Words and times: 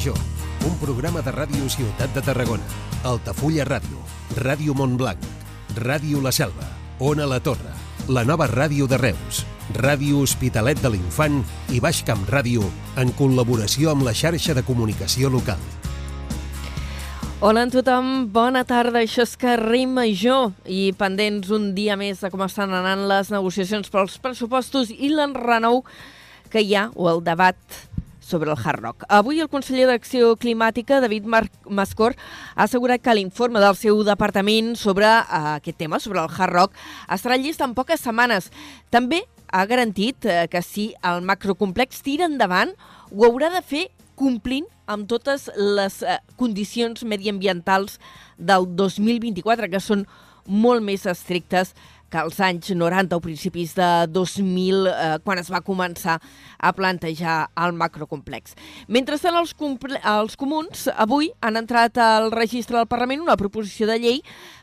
Major, 0.00 0.16
un 0.64 0.78
programa 0.80 1.20
de 1.20 1.28
ràdio 1.28 1.66
Ciutat 1.68 2.14
de 2.16 2.22
Tarragona, 2.24 2.64
Altafulla 3.04 3.66
Ràdio, 3.68 3.98
Ràdio 4.38 4.72
Montblanc, 4.72 5.20
Ràdio 5.76 6.22
La 6.24 6.30
Selva, 6.32 6.64
Ona 7.04 7.26
La 7.28 7.36
Torre, 7.44 7.74
la 8.08 8.22
nova 8.24 8.46
ràdio 8.48 8.86
de 8.88 8.96
Reus, 8.96 9.42
Ràdio 9.76 10.22
Hospitalet 10.24 10.80
de 10.80 10.88
l'Infant 10.94 11.42
i 11.68 11.82
Baix 11.84 12.00
Camp 12.08 12.22
Ràdio 12.32 12.64
en 12.96 13.12
col·laboració 13.18 13.90
amb 13.92 14.06
la 14.06 14.14
xarxa 14.16 14.56
de 14.56 14.62
comunicació 14.64 15.28
local. 15.28 15.60
Hola 17.44 17.66
a 17.66 17.70
tothom, 17.74 18.30
bona 18.32 18.64
tarda. 18.64 19.02
Això 19.02 19.26
és 19.28 19.36
Carrer 19.36 19.84
Major 19.84 20.54
i 20.64 20.94
pendents 20.96 21.52
un 21.52 21.74
dia 21.76 21.98
més 22.00 22.24
de 22.24 22.32
com 22.32 22.40
estan 22.48 22.72
anant 22.72 23.04
les 23.10 23.28
negociacions 23.36 23.92
pels 23.92 24.16
pressupostos 24.16 24.88
i 24.96 25.12
l'enrenou 25.12 25.84
que 26.50 26.64
hi 26.64 26.74
ha, 26.74 26.88
o 26.96 27.06
el 27.12 27.20
debat 27.24 27.56
sobre 28.30 28.50
el 28.50 28.56
Hard 28.56 28.80
Rock. 28.80 29.04
Avui 29.10 29.42
el 29.42 29.50
conseller 29.50 29.88
d'Acció 29.90 30.36
Climàtica, 30.40 31.00
David 31.02 31.26
Mar 31.26 31.42
Mascor, 31.66 32.14
ha 32.54 32.64
assegurat 32.68 33.02
que 33.02 33.14
l'informe 33.18 33.60
del 33.60 33.76
seu 33.76 34.04
departament 34.06 34.76
sobre 34.78 35.10
uh, 35.10 35.56
aquest 35.58 35.80
tema, 35.82 35.98
sobre 36.00 36.22
el 36.22 36.30
Hard 36.30 36.54
Rock, 36.54 36.78
estarà 37.10 37.36
llist 37.40 37.60
en 37.66 37.74
poques 37.74 38.00
setmanes. 38.06 38.48
També 38.94 39.24
ha 39.50 39.66
garantit 39.66 40.24
uh, 40.30 40.46
que 40.50 40.62
si 40.62 40.92
el 41.02 41.26
macrocomplex 41.26 42.04
tira 42.06 42.30
endavant, 42.30 42.72
ho 43.10 43.26
haurà 43.26 43.50
de 43.52 43.64
fer 43.66 43.88
complint 44.20 44.68
amb 44.90 45.10
totes 45.10 45.48
les 45.58 46.00
uh, 46.06 46.20
condicions 46.38 47.02
mediambientals 47.02 47.98
del 48.38 48.70
2024, 48.78 49.68
que 49.72 49.82
són 49.82 50.06
molt 50.50 50.82
més 50.82 51.04
estrictes 51.06 51.74
que 52.10 52.18
als 52.18 52.40
anys 52.42 52.72
90 52.74 53.16
o 53.16 53.22
principis 53.24 53.74
de 53.78 53.88
2000, 54.10 54.86
eh, 54.90 55.18
quan 55.24 55.38
es 55.38 55.50
va 55.52 55.62
començar 55.64 56.18
a 56.58 56.72
plantejar 56.76 57.50
el 57.56 57.72
macrocomplex. 57.78 58.56
Mentrestant, 58.88 59.38
els, 59.38 59.54
els 60.02 60.36
comuns 60.36 60.88
avui 60.96 61.30
han 61.40 61.60
entrat 61.60 61.98
al 62.02 62.30
registre 62.34 62.76
del 62.76 62.90
Parlament 62.90 63.22
una 63.22 63.38
proposició 63.40 63.86
de 63.86 64.00
llei 64.02 64.20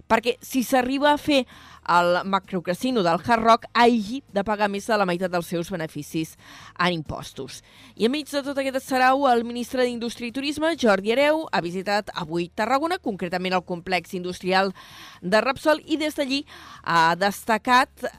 perquè 0.08 0.38
si 0.42 0.64
s'arriba 0.64 1.14
a 1.14 1.20
fer 1.20 1.46
el 1.88 2.26
macrocasino 2.26 3.04
del 3.04 3.20
Hard 3.24 3.44
Rock 3.44 3.66
hagi 3.74 4.22
de 4.34 4.44
pagar 4.44 4.70
més 4.70 4.88
de 4.88 4.98
la 5.00 5.06
meitat 5.08 5.32
dels 5.32 5.48
seus 5.48 5.70
beneficis 5.72 6.36
en 6.78 6.94
impostos. 6.94 7.62
I 7.96 8.08
enmig 8.08 8.30
de 8.30 8.44
tot 8.44 8.60
aquest 8.60 8.84
sarau, 8.86 9.26
el 9.32 9.46
ministre 9.48 9.86
d'Indústria 9.86 10.30
i 10.30 10.36
Turisme, 10.36 10.74
Jordi 10.80 11.14
Hereu, 11.16 11.46
ha 11.52 11.62
visitat 11.64 12.12
avui 12.14 12.50
Tarragona, 12.50 13.00
concretament 13.00 13.56
el 13.56 13.66
complex 13.66 14.14
industrial 14.18 14.74
de 15.22 15.42
Repsol, 15.42 15.82
i 15.86 15.98
des 15.98 16.18
d'allí 16.18 16.44
ha 16.84 17.16
destacat 17.16 18.08
eh, 18.08 18.12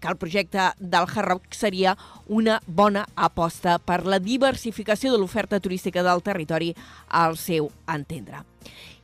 que 0.00 0.08
el 0.08 0.18
projecte 0.20 0.72
del 0.78 1.08
Hard 1.08 1.28
Rock 1.28 1.52
seria 1.56 1.96
una 2.28 2.60
bona 2.66 3.04
aposta 3.14 3.78
per 3.78 4.02
la 4.06 4.18
diversificació 4.22 5.12
de 5.12 5.20
l'oferta 5.20 5.60
turística 5.60 6.02
del 6.02 6.24
territori 6.24 6.72
al 7.08 7.36
seu 7.36 7.70
entendre 7.86 8.46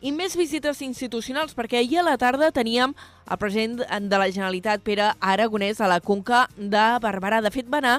i 0.00 0.12
més 0.14 0.36
visites 0.38 0.82
institucionals, 0.86 1.56
perquè 1.58 1.80
ahir 1.80 1.98
a 1.98 2.06
la 2.06 2.16
tarda 2.20 2.52
teníem 2.54 2.94
el 3.28 3.38
president 3.40 3.82
de 3.82 4.18
la 4.20 4.30
Generalitat, 4.30 4.82
Pere 4.86 5.12
Aragonès, 5.18 5.80
a 5.80 5.90
la 5.90 6.00
Conca 6.00 6.46
de 6.56 6.86
Barberà. 7.02 7.42
De 7.42 7.50
fet, 7.50 7.66
va 7.66 7.82
anar 7.82 7.98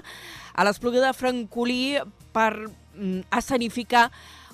a 0.56 0.68
l'Espluga 0.68 1.04
de 1.04 1.14
Francolí 1.14 2.00
per 2.32 2.54
mm, 2.56 3.28
escenificar 3.36 4.10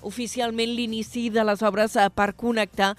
oficialment 0.06 0.70
l'inici 0.78 1.30
de 1.34 1.44
les 1.46 1.62
obres 1.66 1.96
eh, 1.98 2.08
per 2.14 2.36
connectar 2.38 2.92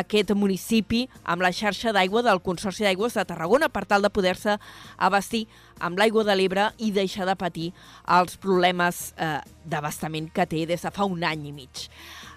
aquest 0.00 0.30
municipi 0.38 1.04
amb 1.26 1.42
la 1.42 1.50
xarxa 1.54 1.92
d'aigua 1.94 2.22
del 2.22 2.42
Consorci 2.44 2.86
d'Aigües 2.86 3.18
de 3.18 3.24
Tarragona 3.26 3.68
per 3.72 3.84
tal 3.90 4.06
de 4.06 4.12
poder-se 4.14 4.56
abastir 4.96 5.48
amb 5.82 5.98
l'aigua 5.98 6.24
de 6.28 6.36
l'Ebre 6.38 6.70
i 6.78 6.92
deixar 6.94 7.26
de 7.26 7.34
patir 7.38 7.72
els 8.06 8.38
problemes 8.38 9.10
eh, 9.18 9.40
d'abastament 9.66 10.30
que 10.30 10.46
té 10.46 10.66
des 10.70 10.86
de 10.86 10.94
fa 10.94 11.08
un 11.08 11.26
any 11.26 11.50
i 11.50 11.56
mig. 11.56 11.88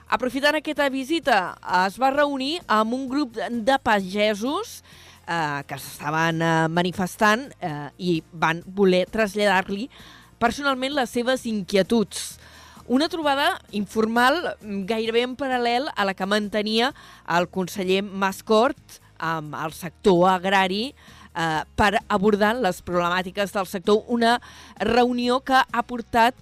Aprofitant 0.06 0.54
aquesta 0.60 0.86
visita, 0.94 1.56
es 1.82 1.96
va 1.98 2.12
reunir 2.14 2.60
amb 2.70 2.94
un 2.94 3.08
grup 3.10 3.40
de 3.42 3.78
pagesos 3.82 4.84
eh, 5.26 5.64
que 5.66 5.80
s'estaven 5.82 6.44
eh, 6.46 6.52
manifestant 6.70 7.48
eh, 7.58 7.90
i 7.98 8.20
van 8.30 8.62
voler 8.78 9.08
traslladar-li 9.10 9.88
personalment 10.38 10.94
les 10.94 11.10
seves 11.10 11.48
inquietuds. 11.50 12.38
Una 12.86 13.10
trobada 13.10 13.56
informal 13.74 14.54
gairebé 14.86 15.26
en 15.26 15.34
paral·lel 15.40 15.90
a 15.90 16.06
la 16.06 16.14
que 16.14 16.30
mantenia 16.30 16.92
el 17.26 17.50
conseller 17.50 18.04
Mascort 18.06 19.02
amb 19.18 19.58
el 19.58 19.74
sector 19.74 20.28
agrari 20.36 20.92
eh, 20.92 21.62
per 21.74 21.96
abordar 22.06 22.54
les 22.62 22.86
problemàtiques 22.86 23.58
del 23.58 23.66
sector. 23.66 24.06
Una 24.06 24.38
reunió 24.78 25.42
que 25.42 25.58
ha 25.66 25.88
portat 25.90 26.38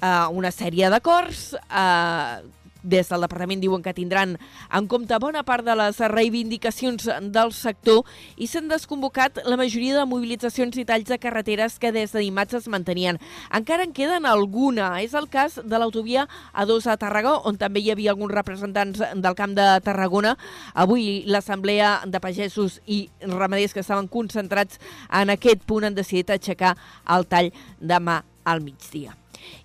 eh, 0.00 0.28
una 0.32 0.48
sèrie 0.48 0.88
d'acords 0.88 1.50
eh, 1.60 2.64
des 2.86 3.10
del 3.10 3.24
departament 3.26 3.60
diuen 3.60 3.82
que 3.82 3.94
tindran 3.96 4.36
en 4.70 4.86
compte 4.86 5.18
bona 5.22 5.42
part 5.46 5.66
de 5.66 5.74
les 5.76 5.98
reivindicacions 6.12 7.08
del 7.34 7.52
sector 7.52 8.06
i 8.36 8.46
s'han 8.46 8.70
desconvocat 8.70 9.42
la 9.44 9.58
majoria 9.58 9.98
de 9.98 10.06
mobilitzacions 10.08 10.78
i 10.78 10.86
talls 10.86 11.10
de 11.10 11.18
carreteres 11.18 11.80
que 11.82 11.92
des 11.92 12.14
de 12.14 12.22
dimarts 12.22 12.54
es 12.54 12.68
mantenien. 12.70 13.18
Encara 13.50 13.84
en 13.84 13.92
queden 13.92 14.26
alguna. 14.26 14.94
És 15.02 15.14
el 15.14 15.28
cas 15.28 15.58
de 15.62 15.78
l'autovia 15.78 16.26
A2 16.54 16.86
a 16.90 16.96
Tarragó, 17.00 17.40
on 17.48 17.58
també 17.58 17.82
hi 17.82 17.90
havia 17.90 18.12
alguns 18.14 18.34
representants 18.34 19.02
del 19.14 19.36
Camp 19.38 19.56
de 19.56 19.66
Tarragona. 19.84 20.36
Avui 20.74 21.24
l'Assemblea 21.26 22.02
de 22.06 22.20
Pagesos 22.20 22.80
i 22.86 23.06
Ramaders 23.20 23.74
que 23.74 23.82
estaven 23.84 24.08
concentrats 24.08 24.80
en 25.10 25.30
aquest 25.34 25.64
punt 25.66 25.86
han 25.86 25.98
decidit 25.98 26.30
aixecar 26.30 26.76
el 27.16 27.26
tall 27.26 27.52
demà 27.80 28.22
al 28.44 28.62
migdia. 28.62 29.16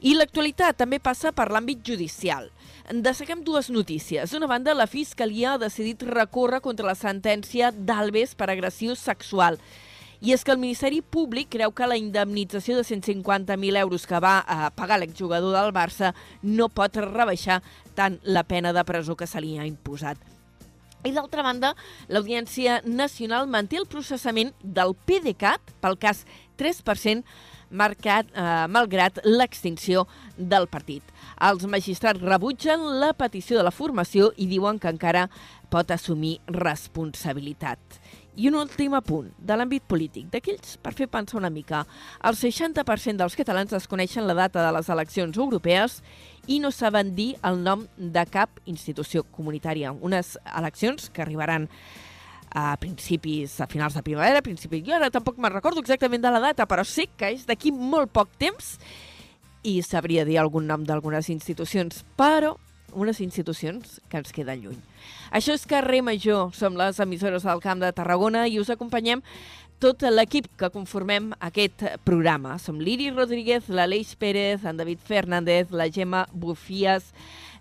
I 0.02 0.16
l'actualitat 0.18 0.78
també 0.82 1.00
passa 1.00 1.32
per 1.34 1.50
l'àmbit 1.52 1.82
judicial. 1.86 2.50
Desseguem 2.90 3.44
dues 3.46 3.70
notícies. 3.70 4.32
D'una 4.32 4.50
banda, 4.50 4.74
la 4.74 4.88
Fiscalia 4.90 5.54
ha 5.54 5.62
decidit 5.62 6.02
recórrer 6.08 6.62
contra 6.66 6.88
la 6.88 6.98
sentència 6.98 7.70
d'Alves 7.72 8.34
per 8.36 8.50
agressió 8.50 8.96
sexual. 8.98 9.60
I 10.22 10.34
és 10.34 10.44
que 10.46 10.54
el 10.54 10.60
Ministeri 10.62 11.02
Públic 11.02 11.50
creu 11.54 11.72
que 11.74 11.88
la 11.90 11.98
indemnització 11.98 12.76
de 12.78 12.84
150.000 12.86 13.78
euros 13.82 14.06
que 14.06 14.20
va 14.22 14.40
a 14.42 14.68
eh, 14.68 14.72
pagar 14.78 15.00
l'exjugador 15.02 15.56
del 15.56 15.74
Barça 15.74 16.12
no 16.44 16.70
pot 16.70 16.98
rebaixar 16.98 17.62
tant 17.98 18.20
la 18.24 18.44
pena 18.44 18.74
de 18.74 18.84
presó 18.86 19.16
que 19.18 19.30
se 19.30 19.42
li 19.42 19.58
ha 19.58 19.66
imposat. 19.66 20.18
I 21.02 21.16
d'altra 21.16 21.42
banda, 21.42 21.74
l'Audiència 22.08 22.82
Nacional 22.86 23.48
manté 23.50 23.80
el 23.82 23.90
processament 23.90 24.54
del 24.62 24.94
PDeCAT 24.94 25.74
pel 25.82 25.98
cas 25.98 26.26
3% 26.62 27.26
marcat, 27.72 28.28
eh, 28.36 28.68
malgrat 28.68 29.20
l'extinció 29.26 30.06
del 30.38 30.68
partit. 30.68 31.04
Els 31.42 31.66
magistrats 31.66 32.22
rebutgen 32.22 32.84
la 33.00 33.14
petició 33.14 33.58
de 33.58 33.64
la 33.64 33.72
formació 33.72 34.32
i 34.38 34.48
diuen 34.48 34.80
que 34.80 34.92
encara 34.92 35.30
pot 35.70 35.92
assumir 35.92 36.40
responsabilitat. 36.48 37.80
I 38.36 38.48
un 38.48 38.56
últim 38.56 38.94
apunt, 38.96 39.28
de 39.38 39.56
l'àmbit 39.60 39.84
polític, 39.92 40.30
d'aquells 40.32 40.78
per 40.80 40.94
fer 40.96 41.10
pensar 41.12 41.38
una 41.38 41.50
mica. 41.52 41.82
El 42.24 42.38
60% 42.40 43.20
dels 43.20 43.36
catalans 43.36 43.74
desconeixen 43.76 44.28
la 44.28 44.38
data 44.38 44.64
de 44.64 44.72
les 44.72 44.88
eleccions 44.88 45.38
europees 45.38 45.98
i 46.48 46.62
no 46.64 46.72
saben 46.72 47.12
dir 47.16 47.36
el 47.44 47.60
nom 47.64 47.84
de 47.98 48.24
cap 48.32 48.62
institució 48.66 49.26
comunitària. 49.36 49.92
Unes 49.92 50.38
eleccions 50.56 51.10
que 51.12 51.22
arribaran 51.26 51.68
a 52.52 52.76
principis, 52.78 53.60
a 53.62 53.68
finals 53.68 53.96
de 53.96 54.04
primavera, 54.04 54.44
principis... 54.44 54.84
Jo 54.88 54.98
ara 54.98 55.12
tampoc 55.14 55.40
me'n 55.40 55.54
recordo 55.54 55.82
exactament 55.84 56.24
de 56.24 56.34
la 56.34 56.42
data, 56.44 56.68
però 56.68 56.84
sé 56.88 57.08
que 57.18 57.32
és 57.36 57.48
d'aquí 57.48 57.72
molt 57.72 58.12
poc 58.12 58.34
temps 58.42 58.76
i 59.64 59.80
sabria 59.86 60.26
dir 60.26 60.40
algun 60.42 60.68
nom 60.68 60.84
d'algunes 60.86 61.30
institucions, 61.30 62.04
però 62.18 62.56
unes 62.92 63.22
institucions 63.24 64.02
que 64.10 64.20
ens 64.20 64.34
queden 64.36 64.66
lluny. 64.66 64.80
Això 65.32 65.56
és 65.56 65.64
Carrer 65.70 66.02
Major, 66.04 66.52
som 66.56 66.76
les 66.76 67.00
emissores 67.00 67.46
del 67.48 67.62
Camp 67.64 67.80
de 67.80 67.92
Tarragona 67.96 68.48
i 68.52 68.60
us 68.60 68.72
acompanyem 68.74 69.24
tot 69.82 70.04
l'equip 70.14 70.46
que 70.62 70.70
conformem 70.70 71.32
aquest 71.42 71.82
programa. 72.06 72.60
Som 72.62 72.78
l'Iri 72.80 73.10
Rodríguez, 73.10 73.66
l'Aleix 73.74 74.14
Pérez, 74.22 74.62
en 74.70 74.78
David 74.78 75.02
Fernández, 75.08 75.72
la 75.74 75.88
Gemma 75.90 76.28
Bufies, 76.32 77.08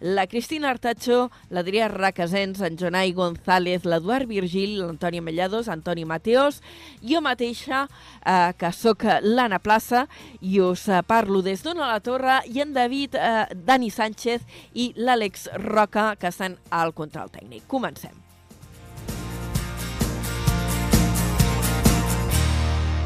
la 0.01 0.27
Cristina 0.27 0.69
Artacho, 0.69 1.31
l'Adrià 1.49 1.89
Racasens, 1.89 2.61
en 2.61 2.77
Jonai 2.77 3.13
González, 3.17 3.85
l'Eduard 3.89 4.29
Virgil, 4.29 4.79
l'Antoni 4.81 5.21
Mellados, 5.25 5.69
Antoni 5.73 6.05
Mateos, 6.05 6.61
jo 7.01 7.25
mateixa, 7.25 7.87
eh, 8.21 8.53
que 8.57 8.73
sóc 8.73 9.05
l'Anna 9.25 9.61
Plaça, 9.61 10.07
i 10.41 10.61
us 10.61 10.89
eh, 10.89 11.03
parlo 11.07 11.41
des 11.45 11.65
d'Ona 11.65 11.89
la 11.89 12.01
Torre, 12.05 12.41
i 12.53 12.61
en 12.61 12.77
David, 12.77 13.17
eh, 13.17 13.47
Dani 13.55 13.93
Sánchez 13.93 14.45
i 14.75 14.93
l'Àlex 14.97 15.49
Roca, 15.69 16.15
que 16.21 16.33
estan 16.33 16.61
al 16.71 16.93
control 16.93 17.33
tècnic. 17.33 17.69
Comencem. 17.69 18.30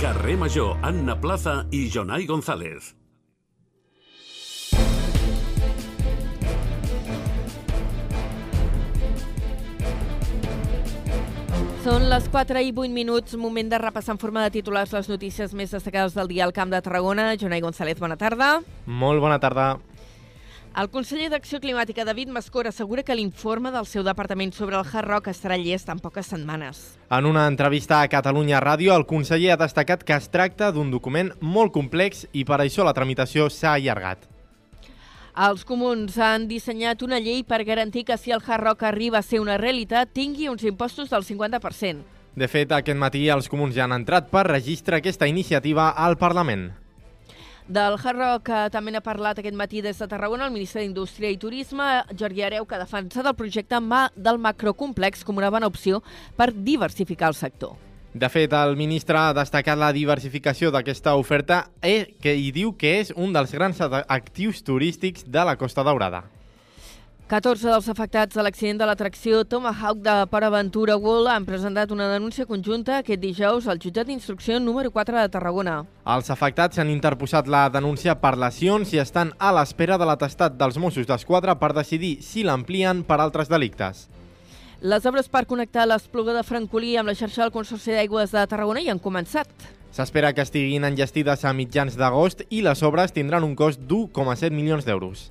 Carrer 0.04 0.36
Major, 0.36 0.76
Anna 0.82 1.14
Plaza 1.16 1.64
i 1.72 1.86
Jonai 1.88 2.26
González. 2.28 2.90
Són 11.86 12.04
les 12.10 12.28
4 12.28 12.60
i 12.60 12.74
8 12.74 12.92
minuts, 12.92 13.38
moment 13.40 13.72
de 13.72 13.80
repassar 13.80 14.18
en 14.18 14.20
forma 14.20 14.44
de 14.44 14.52
titulars 14.58 14.92
les 14.92 15.08
notícies 15.08 15.56
més 15.56 15.72
destacades 15.72 16.12
del 16.12 16.28
dia 16.28 16.44
al 16.44 16.52
Camp 16.52 16.68
de 16.68 16.84
Tarragona. 16.84 17.30
Jonai 17.40 17.64
González, 17.64 17.96
bona 17.96 18.20
tarda. 18.20 18.58
Molt 18.84 19.24
bona 19.24 19.40
tarda. 19.40 19.70
El 20.74 20.88
conseller 20.90 21.28
d'Acció 21.30 21.60
Climàtica, 21.62 22.02
David 22.02 22.32
Mascor, 22.34 22.66
assegura 22.66 23.04
que 23.06 23.14
l'informe 23.14 23.70
del 23.70 23.86
seu 23.86 24.02
departament 24.02 24.50
sobre 24.56 24.74
el 24.74 24.82
Hard 24.82 25.06
Rock 25.06 25.30
estarà 25.30 25.54
llest 25.54 25.86
en 25.92 26.00
poques 26.02 26.26
setmanes. 26.26 26.80
En 27.14 27.28
una 27.30 27.44
entrevista 27.46 28.00
a 28.00 28.08
Catalunya 28.10 28.58
Ràdio, 28.58 28.90
el 28.98 29.06
conseller 29.06 29.52
ha 29.54 29.60
destacat 29.60 30.02
que 30.02 30.18
es 30.18 30.26
tracta 30.34 30.72
d'un 30.74 30.90
document 30.90 31.30
molt 31.38 31.70
complex 31.70 32.26
i 32.32 32.42
per 32.42 32.58
això 32.58 32.82
la 32.82 32.96
tramitació 32.96 33.46
s'ha 33.46 33.76
allargat. 33.78 34.26
Els 35.46 35.62
comuns 35.62 36.18
han 36.18 36.50
dissenyat 36.50 37.06
una 37.06 37.22
llei 37.22 37.44
per 37.46 37.62
garantir 37.62 38.02
que 38.10 38.18
si 38.18 38.34
el 38.34 38.42
Hard 38.42 38.66
Rock 38.66 38.82
arriba 38.82 39.22
a 39.22 39.22
ser 39.22 39.38
una 39.46 39.54
realitat, 39.62 40.10
tingui 40.10 40.50
uns 40.50 40.66
impostos 40.66 41.06
del 41.14 41.22
50%. 41.22 42.02
De 42.34 42.50
fet, 42.50 42.74
aquest 42.74 42.98
matí 42.98 43.28
els 43.30 43.46
comuns 43.46 43.78
ja 43.78 43.86
han 43.86 43.94
entrat 43.94 44.26
per 44.26 44.48
registrar 44.50 44.98
aquesta 44.98 45.30
iniciativa 45.30 45.92
al 45.94 46.18
Parlament. 46.18 46.72
Del 47.66 47.96
Hard 47.96 48.18
Rock 48.18 48.50
eh, 48.52 48.64
també 48.68 48.92
n'ha 48.92 49.00
parlat 49.00 49.38
aquest 49.40 49.56
matí 49.56 49.80
des 49.80 49.96
de 49.96 50.08
Tarragona 50.08 50.44
el 50.44 50.52
ministre 50.52 50.82
d'Indústria 50.82 51.30
i 51.32 51.38
Turisme, 51.40 51.86
Jordi 52.12 52.44
Areu, 52.44 52.66
que 52.68 52.76
ha 52.76 52.82
defensat 52.82 53.24
el 53.24 53.36
projecte 53.38 53.80
del 54.16 54.38
macrocomplex 54.38 55.24
com 55.24 55.40
una 55.40 55.48
bona 55.48 55.70
opció 55.72 56.02
per 56.36 56.52
diversificar 56.52 57.32
el 57.32 57.38
sector. 57.38 57.72
De 58.12 58.28
fet, 58.28 58.52
el 58.52 58.76
ministre 58.76 59.16
ha 59.16 59.32
destacat 59.32 59.80
la 59.80 59.94
diversificació 59.96 60.70
d'aquesta 60.70 61.16
oferta 61.16 61.70
eh, 61.80 62.14
que 62.20 62.36
hi 62.36 62.52
diu 62.52 62.76
que 62.76 62.98
és 63.00 63.14
un 63.16 63.32
dels 63.32 63.56
grans 63.56 63.80
actius 63.80 64.62
turístics 64.62 65.24
de 65.24 65.48
la 65.48 65.56
Costa 65.56 65.82
Daurada. 65.82 66.33
14 67.24 67.70
dels 67.70 67.86
afectats 67.88 68.36
de 68.36 68.42
l'accident 68.44 68.76
de 68.76 68.84
l'atracció 68.84 69.38
Tomahawk 69.48 70.02
de 70.04 70.12
Port 70.28 70.44
Aventura 70.44 70.98
World 71.00 71.30
han 71.32 71.46
presentat 71.48 71.90
una 71.94 72.10
denúncia 72.10 72.44
conjunta 72.44 72.98
aquest 72.98 73.22
dijous 73.22 73.64
al 73.64 73.78
jutjat 73.80 74.10
d'instrucció 74.10 74.58
número 74.60 74.90
4 74.92 75.22
de 75.22 75.30
Tarragona. 75.32 75.78
Els 76.04 76.28
afectats 76.28 76.76
han 76.76 76.90
interposat 76.92 77.48
la 77.48 77.62
denúncia 77.72 78.12
per 78.20 78.34
lesions 78.36 78.92
i 78.92 79.00
estan 79.00 79.32
a 79.38 79.54
l'espera 79.56 79.96
de 79.96 80.04
l'atestat 80.04 80.58
dels 80.60 80.76
Mossos 80.76 81.08
d'Esquadra 81.08 81.54
per 81.56 81.72
decidir 81.72 82.18
si 82.20 82.44
l'amplien 82.44 83.00
per 83.08 83.16
altres 83.24 83.48
delictes. 83.48 84.10
Les 84.82 85.06
obres 85.08 85.30
per 85.32 85.46
connectar 85.48 85.86
l'Espluga 85.88 86.34
de 86.36 86.42
Francolí 86.44 86.98
amb 87.00 87.08
la 87.08 87.14
xarxa 87.16 87.46
del 87.46 87.54
Consorci 87.54 87.96
d'Aigües 87.96 88.36
de 88.36 88.42
Tarragona 88.52 88.82
hi 88.84 88.90
han 88.92 89.00
començat. 89.00 89.48
S'espera 89.96 90.34
que 90.36 90.44
estiguin 90.44 90.84
enllestides 90.84 91.46
a 91.48 91.54
mitjans 91.56 91.96
d'agost 91.96 92.44
i 92.50 92.60
les 92.60 92.84
obres 92.84 93.16
tindran 93.16 93.48
un 93.48 93.56
cost 93.56 93.80
d'1,7 93.80 94.52
milions 94.52 94.84
d'euros. 94.84 95.30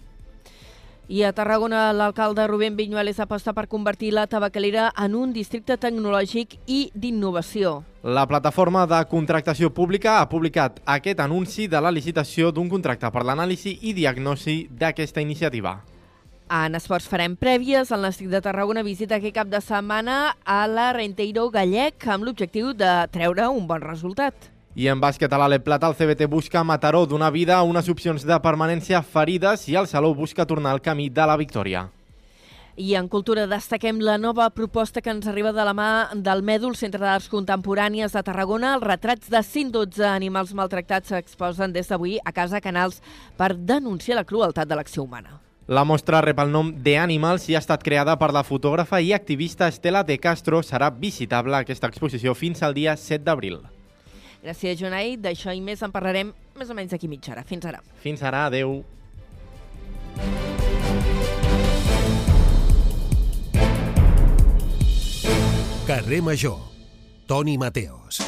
I 1.13 1.21
a 1.21 1.31
Tarragona, 1.31 1.94
l'alcalde 1.94 2.48
Rubén 2.48 2.75
Viñuales 2.75 3.19
aposta 3.19 3.54
per 3.54 3.68
convertir 3.68 4.15
la 4.15 4.25
tabacalera 4.25 4.88
en 4.98 5.13
un 5.13 5.30
districte 5.30 5.75
tecnològic 5.77 6.56
i 6.65 6.88
d'innovació. 6.98 7.83
La 8.01 8.24
plataforma 8.25 8.88
de 8.89 8.98
contractació 9.12 9.69
pública 9.69 10.15
ha 10.18 10.30
publicat 10.31 10.80
aquest 10.89 11.21
anunci 11.21 11.68
de 11.69 11.81
la 11.86 11.92
licitació 11.94 12.50
d'un 12.50 12.71
contracte 12.71 13.12
per 13.13 13.21
l'anàlisi 13.30 13.75
i 13.83 13.94
diagnosi 13.94 14.56
d'aquesta 14.71 15.21
iniciativa. 15.21 15.75
En 16.50 16.74
esports 16.74 17.06
farem 17.06 17.38
prèvies. 17.38 17.94
El 17.94 18.01
Nàstic 18.07 18.33
de 18.33 18.42
Tarragona 18.42 18.81
visita 18.81 19.21
aquest 19.21 19.38
cap 19.38 19.54
de 19.54 19.62
setmana 19.62 20.33
a 20.42 20.63
la 20.65 20.89
Renteiro 20.98 21.45
Gallec 21.54 22.10
amb 22.10 22.25
l'objectiu 22.25 22.74
de 22.74 22.89
treure 23.13 23.51
un 23.54 23.69
bon 23.69 23.86
resultat. 23.86 24.50
I 24.75 24.87
en 24.89 24.97
bàsquet 24.97 25.29
a 25.29 25.37
l'Ale 25.37 25.59
Plata, 25.61 25.85
el 25.85 25.93
CBT 25.93 26.25
busca 26.25 26.63
Mataró 26.63 27.05
donar 27.05 27.31
vida 27.31 27.59
a 27.59 27.63
unes 27.63 27.89
opcions 27.93 28.23
de 28.25 28.37
permanència 28.41 29.03
ferides 29.05 29.67
i 29.69 29.75
el 29.77 29.85
Salou 29.85 30.15
busca 30.17 30.47
tornar 30.49 30.71
al 30.73 30.81
camí 30.81 31.11
de 31.13 31.27
la 31.29 31.35
victòria. 31.37 31.91
I 32.73 32.95
en 32.97 33.05
cultura 33.05 33.45
destaquem 33.45 33.99
la 34.01 34.17
nova 34.17 34.47
proposta 34.49 35.03
que 35.05 35.11
ens 35.13 35.27
arriba 35.29 35.51
de 35.53 35.61
la 35.61 35.75
mà 35.77 35.89
del 36.15 36.41
Mèdul, 36.41 36.73
Centre 36.73 37.03
d'Arts 37.03 37.29
Contemporànies 37.29 38.17
de 38.17 38.23
Tarragona. 38.25 38.71
Els 38.73 38.87
retrats 38.87 39.29
de 39.29 39.43
112 39.45 40.07
animals 40.09 40.55
maltractats 40.57 41.13
s'exposen 41.13 41.69
des 41.75 41.93
d'avui 41.93 42.17
a 42.25 42.33
Casa 42.33 42.57
Canals 42.57 42.97
per 43.37 43.53
denunciar 43.53 44.17
la 44.17 44.25
crueltat 44.25 44.65
de 44.65 44.79
l'acció 44.79 45.05
humana. 45.05 45.37
La 45.67 45.85
mostra 45.85 46.23
rep 46.25 46.41
el 46.41 46.49
nom 46.49 46.73
de 46.73 46.97
Animals 46.97 47.45
i 47.47 47.53
ha 47.53 47.61
estat 47.61 47.85
creada 47.85 48.17
per 48.17 48.33
la 48.33 48.41
fotògrafa 48.43 48.99
i 49.05 49.13
activista 49.13 49.69
Estela 49.69 50.01
de 50.01 50.17
Castro. 50.17 50.65
Serà 50.65 50.89
visitable 50.89 51.61
aquesta 51.61 51.93
exposició 51.93 52.33
fins 52.33 52.65
al 52.65 52.73
dia 52.73 52.97
7 52.97 53.21
d'abril. 53.23 53.61
Gràcies, 54.43 54.75
Jonai. 54.75 55.15
D'això 55.23 55.53
i 55.55 55.61
més 55.63 55.81
en 55.85 55.91
parlarem 55.93 56.33
més 56.59 56.67
o 56.69 56.75
menys 56.75 56.91
d'aquí 56.91 57.07
mitja 57.07 57.31
hora. 57.31 57.45
Fins 57.47 57.63
ara. 57.69 57.79
Fins 58.03 58.23
ara, 58.27 58.45
adeu. 58.51 58.83
Carrer 65.87 66.21
Major. 66.21 66.59
Toni 67.27 67.57
Mateos. 67.57 68.19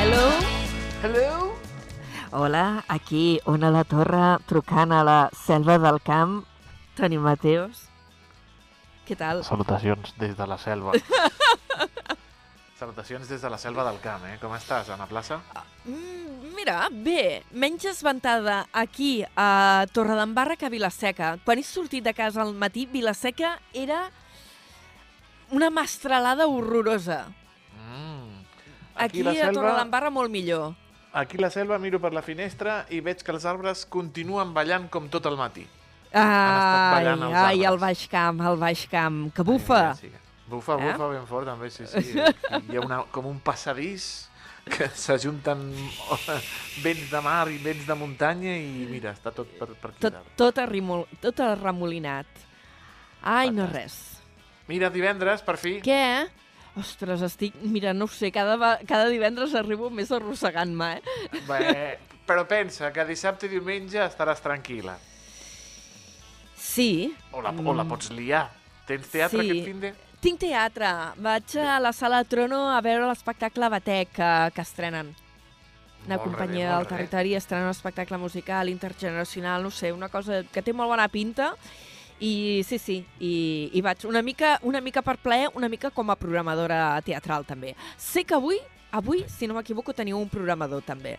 Hello? 0.00 0.26
Hello? 1.04 1.52
Hola, 2.32 2.84
aquí 2.88 3.40
Ona 3.44 3.68
La 3.70 3.84
Torre 3.84 4.38
trucant 4.48 4.92
a 4.92 5.04
la 5.04 5.20
selva 5.36 5.76
del 5.78 6.00
camp. 6.00 6.44
Toni 6.96 7.18
Mateos. 7.18 7.91
Què 9.12 9.18
tal? 9.20 9.42
Salutacions 9.44 10.14
des 10.16 10.32
de 10.38 10.44
la 10.48 10.56
selva. 10.56 10.94
Salutacions 12.80 13.28
des 13.28 13.42
de 13.44 13.50
la 13.52 13.58
selva 13.60 13.84
del 13.84 13.98
camp, 14.00 14.22
eh? 14.24 14.38
Com 14.40 14.54
estàs, 14.56 14.88
Anna 14.94 15.04
Plaça? 15.10 15.36
Mm, 15.84 16.54
mira, 16.56 16.86
bé, 16.90 17.42
menys 17.52 17.84
esventada 17.90 18.62
aquí 18.72 19.20
a 19.36 19.84
Torredembarra 19.92 20.56
que 20.56 20.64
a 20.66 20.72
Vilaseca. 20.72 21.34
Quan 21.44 21.60
he 21.60 21.66
sortit 21.68 22.06
de 22.08 22.14
casa 22.16 22.40
al 22.40 22.54
matí, 22.56 22.86
Vilaseca 22.88 23.58
era 23.74 24.06
una 25.52 25.68
mastralada 25.68 26.48
horrorosa. 26.48 27.26
Mm. 27.76 28.40
Aquí, 28.96 29.22
la 29.22 29.36
a 29.36 29.42
selva, 29.42 29.52
Torredembarra 29.60 30.08
molt 30.08 30.32
millor. 30.32 30.72
aquí 31.12 31.36
la 31.36 31.50
selva 31.52 31.76
miro 31.78 32.00
per 32.00 32.14
la 32.16 32.22
finestra 32.24 32.86
i 32.88 33.04
veig 33.04 33.20
que 33.20 33.36
els 33.36 33.44
arbres 33.44 33.84
continuen 33.84 34.56
ballant 34.56 34.88
com 34.88 35.12
tot 35.12 35.28
el 35.28 35.36
matí. 35.36 35.68
Ai, 36.12 37.06
ai, 37.32 37.64
el 37.64 37.78
baix 37.80 38.06
camp, 38.12 38.40
el 38.46 38.58
baix 38.60 38.84
camp, 38.90 39.30
que 39.34 39.42
bufa. 39.46 39.80
Ai, 39.92 39.96
sí. 40.00 40.10
Bufa, 40.52 40.74
Eh? 40.76 40.92
bufa 40.92 41.06
ben 41.08 41.26
fort, 41.26 41.46
també, 41.48 41.70
sí, 41.72 41.86
sí. 41.88 42.18
Hi 42.18 42.76
ha 42.76 42.82
una, 42.84 42.98
com 43.10 43.24
un 43.30 43.38
passadís 43.40 44.28
que 44.68 44.88
s'ajunten 45.04 45.62
vents 46.84 47.08
de 47.10 47.20
mar 47.24 47.46
i 47.48 47.56
vents 47.62 47.86
de 47.88 47.94
muntanya 47.96 48.52
i 48.60 48.84
mira, 48.90 49.14
està 49.16 49.32
tot 49.32 49.48
per, 49.58 49.70
per 49.80 49.90
aquí. 49.94 50.02
Tot, 50.04 50.18
tot, 50.36 50.60
arrimol, 50.60 51.06
tot 51.24 51.40
arremolinat. 51.40 52.26
Ai, 53.22 53.50
no 53.54 53.64
res. 53.70 53.96
Mira, 54.68 54.90
divendres, 54.92 55.40
per 55.46 55.56
fi, 55.56 55.78
Què? 55.82 56.28
Ostres, 56.80 57.20
estic... 57.26 57.56
Mira, 57.68 57.92
no 57.92 58.06
ho 58.06 58.08
sé, 58.12 58.30
cada, 58.32 58.56
cada 58.88 59.08
divendres 59.12 59.52
arribo 59.58 59.90
més 59.92 60.08
arrossegant-me, 60.12 60.86
eh? 60.98 61.40
Bé, 61.48 61.98
però 62.28 62.46
pensa 62.48 62.88
que 62.94 63.04
dissabte 63.08 63.44
i 63.48 63.50
diumenge 63.52 64.00
estaràs 64.04 64.40
tranquil·la. 64.40 64.94
Sí. 66.72 67.12
O 67.32 67.42
la, 67.44 67.52
o 67.52 67.74
la 67.76 67.84
pots 67.88 68.10
liar. 68.16 68.46
Tens 68.88 69.08
teatre 69.12 69.42
Sí. 69.42 69.50
aquest 69.50 69.68
fin 69.68 69.80
de... 69.80 69.92
Tinc 70.22 70.38
teatre. 70.38 70.88
Vaig 71.18 71.56
a 71.58 71.80
la 71.82 71.90
sala 71.92 72.22
Trono 72.24 72.68
a 72.70 72.80
veure 72.80 73.08
l'espectacle 73.08 73.68
Batec 73.68 74.12
que, 74.14 74.30
que 74.54 74.62
estrenen. 74.62 75.10
Una 76.06 76.16
Molt 76.16 76.24
companyia 76.28 76.68
bé, 76.70 76.76
del 76.76 76.86
territori 76.90 77.34
estrena 77.38 77.64
un 77.68 77.70
espectacle 77.74 78.18
musical 78.18 78.68
intergeneracional, 78.70 79.62
no 79.62 79.70
sé, 79.70 79.92
una 79.92 80.08
cosa 80.10 80.42
que 80.50 80.62
té 80.62 80.72
molt 80.74 80.90
bona 80.90 81.08
pinta. 81.08 81.52
I 82.22 82.62
sí, 82.66 82.78
sí, 82.78 82.96
i, 83.18 83.70
i 83.74 83.80
vaig 83.82 84.04
una 84.06 84.22
mica, 84.22 84.56
una 84.62 84.80
mica 84.80 85.02
per 85.02 85.16
plaer, 85.18 85.48
una 85.58 85.68
mica 85.68 85.90
com 85.90 86.10
a 86.10 86.16
programadora 86.18 87.00
teatral 87.02 87.42
també. 87.46 87.74
Sé 87.98 88.22
que 88.24 88.34
avui, 88.38 88.58
avui, 88.94 89.24
si 89.26 89.46
no 89.50 89.54
m'equivoco, 89.58 89.94
teniu 89.94 90.18
un 90.22 90.30
programador 90.30 90.82
també, 90.86 91.18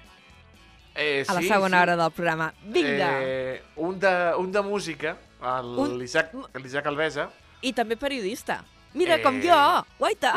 Eh, 0.95 1.25
a 1.27 1.33
la 1.33 1.41
segona 1.41 1.81
hora 1.81 1.95
del 1.97 2.11
programa. 2.13 2.53
Vinga! 2.69 3.07
Eh, 3.19 3.63
un, 3.77 3.99
de, 3.99 4.11
un 4.37 4.51
de 4.51 4.61
música, 4.61 5.15
l'Isaac 5.43 6.31
l'Isaac 6.61 6.85
Alvesa, 6.87 7.29
I 7.61 7.73
també 7.73 7.95
periodista. 7.95 8.61
Mira, 8.93 9.15
Eh, 9.17 9.23
com 9.23 9.39
jo! 9.41 9.55
Guaita! 9.97 10.33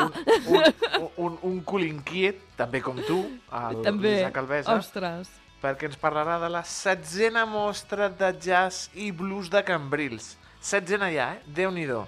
un, 0.47 0.55
un, 0.57 1.11
un, 1.17 1.37
un 1.43 1.57
cul 1.61 1.83
inquiet, 1.85 2.39
també 2.57 2.81
com 2.81 2.97
tu, 3.05 3.19
l'Isaac 3.51 4.37
Alvesa, 4.41 4.77
Ostres. 4.79 5.29
perquè 5.61 5.85
ens 5.89 5.97
parlarà 5.97 6.39
de 6.41 6.49
la 6.49 6.63
setzena 6.63 7.45
mostra 7.45 8.09
de 8.09 8.31
jazz 8.41 8.89
i 8.95 9.11
blues 9.11 9.49
de 9.53 9.61
Cambrils. 9.63 10.35
Setzena 10.61 11.11
ja, 11.13 11.33
eh? 11.35 11.41
Déu-n'hi-do. 11.53 12.01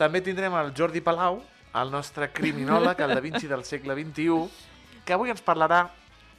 També 0.00 0.20
tindrem 0.24 0.54
el 0.58 0.72
Jordi 0.74 1.00
Palau, 1.04 1.42
el 1.74 1.90
nostre 1.92 2.30
criminòleg, 2.32 2.98
el 3.04 3.14
Da 3.14 3.20
Vinci 3.22 3.46
del 3.46 3.62
segle 3.64 3.94
XXI, 3.94 4.48
que 5.04 5.14
avui 5.14 5.30
ens 5.30 5.42
parlarà 5.44 5.84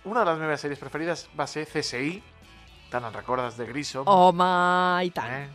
una 0.04 0.24
de 0.26 0.32
les 0.32 0.40
meves 0.42 0.62
sèries 0.66 0.80
preferides 0.82 1.28
va 1.38 1.46
ser 1.48 1.64
CSI, 1.70 2.18
te'n 2.92 3.08
en 3.08 3.14
recordes 3.16 3.58
de 3.60 3.66
Grissom? 3.70 4.08
Home, 4.12 4.48
i 5.08 5.12
tant. 5.16 5.32
Eh? 5.32 5.48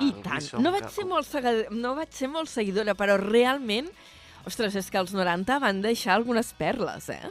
I 0.00 0.08
El 0.10 0.22
tant. 0.24 0.34
Grissom, 0.38 0.62
No 0.64 0.72
vaig, 0.72 0.86
que- 0.88 0.94
ser 0.96 1.06
molt 1.08 1.28
segad... 1.28 1.62
no 1.70 1.94
vaig 1.98 2.12
ser 2.16 2.28
molt 2.32 2.48
seguidora, 2.52 2.94
però 2.98 3.18
realment... 3.20 3.90
Ostres, 4.48 4.72
és 4.80 4.86
que 4.88 4.96
els 4.96 5.10
90 5.12 5.58
van 5.60 5.82
deixar 5.84 6.14
algunes 6.14 6.54
perles, 6.56 7.10
eh? 7.12 7.28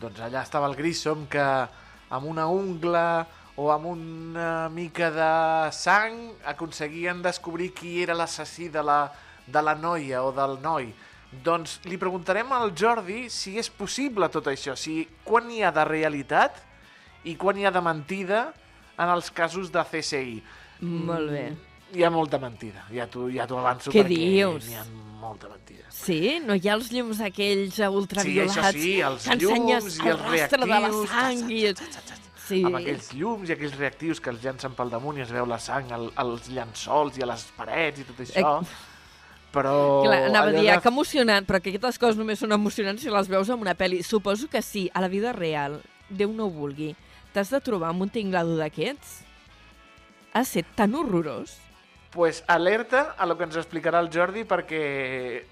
Doncs 0.00 0.22
allà 0.24 0.40
estava 0.46 0.64
el 0.70 0.76
Grissom 0.78 1.26
que 1.28 1.42
amb 1.44 2.24
una 2.30 2.46
ungla 2.48 3.26
o 3.60 3.66
amb 3.74 3.90
una 3.90 4.68
mica 4.72 5.10
de 5.12 5.28
sang 5.76 6.16
aconseguien 6.48 7.20
descobrir 7.20 7.74
qui 7.76 7.98
era 8.04 8.14
l'assassí 8.16 8.70
de, 8.72 8.80
la, 8.86 9.10
de 9.44 9.60
la 9.66 9.74
noia 9.76 10.22
o 10.24 10.32
del 10.32 10.56
noi. 10.64 10.88
Doncs 11.44 11.80
li 11.84 11.98
preguntarem 12.00 12.48
al 12.56 12.72
Jordi 12.72 13.26
si 13.28 13.58
és 13.60 13.68
possible 13.68 14.30
tot 14.32 14.48
això, 14.48 14.72
si 14.78 15.02
quan 15.28 15.50
hi 15.52 15.60
ha 15.66 15.72
de 15.74 15.84
realitat 15.84 16.62
i 17.28 17.34
quan 17.36 17.58
hi 17.60 17.66
ha 17.68 17.74
de 17.74 17.82
mentida 17.84 18.46
en 18.98 19.08
els 19.14 19.30
casos 19.30 19.70
de 19.72 19.84
CSI. 19.90 20.42
Molt 20.82 21.30
bé. 21.32 21.46
Hi 21.96 22.04
ha 22.04 22.10
molta 22.12 22.36
mentida, 22.38 22.82
ja 22.92 23.06
t'ho 23.08 23.30
ja 23.32 23.46
avanço 23.48 23.90
Què 23.90 24.02
perquè 24.04 24.08
dius? 24.12 24.66
n'hi 24.68 24.74
ha 24.76 24.84
molta 25.22 25.48
mentida. 25.48 25.86
Sí? 25.88 26.38
No 26.44 26.54
hi 26.54 26.68
ha 26.68 26.74
els 26.76 26.90
llums 26.92 27.22
aquells 27.24 27.78
ultraviolats 27.88 28.58
això 28.60 28.72
sí, 28.76 28.98
els 29.00 29.24
que 29.24 29.36
llums 29.40 29.96
i 29.96 30.02
el 30.04 30.12
els 30.12 30.26
rastre 30.28 30.60
de 30.60 30.66
la 30.68 30.80
reactius. 30.82 31.08
sang 31.14 31.50
i... 31.50 31.62
Sí. 32.48 32.60
Amb 32.64 32.78
aquells 32.78 33.08
llums 33.12 33.48
i 33.50 33.52
aquells 33.56 33.74
reactius 33.76 34.20
que 34.24 34.30
els 34.32 34.44
llancen 34.44 34.72
pel 34.76 34.88
damunt 34.92 35.18
i 35.18 35.24
es 35.24 35.32
veu 35.32 35.44
la 35.48 35.58
sang 35.60 35.90
al, 35.92 36.06
als 36.16 36.46
llençols 36.48 37.18
i 37.18 37.24
a 37.24 37.28
les 37.32 37.42
parets 37.56 38.00
i 38.00 38.06
tot 38.08 38.22
això. 38.24 38.52
Però... 39.52 39.74
Clar, 40.04 40.22
anava 40.28 40.48
a 40.52 40.52
dir, 40.52 40.62
de- 40.66 40.70
ah, 40.76 40.80
que 40.80 40.88
emocionant, 40.92 41.46
però 41.48 41.60
que 41.60 41.72
aquestes 41.72 41.98
coses 42.00 42.16
només 42.20 42.40
són 42.40 42.52
emocionants 42.52 43.02
si 43.04 43.12
les 43.12 43.28
veus 43.32 43.48
en 43.48 43.60
una 43.64 43.74
pel·li. 43.76 44.02
Suposo 44.04 44.48
que 44.52 44.60
sí, 44.62 44.90
a 44.92 45.00
la 45.04 45.08
vida 45.08 45.32
real, 45.32 45.80
Déu 46.08 46.30
no 46.32 46.46
ho 46.46 46.50
vulgui, 46.52 46.94
t'has 47.38 47.54
de 47.54 47.60
trobar 47.62 47.92
amb 47.92 48.02
un 48.02 48.10
tinglado 48.10 48.56
d'aquests? 48.58 49.20
Ha 50.34 50.42
set 50.42 50.66
tan 50.74 50.98
horrorós? 50.98 51.54
pues 52.08 52.42
alerta 52.48 53.14
a 53.18 53.26
lo 53.26 53.36
que 53.36 53.44
ens 53.44 53.58
explicarà 53.60 54.00
el 54.00 54.08
Jordi 54.10 54.42
perquè 54.48 54.80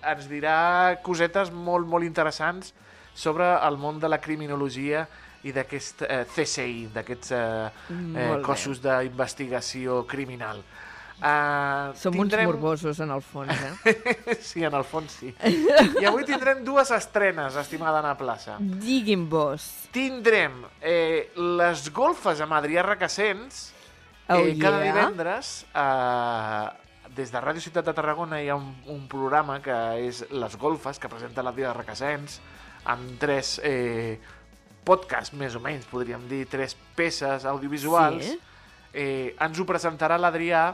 ens 0.08 0.24
dirà 0.26 0.96
cosetes 1.04 1.50
molt, 1.52 1.84
molt 1.86 2.02
interessants 2.02 2.72
sobre 3.14 3.44
el 3.68 3.76
món 3.76 4.00
de 4.00 4.08
la 4.08 4.18
criminologia 4.24 5.04
i 5.44 5.52
d'aquest 5.52 6.02
eh, 6.08 6.24
CSI, 6.32 6.88
d'aquests 6.96 7.34
eh, 7.36 7.42
eh, 7.92 8.26
cossos 8.42 8.80
d'investigació 8.82 10.00
criminal. 10.08 10.64
Uh, 11.16 11.94
Som 11.96 12.18
uns 12.20 12.34
morbosos, 12.44 12.98
en 13.00 13.10
el 13.14 13.22
fons, 13.24 13.48
eh? 13.48 14.34
sí, 14.44 14.60
en 14.64 14.74
el 14.76 14.84
fons 14.84 15.14
sí. 15.22 15.30
I 15.48 16.04
avui 16.04 16.26
tindrem 16.28 16.60
dues 16.66 16.90
estrenes, 16.92 17.56
estimada 17.56 18.02
Anna 18.02 18.12
Plaça. 18.20 18.58
Digui'm 18.60 19.24
vos. 19.32 19.64
Tindrem 19.94 20.60
eh, 20.82 21.30
les 21.56 21.88
golfes 21.96 22.42
amb 22.44 22.58
Adrià 22.58 22.84
Requesens, 22.84 23.70
Oh, 24.28 24.40
eh, 24.42 24.56
cada 24.58 24.82
yeah. 24.82 24.90
divendres, 24.90 25.66
eh, 25.72 26.68
des 27.14 27.30
de 27.30 27.40
Ràdio 27.40 27.62
Ciutat 27.62 27.86
de 27.86 27.92
Tarragona 27.94 28.40
hi 28.42 28.48
ha 28.50 28.56
un, 28.58 28.72
un 28.90 29.04
programa 29.06 29.60
que 29.62 29.76
és 30.02 30.24
Les 30.34 30.56
Golfes, 30.58 30.98
que 30.98 31.08
presenta 31.08 31.44
l'Adrià 31.46 31.70
Requesens, 31.76 32.40
amb 32.90 33.14
tres 33.22 33.56
eh, 33.62 34.18
podcasts, 34.86 35.34
més 35.38 35.54
o 35.54 35.62
menys, 35.62 35.86
podríem 35.90 36.26
dir, 36.30 36.42
tres 36.50 36.74
peces 36.98 37.46
audiovisuals. 37.46 38.32
Sí. 38.32 38.36
Eh, 38.96 39.36
ens 39.46 39.60
ho 39.62 39.66
presentarà 39.68 40.18
l'Adrià 40.18 40.72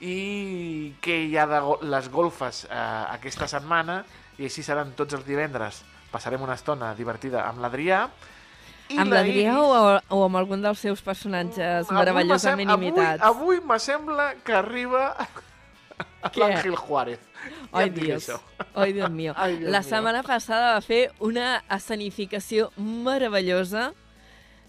i 0.00 0.94
què 1.02 1.16
hi 1.26 1.36
ha 1.36 1.46
de 1.50 1.58
go 1.64 1.78
les 1.82 2.08
golfes 2.12 2.64
eh, 2.70 2.74
aquesta 3.16 3.48
setmana 3.50 4.04
i 4.38 4.44
així 4.46 4.62
seran 4.62 4.92
tots 4.94 5.14
els 5.18 5.24
divendres. 5.26 5.82
Passarem 6.12 6.42
una 6.42 6.54
estona 6.54 6.92
divertida 6.94 7.42
amb 7.48 7.60
l'Adrià. 7.64 8.04
Amb 8.96 9.10
la 9.12 9.18
l'Adrià 9.18 9.52
Iris- 9.52 9.58
o, 9.58 10.16
o 10.16 10.24
amb 10.24 10.36
algun 10.40 10.62
dels 10.64 10.78
seus 10.80 11.02
personatges 11.04 11.84
Avui 11.90 11.98
meravellosament 11.98 12.70
m'assem- 12.70 12.82
imitats? 12.86 13.22
Avui, 13.22 13.56
avui 13.58 13.66
m'assembla 13.66 14.28
que 14.44 14.54
arriba 14.56 15.02
l'Àngel 16.38 16.76
Juárez. 16.76 17.18
Ja 17.72 17.82
Ai, 17.82 17.90
Dios. 17.90 18.30
Ai, 18.74 18.92
Dios 18.92 19.10
mío. 19.10 19.34
Ai, 19.36 19.56
Dios 19.58 19.70
La 19.70 19.80
mío. 19.80 19.88
setmana 19.88 20.22
passada 20.22 20.72
va 20.74 20.80
fer 20.80 21.12
una 21.20 21.62
escenificació 21.70 22.70
meravellosa 22.76 23.92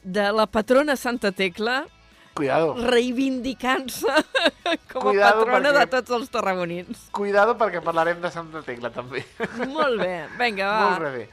de 0.03 0.31
la 0.31 0.45
patrona 0.47 0.95
Santa 0.95 1.31
Tecla 1.31 1.85
Cuidado, 2.39 2.73
reivindicant-se 2.87 4.07
com 4.93 5.01
a 5.01 5.11
Cuidado, 5.11 5.43
patrona 5.45 5.69
perquè- 5.73 5.79
de 5.79 5.87
tots 5.97 6.11
els 6.17 6.29
tarragonins. 6.31 7.05
cuidado 7.11 7.57
perquè 7.59 7.81
parlarem 7.83 8.21
de 8.23 8.31
Santa 8.31 8.61
Tecla 8.63 8.89
també. 8.95 9.25
Molt 9.75 9.99
bé, 9.99 10.13
vinga, 10.39 10.69
va. 10.71 10.89
Molt 10.95 11.11
bé. 11.17 11.25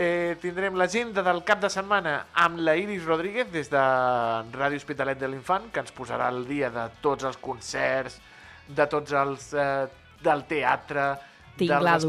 Eh, 0.00 0.36
tindrem 0.40 0.76
l'agenda 0.78 1.20
del 1.26 1.40
cap 1.44 1.58
de 1.60 1.68
setmana 1.72 2.26
amb 2.44 2.60
la 2.62 2.76
Iris 2.78 3.02
Rodríguez 3.04 3.48
des 3.52 3.68
de 3.72 3.80
Ràdio 4.54 4.78
Hospitalet 4.78 5.18
de 5.18 5.28
l'Infant, 5.32 5.66
que 5.74 5.80
ens 5.82 5.90
posarà 5.92 6.28
al 6.30 6.44
dia 6.46 6.70
de 6.70 6.84
tots 7.02 7.24
els 7.24 7.36
concerts, 7.42 8.20
de 8.68 8.86
tots 8.86 9.12
els... 9.12 9.50
Eh, 9.54 9.88
del 10.20 10.42
teatre, 10.44 11.14
Tinglados 11.56 12.04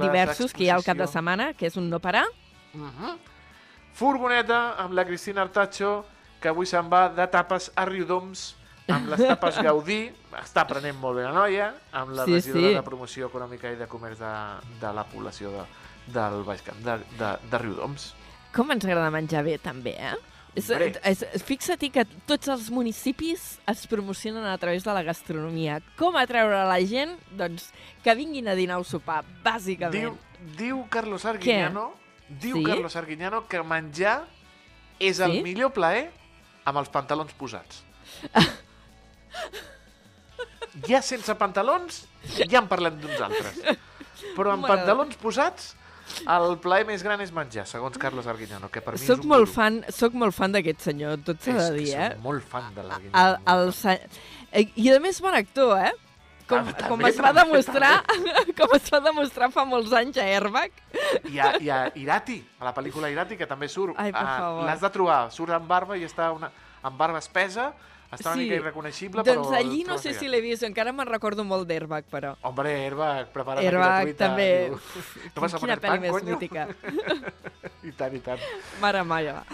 diversos 0.00 0.54
que 0.56 0.64
hi 0.64 0.70
ha 0.72 0.78
al 0.78 0.82
cap 0.82 0.96
de 0.96 1.04
setmana, 1.06 1.50
que 1.52 1.66
és 1.68 1.74
un 1.76 1.90
no 1.92 1.98
parar. 2.00 2.22
Mhm. 2.72 3.10
Furgoneta 3.92 4.76
amb 4.80 4.94
la 4.96 5.04
Cristina 5.04 5.42
Artacho, 5.42 6.06
que 6.40 6.48
avui 6.48 6.66
se'n 6.66 6.88
va 6.90 7.08
de 7.12 7.26
tapes 7.30 7.70
a 7.76 7.84
Riudoms, 7.88 8.54
amb 8.90 9.10
les 9.12 9.20
tapes 9.28 9.58
Gaudí, 9.66 10.00
està 10.40 10.64
aprenent 10.64 10.96
molt 10.98 11.18
bé 11.20 11.26
la 11.28 11.34
noia, 11.36 11.68
amb 11.92 12.14
la 12.16 12.24
Sí, 12.24 12.34
regidora 12.38 12.68
sí. 12.68 12.74
de 12.74 12.82
Promoció 12.86 13.28
Econòmica 13.30 13.70
i 13.70 13.76
de 13.78 13.86
Comerç 13.90 14.18
de, 14.18 14.32
de 14.80 14.92
la 14.96 15.04
població 15.04 15.52
de, 15.52 15.66
del 16.16 16.42
Baix 16.48 16.62
Camp, 16.66 16.80
de, 16.86 16.96
de, 17.20 17.30
de 17.50 17.58
Riudoms. 17.62 18.10
Com 18.56 18.72
ens 18.74 18.84
agrada 18.88 19.12
menjar 19.14 19.44
bé, 19.46 19.58
també, 19.62 19.92
eh? 20.00 20.16
És, 20.58 20.66
Hombre. 20.74 20.88
és, 21.06 21.20
fixa't 21.46 21.84
que 21.94 22.02
tots 22.26 22.48
els 22.50 22.72
municipis 22.74 23.60
es 23.70 23.84
promocionen 23.86 24.42
a 24.50 24.56
través 24.58 24.82
de 24.82 24.90
la 24.96 25.04
gastronomia. 25.06 25.76
Com 25.94 26.16
atreure 26.18 26.64
la 26.66 26.80
gent? 26.82 27.12
Doncs 27.38 27.68
que 28.02 28.16
vinguin 28.18 28.48
a 28.50 28.56
dinar 28.58 28.80
o 28.82 28.84
sopar, 28.84 29.20
bàsicament. 29.44 29.94
Diu, 29.94 30.16
diu 30.58 30.80
Carlos 30.90 31.22
Arguiñano, 31.30 31.92
diu 32.42 32.56
Sí? 32.58 32.64
Carlos 32.66 32.96
Arguiñano 32.98 33.44
que 33.46 33.62
menjar 33.62 34.24
és 34.98 35.20
el 35.22 35.36
Sí? 35.38 35.42
millor 35.46 35.70
plaer 35.72 36.10
amb 36.70 36.80
els 36.82 36.88
pantalons 36.94 37.34
posats. 37.38 37.82
ja 40.88 41.00
sense 41.02 41.34
pantalons, 41.38 42.04
ja 42.48 42.60
en 42.62 42.68
parlem 42.70 42.96
d'uns 43.02 43.20
altres. 43.26 43.60
Però 44.36 44.52
amb 44.54 44.66
pantalons 44.68 45.16
posats, 45.20 45.72
el 46.26 46.56
plaer 46.62 46.86
més 46.88 47.02
gran 47.06 47.20
és 47.24 47.30
menjar, 47.34 47.64
segons 47.70 47.96
Carlos 48.00 48.26
Arguiñano, 48.30 48.68
que 48.72 48.82
per 48.84 48.96
mi 48.96 49.02
Soc 49.02 49.20
és 49.20 49.24
un 49.24 49.30
molt 49.30 49.46
gurú. 49.48 49.54
fan, 49.56 49.80
soc 49.94 50.16
molt 50.18 50.34
fan 50.36 50.52
d'aquest 50.56 50.82
senyor, 50.90 51.20
tot 51.26 51.42
s'ha 51.44 51.56
de 51.70 51.70
dir, 51.78 51.92
eh? 51.94 52.08
molt 52.22 52.44
fan 52.50 52.72
de 52.74 52.82
El, 52.82 52.88
l'Arguiñano. 52.90 53.42
el, 53.54 53.72
se- 53.74 54.00
eh, 54.52 54.66
I 54.76 54.90
a 54.96 55.00
més 55.00 55.20
bon 55.22 55.34
actor, 55.38 55.76
eh? 55.78 55.92
Com, 56.50 56.70
com 56.88 57.04
es 57.06 57.20
va 57.22 57.30
demostrar 57.36 57.92
com 58.58 58.72
es 58.76 58.88
va 58.90 59.00
demostrar 59.04 59.50
fa 59.54 59.64
molts 59.68 59.92
anys 59.96 60.18
a 60.18 60.26
Airbag. 60.26 60.74
Hi 61.30 61.38
ha, 61.38 61.52
hi 61.60 61.70
ha 61.70 61.82
Irati, 62.00 62.40
a 62.58 62.66
la 62.68 62.74
pel·lícula 62.76 63.10
Irati, 63.12 63.38
que 63.38 63.46
també 63.50 63.70
surt. 63.70 63.94
Ai, 63.96 64.10
per 64.14 64.24
ah, 64.24 64.34
favor. 64.42 64.66
L'has 64.66 64.82
de 64.82 64.90
trobar, 64.94 65.20
surt 65.34 65.54
amb 65.56 65.70
barba 65.70 65.98
i 65.98 66.04
està 66.08 66.32
una, 66.34 66.50
amb 66.82 66.98
barba 66.98 67.22
espesa, 67.22 67.70
està 68.10 68.32
una 68.32 68.40
mica 68.42 68.58
irreconeixible, 68.58 69.22
però... 69.22 69.44
Doncs 69.44 69.54
allí 69.60 69.84
no 69.86 69.94
però 69.94 70.02
sé 70.02 70.14
sí. 70.16 70.24
si 70.24 70.30
l'he 70.32 70.40
vist, 70.42 70.66
encara 70.66 70.90
me'n 70.96 71.06
recordo 71.06 71.44
molt 71.46 71.68
d'Airbag, 71.70 72.08
però. 72.10 72.34
Hombre, 72.48 72.72
Airbag, 72.88 73.30
prepara 73.34 73.62
Airbag 73.62 74.16
també. 74.18 74.48
diu. 74.72 74.80
No 75.36 75.46
a 75.46 75.62
Quina 75.62 75.78
pel·li 75.84 76.02
més 76.08 76.26
mítica. 76.26 76.66
I 77.88 77.94
tant, 77.96 78.18
i 78.18 78.24
tant. 78.24 78.42
Mare 78.82 79.06
meva. 79.06 79.44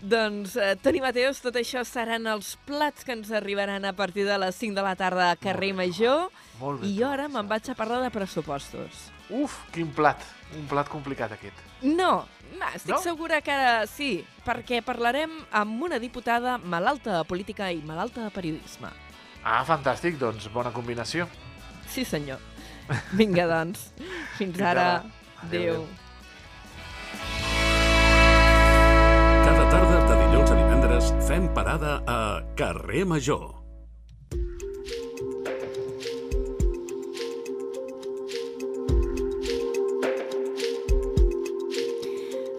Doncs, 0.00 0.54
eh, 0.56 0.76
Toni 0.82 1.00
Mateus, 1.02 1.40
tot 1.42 1.56
això 1.58 1.82
seran 1.84 2.26
els 2.30 2.52
plats 2.68 3.02
que 3.04 3.12
ens 3.16 3.32
arribaran 3.34 3.84
a 3.84 3.92
partir 3.92 4.24
de 4.28 4.36
les 4.38 4.54
5 4.54 4.74
de 4.76 4.82
la 4.82 4.94
tarda 4.96 5.30
a 5.32 5.36
Carrer 5.36 5.72
Major. 5.74 6.28
Molt 6.60 6.80
bé. 6.82 6.86
I 6.92 6.98
jo 7.00 7.08
ara 7.10 7.26
me'n 7.28 7.48
vaig 7.50 7.70
a 7.70 7.74
parlar 7.74 8.02
de 8.04 8.10
pressupostos. 8.14 9.08
Uf, 9.30 9.58
quin 9.74 9.90
plat. 9.92 10.22
Un 10.56 10.66
plat 10.70 10.88
complicat, 10.88 11.32
aquest. 11.34 11.56
No, 11.82 12.26
no 12.58 12.68
estic 12.74 12.94
No? 12.94 12.98
segura 13.02 13.40
que 13.42 13.50
ara 13.52 13.86
sí, 13.86 14.24
perquè 14.46 14.80
parlarem 14.82 15.30
amb 15.52 15.82
una 15.82 15.98
diputada 15.98 16.56
malalta 16.58 17.18
de 17.18 17.24
política 17.28 17.70
i 17.72 17.82
malalta 17.82 18.22
de 18.24 18.30
periodisme. 18.30 18.88
Ah, 19.44 19.64
fantàstic, 19.66 20.16
doncs 20.18 20.48
bona 20.48 20.72
combinació. 20.72 21.28
Sí, 21.88 22.04
senyor. 22.04 22.38
Vinga, 23.12 23.46
doncs. 23.46 23.90
Fins 24.38 24.56
Fins 24.56 24.60
ara. 24.62 24.88
ara. 25.02 25.04
Adéu, 25.42 25.74
Adéu. 25.84 27.47
Parada 31.58 32.04
a 32.06 32.40
Carrer 32.54 33.04
Major. 33.04 33.50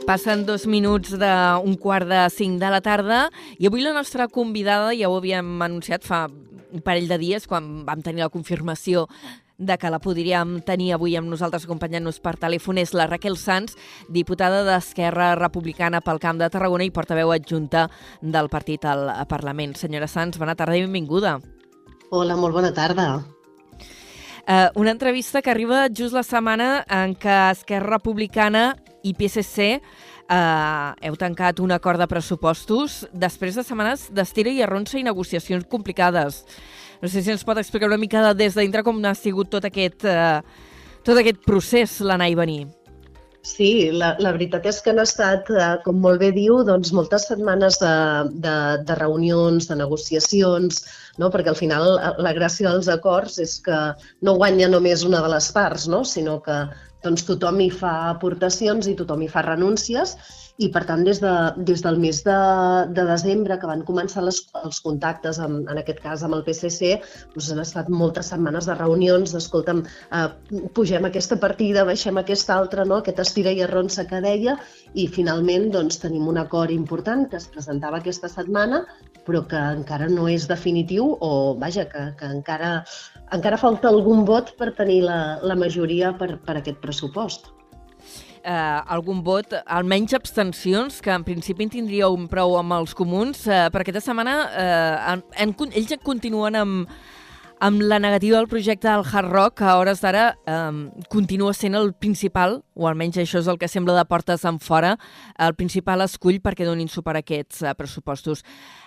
Passen 0.04 0.44
dos 0.44 0.68
minuts 0.68 1.16
d'un 1.16 1.78
quart 1.80 2.10
de 2.12 2.26
cinc 2.28 2.60
de 2.60 2.68
la 2.68 2.82
tarda 2.84 3.22
i 3.56 3.70
avui 3.70 3.86
la 3.86 3.96
nostra 3.96 4.28
convidada, 4.28 4.92
ja 4.92 5.08
ho 5.08 5.16
havíem 5.16 5.48
anunciat 5.64 6.04
fa 6.04 6.26
un 6.28 6.84
parell 6.84 7.08
de 7.08 7.22
dies, 7.24 7.48
quan 7.48 7.86
vam 7.88 8.04
tenir 8.04 8.26
la 8.26 8.34
confirmació 8.34 9.08
de 9.60 9.78
que 9.78 9.92
la 9.92 10.00
podríem 10.00 10.58
tenir 10.66 10.94
avui 10.96 11.18
amb 11.20 11.30
nosaltres 11.30 11.68
acompanyant-nos 11.68 12.22
per 12.24 12.38
telèfon, 12.40 12.80
és 12.80 12.96
la 12.96 13.06
Raquel 13.12 13.38
Sanz, 13.38 13.76
diputada 14.10 14.64
d'Esquerra 14.66 15.34
Republicana 15.38 16.02
pel 16.02 16.22
Camp 16.24 16.40
de 16.40 16.50
Tarragona 16.50 16.88
i 16.88 16.94
portaveu 16.96 17.36
adjunta 17.36 17.90
del 18.22 18.50
partit 18.50 18.88
al 18.88 19.12
Parlament. 19.30 19.76
Senyora 19.76 20.08
Sanz, 20.08 20.40
bona 20.40 20.56
tarda 20.56 20.80
i 20.80 20.86
benvinguda. 20.88 21.38
Hola, 22.10 22.40
molt 22.40 22.56
bona 22.56 22.72
tarda. 22.74 23.20
Uh, 24.50 24.72
una 24.82 24.90
entrevista 24.96 25.44
que 25.44 25.52
arriba 25.52 25.88
just 25.94 26.16
la 26.16 26.24
setmana 26.26 26.80
en 26.90 27.14
què 27.14 27.36
Esquerra 27.52 28.00
Republicana 28.00 28.72
i 29.06 29.12
PSC 29.14 29.76
uh, 29.78 30.96
heu 31.06 31.18
tancat 31.22 31.60
un 31.62 31.76
acord 31.76 32.02
de 32.02 32.08
pressupostos 32.10 33.04
després 33.14 33.60
de 33.60 33.66
setmanes 33.68 34.08
d'estira 34.10 34.50
i 34.50 34.64
arronsa 34.66 34.98
i 34.98 35.06
negociacions 35.06 35.68
complicades. 35.70 36.46
No 37.02 37.08
sé 37.08 37.24
si 37.24 37.32
ens 37.32 37.46
pot 37.48 37.60
explicar 37.62 37.88
una 37.88 38.00
mica 38.00 38.24
de, 38.28 38.34
des 38.44 38.58
de 38.58 38.66
dintre 38.66 38.84
com 38.84 39.00
ha 39.06 39.16
sigut 39.16 39.50
tot 39.54 39.66
aquest, 39.66 40.04
uh, 40.04 40.42
tot 41.08 41.18
aquest 41.18 41.40
procés, 41.46 42.00
l'anar 42.04 42.30
i 42.32 42.38
venir. 42.40 42.66
Sí, 43.42 43.90
la, 43.96 44.10
la 44.20 44.34
veritat 44.36 44.66
és 44.68 44.82
que 44.84 44.92
han 44.92 45.00
estat, 45.00 45.48
eh, 45.56 45.68
com 45.86 46.02
molt 46.04 46.20
bé 46.20 46.28
diu, 46.36 46.58
doncs, 46.68 46.92
moltes 46.92 47.24
setmanes 47.30 47.78
de, 47.80 47.94
de, 48.44 48.56
de 48.84 48.98
reunions, 49.00 49.70
de 49.70 49.78
negociacions, 49.80 50.82
no? 51.22 51.30
perquè 51.32 51.54
al 51.54 51.58
final 51.58 51.88
eh, 51.96 52.12
la 52.20 52.34
gràcia 52.36 52.68
dels 52.68 52.90
acords 52.92 53.40
és 53.40 53.56
que 53.64 53.80
no 54.28 54.36
guanya 54.42 54.68
només 54.68 55.08
una 55.08 55.24
de 55.24 55.32
les 55.32 55.48
parts, 55.56 55.88
no? 55.88 56.04
sinó 56.04 56.42
que 56.44 56.60
doncs, 57.06 57.24
tothom 57.30 57.64
hi 57.64 57.70
fa 57.72 57.94
aportacions 58.10 58.92
i 58.92 58.98
tothom 59.00 59.24
hi 59.24 59.32
fa 59.32 59.46
renúncies 59.48 60.18
i 60.60 60.68
per 60.74 60.82
tant 60.88 61.06
des, 61.08 61.22
de, 61.24 61.32
des 61.68 61.82
del 61.86 61.98
mes 62.04 62.18
de, 62.26 62.38
de 62.96 63.04
desembre 63.08 63.56
que 63.60 63.68
van 63.70 63.84
començar 63.88 64.24
les, 64.26 64.42
els 64.60 64.80
contactes, 64.84 65.40
amb, 65.40 65.62
en 65.72 65.80
aquest 65.80 66.02
cas 66.04 66.24
amb 66.26 66.36
el 66.36 66.44
PSC, 66.48 66.98
doncs 67.34 67.52
han 67.54 67.62
estat 67.64 67.92
moltes 67.94 68.32
setmanes 68.34 68.68
de 68.68 68.76
reunions, 68.76 69.32
d'escolta'm, 69.36 69.84
eh, 70.20 70.26
pugem 70.76 71.08
aquesta 71.08 71.40
partida, 71.40 71.86
baixem 71.88 72.20
aquesta 72.20 72.58
altra, 72.58 72.84
no? 72.90 73.00
aquest 73.00 73.22
estira 73.24 73.54
i 73.56 73.64
arronsa 73.64 74.04
que 74.10 74.20
deia, 74.26 74.58
i 75.00 75.08
finalment 75.08 75.70
doncs, 75.76 76.02
tenim 76.04 76.28
un 76.28 76.42
acord 76.42 76.76
important 76.76 77.30
que 77.32 77.40
es 77.40 77.48
presentava 77.54 78.02
aquesta 78.04 78.32
setmana, 78.32 78.84
però 79.28 79.46
que 79.48 79.62
encara 79.78 80.10
no 80.12 80.28
és 80.28 80.50
definitiu 80.50 81.14
o, 81.14 81.32
vaja, 81.62 81.88
que, 81.88 82.04
que 82.20 82.34
encara, 82.40 82.74
encara 83.36 83.62
falta 83.62 83.94
algun 83.94 84.26
vot 84.28 84.52
per 84.60 84.74
tenir 84.76 85.06
la, 85.08 85.22
la 85.40 85.56
majoria 85.56 86.12
per, 86.20 86.34
per 86.44 86.58
aquest 86.60 86.84
pressupost 86.84 87.54
eh, 88.44 88.94
algun 88.96 89.22
vot, 89.24 89.54
almenys 89.66 90.16
abstencions, 90.18 91.00
que 91.02 91.14
en 91.14 91.26
principi 91.28 91.66
en 91.66 91.72
tindríeu 91.74 92.18
prou 92.32 92.58
amb 92.60 92.76
els 92.80 92.96
comuns, 92.98 93.46
eh, 93.48 93.68
per 93.72 93.84
aquesta 93.84 94.04
setmana 94.04 94.36
eh, 94.50 95.14
en, 95.14 95.24
en, 95.46 95.56
ells 95.72 95.96
continuen 96.04 96.58
amb, 96.60 96.92
amb 97.60 97.84
la 97.84 98.00
negativa 98.00 98.38
del 98.38 98.48
projecte 98.48 98.88
del 98.88 99.06
Hard 99.06 99.32
Rock, 99.32 99.58
que 99.60 99.68
a 99.68 99.78
hores 99.78 100.02
d'ara 100.02 100.26
eh, 100.48 101.06
continua 101.12 101.54
sent 101.54 101.76
el 101.76 101.94
principal, 101.94 102.62
o 102.74 102.88
almenys 102.88 103.22
això 103.24 103.44
és 103.44 103.48
el 103.52 103.60
que 103.60 103.72
sembla 103.72 103.98
de 104.00 104.08
portes 104.10 104.46
en 104.48 104.60
fora, 104.60 104.96
el 105.38 105.56
principal 105.60 106.02
escull 106.06 106.42
perquè 106.44 106.68
donin 106.68 106.90
suport 106.90 107.20
a 107.20 107.24
aquests 107.26 107.64
eh, 107.64 107.74
pressupostos. 107.76 108.46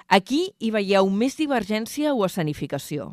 Aquí 0.08 0.48
hi 0.58 0.70
veieu 0.74 1.08
més 1.10 1.36
divergència 1.38 2.14
o 2.14 2.24
escenificació? 2.26 3.12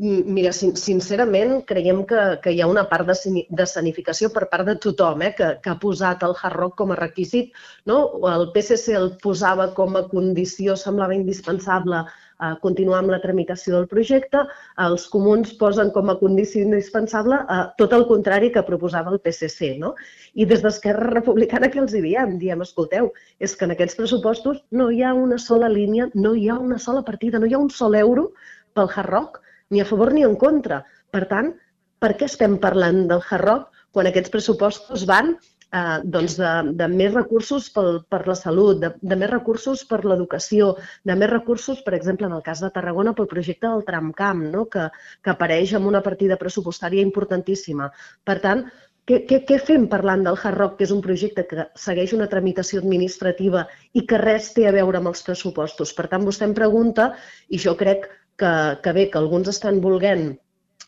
Mira, 0.00 0.48
sin 0.56 0.70
sincerament, 0.80 1.58
creiem 1.68 1.98
que, 2.08 2.20
que 2.40 2.54
hi 2.56 2.62
ha 2.64 2.68
una 2.70 2.86
part 2.88 3.10
de, 3.10 3.64
sanificació 3.68 4.30
per 4.32 4.46
part 4.48 4.64
de 4.64 4.74
tothom 4.80 5.20
eh, 5.26 5.34
que, 5.36 5.48
que 5.60 5.68
ha 5.68 5.74
posat 5.82 6.22
el 6.24 6.32
hard 6.32 6.56
rock 6.56 6.78
com 6.78 6.94
a 6.94 6.96
requisit. 6.96 7.50
No? 7.84 7.98
El 8.30 8.46
PSC 8.54 8.94
el 8.96 9.10
posava 9.20 9.66
com 9.76 9.98
a 10.00 10.06
condició, 10.08 10.78
semblava 10.80 11.12
indispensable 11.18 11.98
eh, 12.00 12.54
continuar 12.62 13.02
amb 13.02 13.12
la 13.12 13.18
tramitació 13.20 13.74
del 13.74 13.90
projecte. 13.90 14.46
Els 14.86 15.04
comuns 15.12 15.52
posen 15.60 15.92
com 15.92 16.08
a 16.08 16.16
condició 16.22 16.64
indispensable 16.64 17.42
eh, 17.42 17.60
tot 17.82 17.92
el 17.92 18.06
contrari 18.08 18.48
que 18.56 18.64
proposava 18.70 19.12
el 19.12 19.20
PSC. 19.20 19.74
No? 19.84 19.92
I 20.32 20.48
des 20.48 20.64
d'Esquerra 20.64 21.12
Republicana 21.12 21.68
que 21.68 21.82
els 21.84 21.92
hi 21.92 22.00
diem? 22.06 22.38
Diem, 22.40 22.64
escolteu, 22.64 23.12
és 23.36 23.52
que 23.52 23.68
en 23.68 23.76
aquests 23.76 24.00
pressupostos 24.00 24.64
no 24.72 24.88
hi 24.88 25.04
ha 25.04 25.12
una 25.12 25.36
sola 25.36 25.68
línia, 25.68 26.08
no 26.16 26.32
hi 26.32 26.48
ha 26.48 26.56
una 26.56 26.80
sola 26.88 27.04
partida, 27.04 27.36
no 27.36 27.52
hi 27.52 27.58
ha 27.58 27.62
un 27.68 27.70
sol 27.82 28.00
euro 28.00 28.30
pel 28.72 28.88
hard 28.96 29.12
rock 29.18 29.40
ni 29.70 29.80
a 29.80 29.88
favor 29.88 30.12
ni 30.12 30.26
en 30.26 30.36
contra. 30.36 30.82
Per 31.10 31.24
tant, 31.30 31.54
per 32.00 32.14
què 32.18 32.26
estem 32.30 32.58
parlant 32.62 33.06
del 33.10 33.22
hard 33.22 33.46
rock 33.46 33.80
quan 33.94 34.08
aquests 34.10 34.32
pressupostos 34.32 35.06
van 35.08 35.34
eh, 35.34 35.98
doncs 36.04 36.36
de, 36.40 36.50
de 36.80 36.88
més 36.92 37.12
recursos 37.14 37.68
pel, 37.74 38.02
per 38.10 38.22
la 38.28 38.36
salut, 38.38 38.80
de, 38.82 38.92
de 39.00 39.18
més 39.22 39.30
recursos 39.30 39.84
per 39.88 40.02
l'educació, 40.04 40.74
de 41.06 41.16
més 41.18 41.30
recursos, 41.30 41.82
per 41.86 41.96
exemple, 41.98 42.28
en 42.30 42.36
el 42.38 42.44
cas 42.46 42.62
de 42.64 42.70
Tarragona, 42.74 43.14
pel 43.16 43.30
projecte 43.30 43.68
del 43.68 43.86
tramcamp, 43.88 44.46
no? 44.54 44.66
que, 44.72 44.88
que 45.22 45.34
apareix 45.34 45.74
amb 45.76 45.90
una 45.90 46.04
partida 46.06 46.38
pressupostària 46.40 47.04
importantíssima. 47.06 47.90
Per 48.26 48.38
tant, 48.44 48.66
què, 49.08 49.24
què, 49.26 49.40
què 49.48 49.56
fem 49.58 49.88
parlant 49.90 50.22
del 50.22 50.36
Hard 50.38 50.58
Rock, 50.58 50.74
que 50.78 50.86
és 50.86 50.94
un 50.94 51.00
projecte 51.02 51.42
que 51.50 51.64
segueix 51.82 52.12
una 52.14 52.28
tramitació 52.30 52.82
administrativa 52.82 53.64
i 53.96 54.04
que 54.06 54.20
res 54.22 54.52
té 54.54 54.68
a 54.68 54.74
veure 54.76 55.00
amb 55.00 55.10
els 55.10 55.24
pressupostos? 55.26 55.94
Per 55.96 56.06
tant, 56.12 56.26
vostè 56.26 56.46
em 56.46 56.54
pregunta, 56.54 57.08
i 57.50 57.58
jo 57.58 57.74
crec 57.80 58.06
que, 58.06 58.19
que 58.40 58.92
bé, 58.96 59.10
que 59.10 59.18
alguns 59.20 59.50
estan 59.52 59.80
volent 59.84 60.30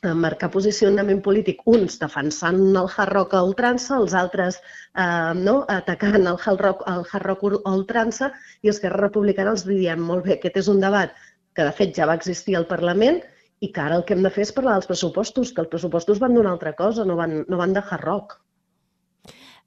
eh, 0.03 0.15
marcar 0.25 0.51
posicionament 0.55 1.23
polític, 1.25 1.63
uns 1.73 1.99
defensant 2.01 2.61
el 2.83 2.89
hard 2.89 3.13
rock 3.15 3.37
a 3.39 3.43
ultrança, 3.49 3.99
els 3.99 4.15
altres 4.19 4.59
eh, 4.59 5.33
no, 5.39 5.61
atacant 5.77 6.27
el 6.27 6.39
hard 6.39 6.65
rock, 6.67 6.87
el 6.95 7.05
hard 7.09 7.29
rock 7.31 7.45
a 7.61 7.75
ultrança, 7.75 8.33
i 8.63 8.73
Esquerra 8.73 9.07
Republicana 9.07 9.55
els 9.57 9.67
diem, 9.69 10.03
molt 10.13 10.27
bé, 10.27 10.39
aquest 10.39 10.59
és 10.65 10.71
un 10.73 10.83
debat 10.83 11.15
que 11.55 11.67
de 11.69 11.75
fet 11.79 11.95
ja 11.97 12.09
va 12.09 12.19
existir 12.19 12.57
al 12.59 12.69
Parlament 12.71 13.21
i 13.63 13.71
que 13.73 13.83
ara 13.83 13.99
el 14.01 14.07
que 14.07 14.17
hem 14.17 14.25
de 14.27 14.33
fer 14.35 14.47
és 14.47 14.55
parlar 14.55 14.79
dels 14.79 14.89
pressupostos, 14.91 15.53
que 15.55 15.63
els 15.63 15.71
pressupostos 15.71 16.19
van 16.23 16.35
d'una 16.35 16.51
altra 16.57 16.73
cosa, 16.79 17.07
no 17.07 17.19
van, 17.19 17.43
no 17.49 17.61
van 17.61 17.77
de 17.77 17.85
hard 17.85 18.09
rock. 18.09 18.41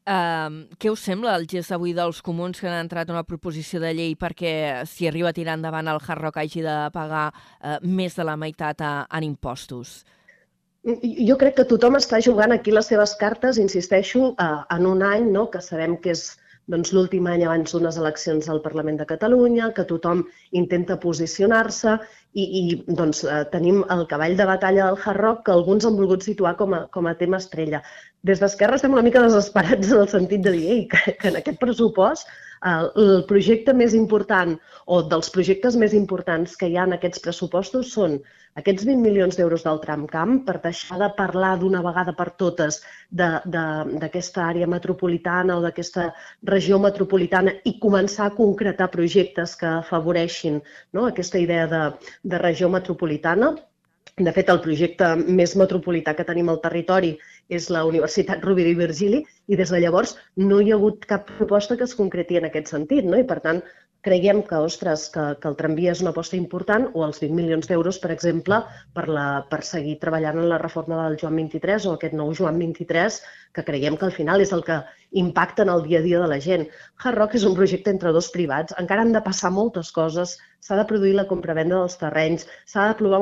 Uh, 0.05 0.67
què 0.77 0.91
us 0.93 1.01
sembla 1.01 1.31
el 1.33 1.47
gest 1.49 1.73
avui 1.73 1.89
dels 1.97 2.19
comuns 2.21 2.59
que 2.61 2.67
han 2.69 2.77
entrat 2.77 3.09
una 3.09 3.23
proposició 3.25 3.79
de 3.81 3.89
llei 3.97 4.11
perquè 4.13 4.83
si 4.85 5.07
arriba 5.09 5.31
a 5.31 5.33
tirar 5.33 5.55
endavant 5.57 5.89
el 5.89 5.97
Hard 5.97 6.21
Rock 6.21 6.37
hagi 6.43 6.61
de 6.61 6.75
pagar 6.93 7.31
uh, 7.33 7.79
més 7.81 8.13
de 8.13 8.25
la 8.27 8.35
meitat 8.37 8.83
a, 8.85 8.91
en 9.09 9.25
impostos? 9.25 10.03
Jo 10.85 11.39
crec 11.41 11.57
que 11.57 11.65
tothom 11.65 11.97
està 11.97 12.19
jugant 12.21 12.53
aquí 12.53 12.69
les 12.69 12.85
seves 12.85 13.15
cartes, 13.17 13.57
insisteixo, 13.57 14.35
uh, 14.37 14.61
en 14.69 14.85
un 14.85 15.01
any 15.01 15.25
no, 15.33 15.47
que 15.49 15.63
sabem 15.65 15.97
que 15.97 16.13
és 16.13 16.27
doncs, 16.71 16.91
l'últim 16.95 17.27
any 17.29 17.43
abans 17.45 17.73
d'unes 17.73 17.97
eleccions 18.01 18.47
al 18.49 18.61
Parlament 18.63 18.97
de 19.01 19.07
Catalunya, 19.09 19.71
que 19.75 19.85
tothom 19.89 20.23
intenta 20.61 20.97
posicionar-se 21.01 21.97
i, 22.33 22.45
i 22.45 22.63
doncs, 22.87 23.23
eh, 23.23 23.43
tenim 23.53 23.83
el 23.95 24.05
cavall 24.11 24.37
de 24.39 24.47
batalla 24.49 24.89
del 24.89 24.99
Hard 25.03 25.21
Rock 25.21 25.45
que 25.45 25.53
alguns 25.55 25.85
han 25.85 25.99
volgut 25.99 26.25
situar 26.25 26.55
com 26.61 26.73
a, 26.77 26.81
com 26.95 27.07
a 27.07 27.15
tema 27.21 27.41
estrella. 27.43 27.83
Des 28.25 28.41
d'Esquerra 28.41 28.79
estem 28.79 28.97
una 28.97 29.05
mica 29.05 29.21
desesperats 29.23 29.93
en 29.93 30.01
el 30.01 30.09
sentit 30.09 30.45
de 30.45 30.55
dir 30.57 30.81
que, 30.91 31.15
que 31.19 31.31
en 31.31 31.39
aquest 31.41 31.61
pressupost 31.61 32.31
el, 32.63 32.89
el 33.03 33.23
projecte 33.29 33.73
més 33.73 33.93
important 33.97 34.55
o 34.85 35.01
dels 35.11 35.29
projectes 35.33 35.75
més 35.81 35.93
importants 35.93 36.55
que 36.59 36.69
hi 36.69 36.77
ha 36.77 36.87
en 36.87 36.97
aquests 36.97 37.23
pressupostos 37.25 37.93
són 37.97 38.19
aquests 38.59 38.85
20 38.87 39.03
milions 39.03 39.35
d'euros 39.35 39.65
del 39.65 39.81
tramcamp 39.83 40.37
per 40.47 40.55
deixar 40.63 40.99
de 41.01 41.09
parlar 41.17 41.55
d'una 41.59 41.81
vegada 41.83 42.13
per 42.15 42.29
totes 42.41 42.79
d'aquesta 43.11 44.45
àrea 44.45 44.69
metropolitana 44.71 45.57
o 45.57 45.63
d'aquesta 45.65 46.07
regió 46.51 46.79
metropolitana 46.79 47.57
i 47.65 47.75
començar 47.83 48.29
a 48.29 48.35
concretar 48.37 48.91
projectes 48.95 49.57
que 49.59 49.67
afavoreixin 49.83 50.61
no, 50.93 51.05
aquesta 51.05 51.41
idea 51.41 51.67
de, 51.67 51.83
de 52.23 52.43
regió 52.45 52.71
metropolitana. 52.71 53.55
De 54.15 54.31
fet, 54.31 54.47
el 54.47 54.61
projecte 54.63 55.09
més 55.19 55.57
metropolità 55.59 56.13
que 56.15 56.23
tenim 56.23 56.47
al 56.47 56.61
territori 56.63 57.17
és 57.49 57.69
la 57.69 57.85
Universitat 57.85 58.43
Rovira 58.45 58.71
i 58.71 58.77
Virgili 58.79 59.23
i 59.47 59.57
des 59.59 59.71
de 59.71 59.79
llavors 59.81 60.15
no 60.41 60.59
hi 60.61 60.71
ha 60.71 60.77
hagut 60.79 61.05
cap 61.09 61.27
proposta 61.37 61.77
que 61.77 61.85
es 61.85 61.95
concreti 61.97 62.39
en 62.39 62.47
aquest 62.49 62.71
sentit. 62.73 63.05
No? 63.05 63.19
I 63.21 63.27
per 63.29 63.39
tant, 63.43 63.61
creiem 64.05 64.43
que, 64.45 64.57
ostres, 64.61 65.07
que, 65.13 65.23
que 65.41 65.49
el 65.49 65.57
tramvia 65.59 65.93
és 65.95 66.01
una 66.03 66.11
aposta 66.13 66.37
important 66.37 66.89
o 66.93 67.05
els 67.07 67.21
20 67.23 67.37
milions 67.39 67.69
d'euros, 67.69 67.97
per 68.03 68.11
exemple, 68.13 68.59
per, 68.97 69.07
la, 69.09 69.25
per 69.49 69.63
seguir 69.65 69.97
treballant 70.03 70.41
en 70.41 70.49
la 70.51 70.61
reforma 70.61 70.99
del 71.01 71.17
Joan 71.21 71.39
23 71.41 71.87
o 71.89 71.95
aquest 71.95 72.13
nou 72.19 72.33
Joan 72.37 72.61
23, 72.61 73.17
que 73.55 73.65
creiem 73.65 73.97
que 73.97 74.05
al 74.09 74.13
final 74.13 74.45
és 74.45 74.53
el 74.53 74.61
que 74.67 74.77
impacta 75.21 75.63
en 75.63 75.71
el 75.73 75.83
dia 75.87 75.99
a 75.99 76.05
dia 76.05 76.19
de 76.21 76.27
la 76.27 76.39
gent. 76.43 76.65
Hard 77.03 77.17
Rock 77.17 77.37
és 77.39 77.45
un 77.47 77.55
projecte 77.57 77.91
entre 77.93 78.11
dos 78.15 78.27
privats, 78.33 78.75
encara 78.81 79.05
han 79.05 79.13
de 79.15 79.23
passar 79.25 79.51
moltes 79.55 79.91
coses, 79.95 80.35
s'ha 80.65 80.77
de 80.79 80.87
produir 80.89 81.13
la 81.15 81.27
compravenda 81.29 81.79
dels 81.79 81.97
terrenys, 82.01 82.47
s'ha 82.65 82.89
d'aprovar 82.91 83.21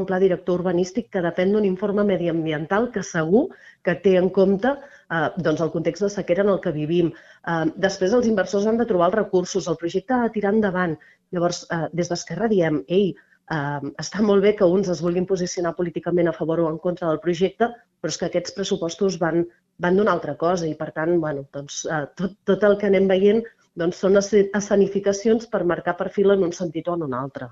un 0.00 0.06
pla 0.08 0.20
director 0.22 0.60
urbanístic 0.60 1.08
que 1.14 1.24
depèn 1.24 1.54
d'un 1.54 1.68
informe 1.68 2.04
mediambiental 2.04 2.90
que 2.92 3.04
segur 3.06 3.46
que 3.86 3.94
té 4.04 4.16
en 4.20 4.28
compte 4.40 4.72
eh, 4.74 5.28
doncs 5.36 5.62
el 5.64 5.72
context 5.74 6.06
de 6.06 6.10
sequera 6.12 6.44
en 6.44 6.52
el 6.54 6.60
que 6.64 6.74
vivim. 6.74 7.12
Eh, 7.46 7.64
després 7.88 8.16
els 8.16 8.26
inversors 8.30 8.66
han 8.66 8.80
de 8.80 8.88
trobar 8.88 9.10
els 9.10 9.20
recursos, 9.20 9.70
el 9.70 9.78
projecte 9.82 10.16
ha 10.16 10.24
de 10.26 10.34
tirar 10.34 10.54
endavant. 10.56 10.96
Llavors, 11.34 11.64
eh, 11.70 11.86
des 11.92 12.10
d'Esquerra 12.10 12.50
diem, 12.52 12.82
ei, 12.88 13.14
eh, 13.50 13.92
està 14.02 14.22
molt 14.22 14.42
bé 14.42 14.54
que 14.58 14.68
uns 14.78 14.90
es 14.92 15.02
vulguin 15.04 15.26
posicionar 15.26 15.76
políticament 15.78 16.28
a 16.28 16.36
favor 16.40 16.60
o 16.60 16.70
en 16.70 16.78
contra 16.78 17.08
del 17.08 17.22
projecte, 17.22 17.70
però 18.00 18.12
és 18.12 18.18
que 18.18 18.28
aquests 18.30 18.56
pressupostos 18.58 19.18
van, 19.22 19.46
van 19.82 19.96
d'una 19.98 20.12
altra 20.16 20.36
cosa 20.40 20.66
i, 20.66 20.74
per 20.78 20.90
tant, 20.96 21.18
bueno, 21.20 21.46
doncs, 21.52 21.84
eh, 21.90 22.04
tot, 22.16 22.36
tot 22.48 22.64
el 22.68 22.76
que 22.80 22.88
anem 22.88 23.08
veient 23.10 23.42
doncs, 23.76 24.00
són 24.00 24.16
escenificacions 24.16 25.48
per 25.52 25.64
marcar 25.68 25.96
perfil 25.98 26.32
en 26.32 26.44
un 26.46 26.52
sentit 26.56 26.88
o 26.88 26.96
en 26.96 27.06
un 27.06 27.16
altre. 27.16 27.50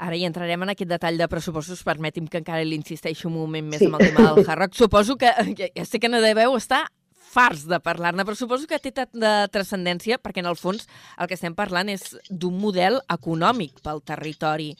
Ara 0.00 0.16
hi 0.16 0.24
entrarem 0.24 0.62
en 0.64 0.72
aquest 0.72 0.88
detall 0.88 1.18
de 1.20 1.28
pressupostos. 1.28 1.82
Permeti'm 1.84 2.26
que 2.32 2.40
encara 2.40 2.64
l'insisteixo 2.64 3.28
un 3.28 3.36
moment 3.36 3.68
més 3.68 3.82
sí. 3.82 3.90
amb 3.90 4.00
el 4.00 4.08
tema 4.08 4.30
del 4.30 4.40
Hard 4.48 4.64
Rock. 4.64 4.78
Suposo 4.78 5.16
que, 5.20 5.30
ja 5.76 5.84
sé 5.84 6.00
que 6.00 6.08
no 6.08 6.22
deveu 6.24 6.56
estar 6.56 6.86
farts 7.30 7.66
de 7.70 7.78
parlar-ne, 7.78 8.24
però 8.26 8.34
suposo 8.34 8.66
que 8.66 8.80
té 8.82 8.90
tant 8.96 9.12
de 9.22 9.34
transcendència 9.54 10.18
perquè, 10.18 10.42
en 10.42 10.50
el 10.50 10.58
fons, 10.58 10.88
el 11.20 11.30
que 11.30 11.36
estem 11.38 11.54
parlant 11.54 11.92
és 11.92 12.16
d'un 12.30 12.56
model 12.58 12.98
econòmic 13.12 13.84
pel 13.84 14.02
territori. 14.02 14.72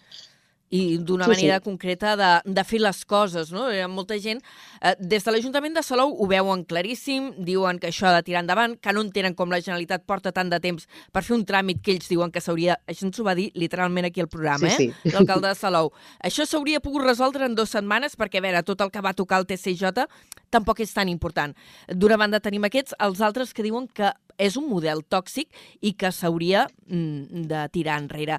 I 0.71 0.99
d'una 1.03 1.25
Sí, 1.27 1.31
manera 1.33 1.57
sí. 1.59 1.65
concreta 1.65 2.13
de, 2.17 2.29
de 2.47 2.63
fer 2.65 2.79
les 2.81 3.01
coses. 3.05 3.51
No? 3.51 3.65
Hi 3.73 3.81
ha 3.83 3.89
molta 3.91 4.15
gent, 4.23 4.39
eh, 4.81 4.95
des 5.01 5.25
de 5.27 5.33
l'Ajuntament 5.35 5.75
de 5.75 5.83
Salou 5.83 6.13
ho 6.15 6.27
veuen 6.31 6.63
claríssim, 6.65 7.33
diuen 7.43 7.81
que 7.83 7.89
això 7.91 8.07
ha 8.07 8.13
de 8.15 8.23
tirar 8.29 8.45
endavant, 8.45 8.77
que 8.79 8.93
no 8.95 9.03
entenen 9.03 9.35
com 9.35 9.51
la 9.51 9.59
Generalitat 9.61 10.05
porta 10.07 10.31
tant 10.33 10.49
de 10.53 10.61
temps 10.63 10.87
per 11.11 11.25
fer 11.27 11.35
un 11.35 11.43
tràmit 11.45 11.81
que 11.83 11.91
ells 11.97 12.07
diuen 12.09 12.31
que 12.31 12.41
s'hauria... 12.41 12.77
Això 12.87 13.09
ens 13.09 13.19
ho 13.19 13.25
va 13.27 13.35
dir 13.35 13.49
literalment 13.59 14.07
aquí 14.07 14.23
al 14.23 14.29
programa, 14.31 14.71
Sí, 14.71 14.87
eh? 14.91 14.95
sí. 15.03 15.11
l'alcalde 15.15 15.49
de 15.51 15.57
Salou. 15.59 15.91
Això 16.23 16.47
s'hauria 16.47 16.79
pogut 16.81 17.03
resoldre 17.03 17.47
en 17.51 17.57
dues 17.59 17.75
setmanes 17.75 18.15
perquè, 18.17 18.39
a 18.39 18.45
veure, 18.47 18.63
tot 18.63 18.81
el 18.87 18.93
que 18.95 19.03
va 19.03 19.13
tocar 19.19 19.41
el 19.43 19.49
TCJ 19.51 20.07
tampoc 20.51 20.81
és 20.87 20.95
tan 20.95 21.09
important. 21.11 21.53
D'una 21.91 22.17
banda 22.19 22.39
tenim 22.43 22.65
aquests, 22.67 22.95
els 23.03 23.21
altres 23.21 23.53
que 23.55 23.63
diuen 23.67 23.89
que 23.91 24.13
és 24.39 24.55
un 24.57 24.69
model 24.71 25.03
tòxic 25.03 25.51
i 25.83 25.93
que 25.99 26.11
s'hauria 26.15 26.69
mm, 26.87 27.45
de 27.51 27.65
tirar 27.75 27.99
enrere. 28.01 28.39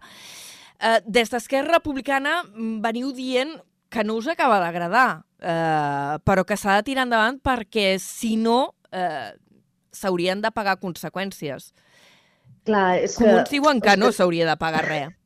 Eh, 0.82 1.00
des 1.06 1.30
d'Esquerra 1.30 1.78
Republicana 1.78 2.42
mm, 2.44 2.80
veniu 2.82 3.12
dient 3.14 3.52
que 3.92 4.04
no 4.08 4.16
us 4.18 4.28
acaba 4.32 4.60
d'agradar, 4.64 5.24
eh, 5.40 6.18
però 6.26 6.46
que 6.48 6.58
s'ha 6.58 6.78
de 6.80 6.84
tirar 6.88 7.04
endavant 7.06 7.38
perquè, 7.44 8.00
si 8.00 8.36
no, 8.40 8.74
eh, 8.92 9.34
s'haurien 9.92 10.42
de 10.42 10.50
pagar 10.52 10.80
conseqüències. 10.80 11.74
Clar, 12.66 13.00
és 13.04 13.18
que... 13.18 13.26
Comuns 13.26 13.50
diuen 13.52 13.82
que 13.82 13.98
no 13.98 14.12
s'hauria 14.12 14.48
de 14.50 14.58
pagar 14.58 14.86
res. 14.88 15.10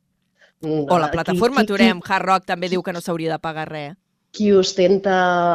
O 0.66 0.96
la 0.98 1.06
Aquí- 1.10 1.12
plataforma 1.18 1.60
qui- 1.60 1.66
Aturem, 1.68 2.00
Hard 2.02 2.24
Rock, 2.24 2.44
també 2.48 2.68
diu 2.72 2.82
que 2.82 2.92
no 2.96 3.00
s'hauria 3.04 3.30
de 3.30 3.38
pagar 3.38 3.68
res. 3.68 3.94
Qui 4.36 4.50
ostenta 4.52 5.14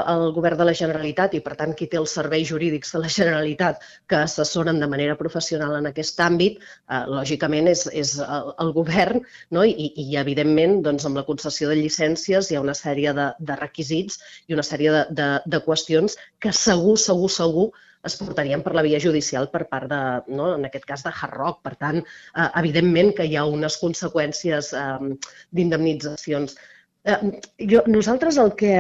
el 0.09 0.31
govern 0.33 0.57
de 0.57 0.65
la 0.65 0.73
Generalitat 0.77 1.35
i, 1.37 1.41
per 1.45 1.53
tant, 1.59 1.75
qui 1.77 1.87
té 1.91 1.99
els 1.99 2.15
serveis 2.17 2.47
jurídics 2.49 2.95
de 2.95 3.01
la 3.03 3.11
Generalitat 3.13 3.83
que 4.09 4.21
assessoren 4.23 4.81
de 4.81 4.89
manera 4.89 5.17
professional 5.19 5.75
en 5.77 5.89
aquest 5.91 6.19
àmbit, 6.25 6.57
eh, 6.61 7.03
lògicament 7.17 7.69
és, 7.71 7.85
és 8.03 8.15
el, 8.25 8.49
el 8.65 8.73
govern 8.77 9.21
no? 9.53 9.67
I, 9.67 9.91
i, 9.91 10.07
evidentment, 10.23 10.79
doncs, 10.87 11.05
amb 11.05 11.21
la 11.21 11.27
concessió 11.27 11.69
de 11.69 11.77
llicències 11.77 12.49
hi 12.49 12.57
ha 12.57 12.65
una 12.65 12.77
sèrie 12.77 13.13
de, 13.17 13.29
de 13.39 13.59
requisits 13.61 14.19
i 14.47 14.57
una 14.57 14.65
sèrie 14.65 14.97
de, 14.97 15.05
de, 15.21 15.29
de 15.45 15.61
qüestions 15.67 16.17
que 16.41 16.53
segur, 16.55 16.97
segur, 16.99 17.29
segur 17.37 17.69
es 18.07 18.17
portarien 18.17 18.63
per 18.65 18.73
la 18.73 18.83
via 18.85 18.99
judicial 19.01 19.47
per 19.53 19.67
part 19.69 19.89
de, 19.91 20.01
no, 20.33 20.51
en 20.57 20.65
aquest 20.67 20.87
cas, 20.89 21.05
de 21.05 21.13
Hard 21.13 21.37
Rock. 21.37 21.61
Per 21.67 21.75
tant, 21.83 22.01
eh, 22.01 22.49
evidentment 22.63 23.13
que 23.17 23.27
hi 23.29 23.37
ha 23.37 23.45
unes 23.45 23.77
conseqüències 23.81 24.73
eh, 24.77 25.15
d'indemnitzacions. 25.57 26.57
Eh, 27.03 27.41
jo, 27.71 27.81
nosaltres 27.87 28.37
el 28.37 28.53
que, 28.59 28.75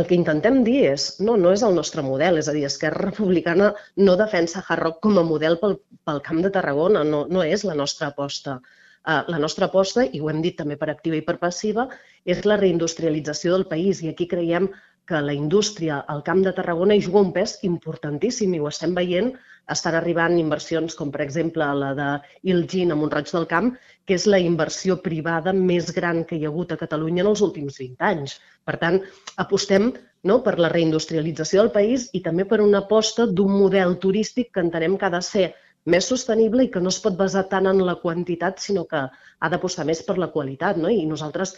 el 0.00 0.06
que 0.08 0.16
intentem 0.18 0.60
dir 0.66 0.80
és, 0.90 1.06
no, 1.22 1.36
no 1.38 1.52
és 1.54 1.62
el 1.66 1.76
nostre 1.78 2.02
model, 2.06 2.40
és 2.42 2.50
a 2.50 2.54
dir, 2.56 2.64
Esquerra 2.66 3.06
Republicana 3.10 3.70
no 4.02 4.18
defensa 4.18 4.64
Hard 4.66 4.82
Rock 4.82 5.00
com 5.06 5.18
a 5.18 5.26
model 5.26 5.58
pel, 5.62 5.78
pel 6.06 6.22
Camp 6.26 6.42
de 6.46 6.52
Tarragona, 6.56 7.04
no, 7.06 7.24
no 7.30 7.46
és 7.46 7.66
la 7.68 7.76
nostra 7.78 8.10
aposta. 8.10 8.58
Uh, 9.00 9.22
la 9.32 9.38
nostra 9.40 9.70
aposta, 9.70 10.04
i 10.04 10.20
ho 10.20 10.28
hem 10.28 10.42
dit 10.44 10.58
també 10.58 10.76
per 10.76 10.90
activa 10.92 11.16
i 11.16 11.24
per 11.24 11.38
passiva, 11.40 11.86
és 12.28 12.42
la 12.44 12.58
reindustrialització 12.60 13.54
del 13.54 13.64
país 13.70 14.02
i 14.04 14.10
aquí 14.10 14.26
creiem 14.28 14.68
que 15.10 15.20
la 15.26 15.34
indústria 15.34 16.00
al 16.14 16.20
Camp 16.26 16.44
de 16.46 16.52
Tarragona 16.56 16.94
hi 16.94 17.02
juga 17.06 17.22
un 17.26 17.32
pes 17.34 17.56
importantíssim 17.66 18.52
i 18.54 18.60
ho 18.62 18.68
estem 18.70 18.94
veient. 18.98 19.32
Estan 19.74 19.96
arribant 19.98 20.36
inversions 20.38 20.94
com, 20.98 21.10
per 21.14 21.24
exemple, 21.24 21.66
la 21.82 21.90
de 21.98 22.06
Ilgin 22.52 22.94
a 22.94 22.98
Montroig 22.98 23.30
del 23.34 23.48
Camp, 23.50 23.72
que 24.06 24.16
és 24.18 24.26
la 24.30 24.40
inversió 24.42 24.96
privada 25.02 25.54
més 25.56 25.90
gran 25.96 26.22
que 26.28 26.38
hi 26.38 26.46
ha 26.46 26.52
hagut 26.52 26.74
a 26.74 26.78
Catalunya 26.78 27.24
en 27.24 27.32
els 27.32 27.42
últims 27.46 27.80
20 27.82 28.06
anys. 28.12 28.36
Per 28.66 28.76
tant, 28.84 29.00
apostem 29.44 29.90
no, 30.30 30.40
per 30.46 30.56
la 30.62 30.70
reindustrialització 30.72 31.64
del 31.64 31.74
país 31.74 32.08
i 32.14 32.22
també 32.24 32.46
per 32.46 32.60
una 32.62 32.84
aposta 32.84 33.26
d'un 33.26 33.52
model 33.64 33.98
turístic 34.02 34.54
que 34.54 34.64
entenem 34.66 34.98
que 34.98 35.10
ha 35.10 35.14
de 35.16 35.22
ser 35.26 35.46
més 35.90 36.06
sostenible 36.12 36.66
i 36.66 36.70
que 36.72 36.82
no 36.82 36.90
es 36.94 36.98
pot 37.02 37.16
basar 37.18 37.46
tant 37.50 37.66
en 37.70 37.80
la 37.86 37.96
quantitat, 38.02 38.58
sinó 38.60 38.84
que 38.90 39.06
ha 39.06 39.48
d'apostar 39.52 39.86
més 39.88 40.02
per 40.06 40.18
la 40.20 40.30
qualitat. 40.34 40.76
No? 40.76 40.90
I 40.92 41.06
nosaltres 41.08 41.56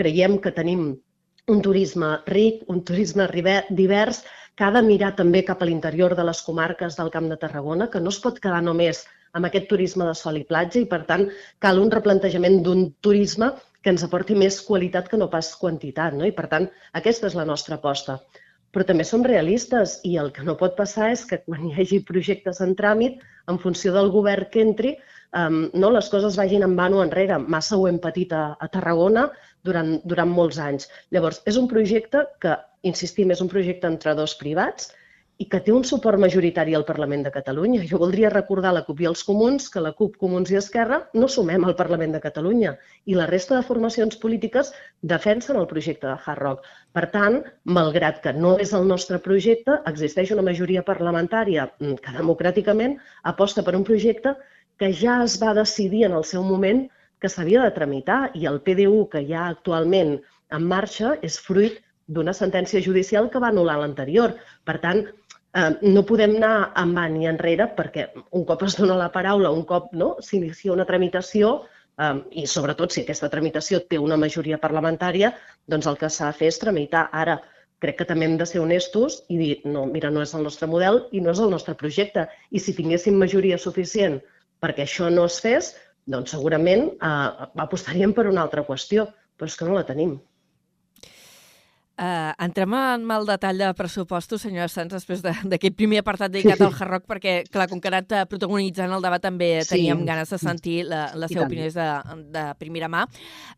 creiem 0.00 0.40
que 0.42 0.52
tenim 0.56 0.90
un 1.50 1.62
turisme 1.62 2.10
ric, 2.30 2.62
un 2.72 2.84
turisme 2.86 3.26
divers, 3.70 4.22
que 4.56 4.66
ha 4.66 4.74
de 4.74 4.82
mirar 4.84 5.14
també 5.18 5.40
cap 5.46 5.62
a 5.62 5.66
l'interior 5.68 6.14
de 6.18 6.24
les 6.28 6.42
comarques 6.46 6.98
del 6.98 7.10
Camp 7.14 7.30
de 7.30 7.38
Tarragona, 7.40 7.88
que 7.90 8.00
no 8.00 8.12
es 8.14 8.20
pot 8.20 8.38
quedar 8.44 8.60
només 8.66 9.06
amb 9.38 9.46
aquest 9.46 9.68
turisme 9.70 10.06
de 10.06 10.14
sol 10.18 10.38
i 10.40 10.44
platja 10.46 10.80
i, 10.82 10.86
per 10.90 11.04
tant, 11.08 11.26
cal 11.64 11.80
un 11.80 11.90
replantejament 11.94 12.60
d'un 12.66 12.88
turisme 13.06 13.52
que 13.80 13.92
ens 13.94 14.04
aporti 14.04 14.36
més 14.36 14.60
qualitat 14.66 15.08
que 15.08 15.18
no 15.20 15.30
pas 15.32 15.52
quantitat. 15.56 16.16
No? 16.18 16.26
I, 16.28 16.34
per 16.36 16.48
tant, 16.52 16.68
aquesta 17.00 17.30
és 17.30 17.36
la 17.38 17.46
nostra 17.48 17.78
aposta. 17.78 18.18
Però 18.70 18.84
també 18.86 19.06
som 19.06 19.24
realistes 19.26 19.96
i 20.06 20.16
el 20.22 20.30
que 20.34 20.44
no 20.46 20.58
pot 20.58 20.76
passar 20.78 21.10
és 21.14 21.24
que 21.26 21.40
quan 21.46 21.64
hi 21.66 21.72
hagi 21.74 22.02
projectes 22.06 22.60
en 22.62 22.76
tràmit, 22.78 23.18
en 23.50 23.58
funció 23.58 23.94
del 23.96 24.12
govern 24.14 24.50
que 24.52 24.62
entri, 24.62 24.92
um, 25.34 25.64
no, 25.74 25.90
les 25.90 26.10
coses 26.12 26.36
vagin 26.38 26.66
en 26.66 26.76
vano 26.78 27.00
enrere. 27.02 27.40
Massa 27.40 27.78
ho 27.78 27.88
hem 27.88 27.98
patit 28.02 28.34
a, 28.36 28.44
a 28.60 28.68
Tarragona 28.70 29.30
durant, 29.66 29.98
durant 30.12 30.30
molts 30.30 30.58
anys. 30.62 30.88
Llavors, 31.14 31.42
és 31.50 31.58
un 31.60 31.68
projecte 31.70 32.24
que, 32.42 32.56
insistim, 32.92 33.30
és 33.34 33.44
un 33.44 33.52
projecte 33.52 33.88
entre 33.90 34.16
dos 34.18 34.36
privats 34.40 34.90
i 35.40 35.46
que 35.48 35.58
té 35.64 35.72
un 35.72 35.86
suport 35.88 36.20
majoritari 36.20 36.74
al 36.76 36.84
Parlament 36.88 37.22
de 37.24 37.30
Catalunya. 37.32 37.80
Jo 37.88 37.98
voldria 38.02 38.30
recordar 38.32 38.70
a 38.70 38.76
la 38.76 38.82
CUP 38.84 39.00
i 39.00 39.06
als 39.08 39.22
Comuns 39.24 39.70
que 39.72 39.80
la 39.80 39.94
CUP, 39.96 40.18
Comuns 40.20 40.52
i 40.52 40.58
Esquerra 40.60 40.98
no 41.16 41.30
sumem 41.32 41.64
al 41.64 41.76
Parlament 41.78 42.12
de 42.12 42.20
Catalunya 42.20 42.74
i 43.08 43.16
la 43.16 43.28
resta 43.30 43.56
de 43.56 43.64
formacions 43.64 44.20
polítiques 44.20 44.72
defensen 45.14 45.56
el 45.56 45.68
projecte 45.70 46.10
de 46.10 46.18
Hard 46.18 46.44
Rock. 46.44 46.68
Per 46.92 47.06
tant, 47.14 47.40
malgrat 47.64 48.20
que 48.26 48.36
no 48.36 48.58
és 48.60 48.74
el 48.76 48.84
nostre 48.92 49.20
projecte, 49.24 49.80
existeix 49.88 50.34
una 50.36 50.44
majoria 50.44 50.84
parlamentària 50.84 51.70
mm, 51.70 51.96
que 52.04 52.16
democràticament 52.20 52.98
aposta 53.32 53.64
per 53.64 53.78
un 53.80 53.88
projecte 53.88 54.36
que 54.76 54.92
ja 54.92 55.22
es 55.24 55.40
va 55.40 55.56
decidir 55.56 56.04
en 56.10 56.20
el 56.20 56.28
seu 56.28 56.44
moment 56.44 56.84
que 57.20 57.28
s'havia 57.28 57.62
de 57.66 57.74
tramitar 57.76 58.20
i 58.34 58.46
el 58.50 58.60
PDU 58.64 59.06
que 59.12 59.22
hi 59.22 59.34
ha 59.36 59.46
actualment 59.52 60.16
en 60.56 60.66
marxa 60.66 61.14
és 61.26 61.38
fruit 61.38 61.78
d'una 62.10 62.34
sentència 62.34 62.82
judicial 62.82 63.28
que 63.30 63.42
va 63.42 63.50
anul·lar 63.52 63.76
l'anterior. 63.80 64.34
Per 64.66 64.78
tant, 64.82 65.04
eh, 65.06 65.70
no 65.82 66.06
podem 66.06 66.36
anar 66.38 66.72
en 66.82 66.94
va 66.96 67.06
ni 67.12 67.28
enrere 67.30 67.68
perquè 67.76 68.08
un 68.30 68.46
cop 68.48 68.64
es 68.66 68.78
dona 68.80 68.98
la 68.98 69.12
paraula, 69.14 69.52
un 69.54 69.64
cop 69.68 69.92
no, 69.92 70.16
s'inicia 70.26 70.74
una 70.74 70.88
tramitació 70.88 71.52
eh, 71.98 72.16
i 72.42 72.46
sobretot 72.46 72.92
si 72.92 73.04
aquesta 73.04 73.30
tramitació 73.30 73.84
té 73.86 74.00
una 74.00 74.18
majoria 74.18 74.58
parlamentària, 74.58 75.34
doncs 75.68 75.86
el 75.86 76.00
que 76.00 76.10
s'ha 76.10 76.32
de 76.32 76.38
fer 76.40 76.50
és 76.50 76.60
tramitar. 76.64 77.06
Ara, 77.12 77.38
crec 77.80 78.00
que 78.00 78.08
també 78.08 78.26
hem 78.26 78.36
de 78.40 78.46
ser 78.48 78.60
honestos 78.60 79.22
i 79.28 79.38
dir, 79.40 79.54
no, 79.64 79.86
mira, 79.86 80.10
no 80.10 80.24
és 80.24 80.34
el 80.36 80.44
nostre 80.44 80.68
model 80.68 81.04
i 81.12 81.22
no 81.24 81.32
és 81.32 81.40
el 81.40 81.52
nostre 81.52 81.76
projecte. 81.78 82.26
I 82.50 82.60
si 82.60 82.76
tinguéssim 82.76 83.16
majoria 83.16 83.58
suficient 83.58 84.20
perquè 84.60 84.84
això 84.84 85.08
no 85.08 85.24
es 85.30 85.38
fes, 85.40 85.72
doncs 86.06 86.30
segurament 86.30 86.88
eh, 86.96 87.46
apostaríem 87.56 88.12
per 88.14 88.26
una 88.28 88.42
altra 88.42 88.64
qüestió, 88.66 89.08
però 89.36 89.46
és 89.46 89.56
que 89.56 89.64
no 89.64 89.74
la 89.74 89.86
tenim. 89.86 90.18
Uh, 92.00 92.32
entrem 92.40 92.72
en 92.72 93.02
el 93.12 93.26
detall 93.28 93.58
de 93.60 93.66
pressupostos, 93.76 94.40
senyora 94.40 94.70
Sanz, 94.72 94.88
després 94.94 95.20
de- 95.20 95.34
d'aquest 95.52 95.74
primer 95.76 95.98
apartat 96.00 96.32
dedicat 96.32 96.62
al 96.64 96.72
Hard 96.72 96.88
Rock, 96.94 97.04
perquè, 97.04 97.34
clar, 97.52 97.66
com 97.68 97.76
que 97.78 97.88
ha 97.88 97.92
anat 97.92 98.12
eh, 98.16 98.22
protagonitzant 98.24 98.90
el 98.96 99.02
debat, 99.04 99.20
també 99.20 99.60
Sí. 99.66 99.74
teníem 99.74 100.06
ganes 100.06 100.30
de 100.32 100.38
sentir 100.38 100.86
la, 100.88 101.10
la 101.14 101.28
seva 101.28 101.44
opinió 101.44 101.68
de, 101.70 101.88
de 102.32 102.44
primera 102.56 102.88
mà. 102.88 103.02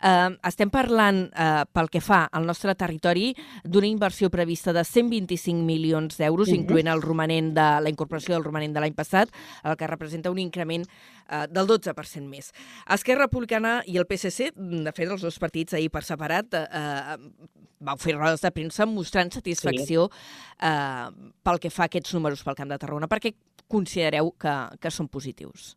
Uh, 0.02 0.35
estem 0.42 0.70
parlant, 0.74 1.28
uh, 1.38 1.62
pel 1.72 1.88
que 1.88 2.00
fa 2.02 2.24
al 2.33 2.44
nostre 2.44 2.74
territori, 2.74 3.28
d'una 3.62 3.87
inversió 3.87 4.28
prevista 4.28 4.72
de 4.72 4.83
125 4.83 5.62
milions 5.62 6.18
d'euros, 6.18 6.48
Mhm. 6.48 6.57
incloent 6.64 6.88
el 6.88 7.00
romanent 7.02 7.55
de 7.55 7.68
la 7.81 7.88
incorporació 7.90 8.35
del 8.35 8.42
romanent 8.42 8.74
de 8.74 8.81
l'any 8.81 8.94
passat, 8.94 9.31
el 9.62 9.76
que 9.76 9.87
representa 9.87 10.33
un 10.33 10.40
increment 10.40 10.83
uh, 11.28 11.44
del 11.50 11.68
12% 11.70 12.26
més. 12.28 12.52
Esquerra 12.90 13.26
Republicana 13.26 13.80
i 13.87 13.98
el 14.00 14.08
PSC, 14.08 14.52
de 14.56 14.94
fet, 14.94 15.08
els 15.08 15.22
dos 15.22 15.38
partits 15.42 15.78
ahir 15.78 15.90
per 15.92 16.04
separat, 16.06 16.54
eh, 16.58 17.16
uh, 17.18 17.62
vau 17.82 17.98
fer 17.98 18.16
rodes 18.16 18.42
de 18.42 18.50
premsa 18.54 18.87
mostrant 18.87 19.32
satisfacció 19.35 20.08
sí. 20.08 20.24
eh, 20.70 21.30
pel 21.42 21.62
que 21.62 21.70
fa 21.74 21.87
a 21.87 21.90
aquests 21.90 22.14
números 22.16 22.42
pel 22.46 22.58
Camp 22.58 22.72
de 22.72 22.78
Tarragona. 22.78 23.11
Per 23.11 23.20
què 23.22 23.35
considereu 23.70 24.32
que, 24.40 24.56
que 24.80 24.92
són 24.94 25.11
positius? 25.11 25.72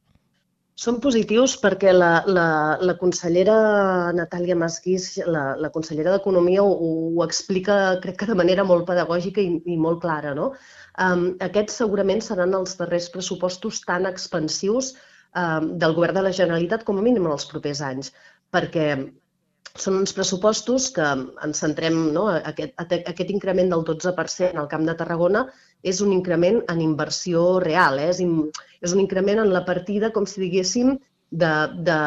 Són 0.76 0.98
positius 1.00 1.54
perquè 1.62 1.94
la, 1.96 2.10
la, 2.28 2.48
la 2.84 2.98
consellera 3.00 3.56
Natàlia 4.16 4.58
Masquís, 4.60 5.14
la, 5.24 5.54
la 5.56 5.70
consellera 5.72 6.12
d'Economia, 6.18 6.66
ho, 6.66 6.90
ho 7.16 7.24
explica, 7.24 7.96
crec 8.04 8.20
que 8.22 8.28
de 8.28 8.36
manera 8.36 8.66
molt 8.68 8.84
pedagògica 8.90 9.40
i, 9.40 9.62
i 9.72 9.78
molt 9.80 10.02
clara. 10.04 10.36
No? 10.36 10.52
Um, 11.00 11.30
aquests 11.48 11.80
segurament 11.80 12.20
seran 12.24 12.58
els 12.60 12.76
darrers 12.80 13.08
pressupostos 13.14 13.80
tan 13.88 14.08
expansius 14.10 14.94
del 15.36 15.94
govern 15.98 16.16
de 16.18 16.26
la 16.28 16.34
Generalitat, 16.40 16.84
com 16.88 17.00
a 17.00 17.06
mínim 17.06 17.26
en 17.28 17.36
els 17.36 17.48
propers 17.52 17.82
anys, 17.84 18.12
perquè 18.56 18.90
són 19.76 19.98
uns 20.00 20.14
pressupostos 20.16 20.88
que 20.96 21.06
ens 21.46 21.60
centrem, 21.64 21.98
no? 22.16 22.28
aquest, 22.52 22.78
aquest 22.80 23.32
increment 23.34 23.74
del 23.74 23.84
12% 23.88 24.62
al 24.62 24.70
Camp 24.72 24.86
de 24.88 24.96
Tarragona 25.02 25.44
és 25.84 26.00
un 26.06 26.14
increment 26.16 26.62
en 26.72 26.80
inversió 26.82 27.60
real, 27.64 28.00
eh? 28.00 28.08
és, 28.14 28.22
in, 28.24 28.38
és 28.82 28.96
un 28.96 29.04
increment 29.04 29.44
en 29.44 29.52
la 29.52 29.66
partida, 29.68 30.14
com 30.16 30.28
si 30.30 30.42
diguéssim, 30.46 30.96
de, 31.36 31.52
de, 31.84 32.00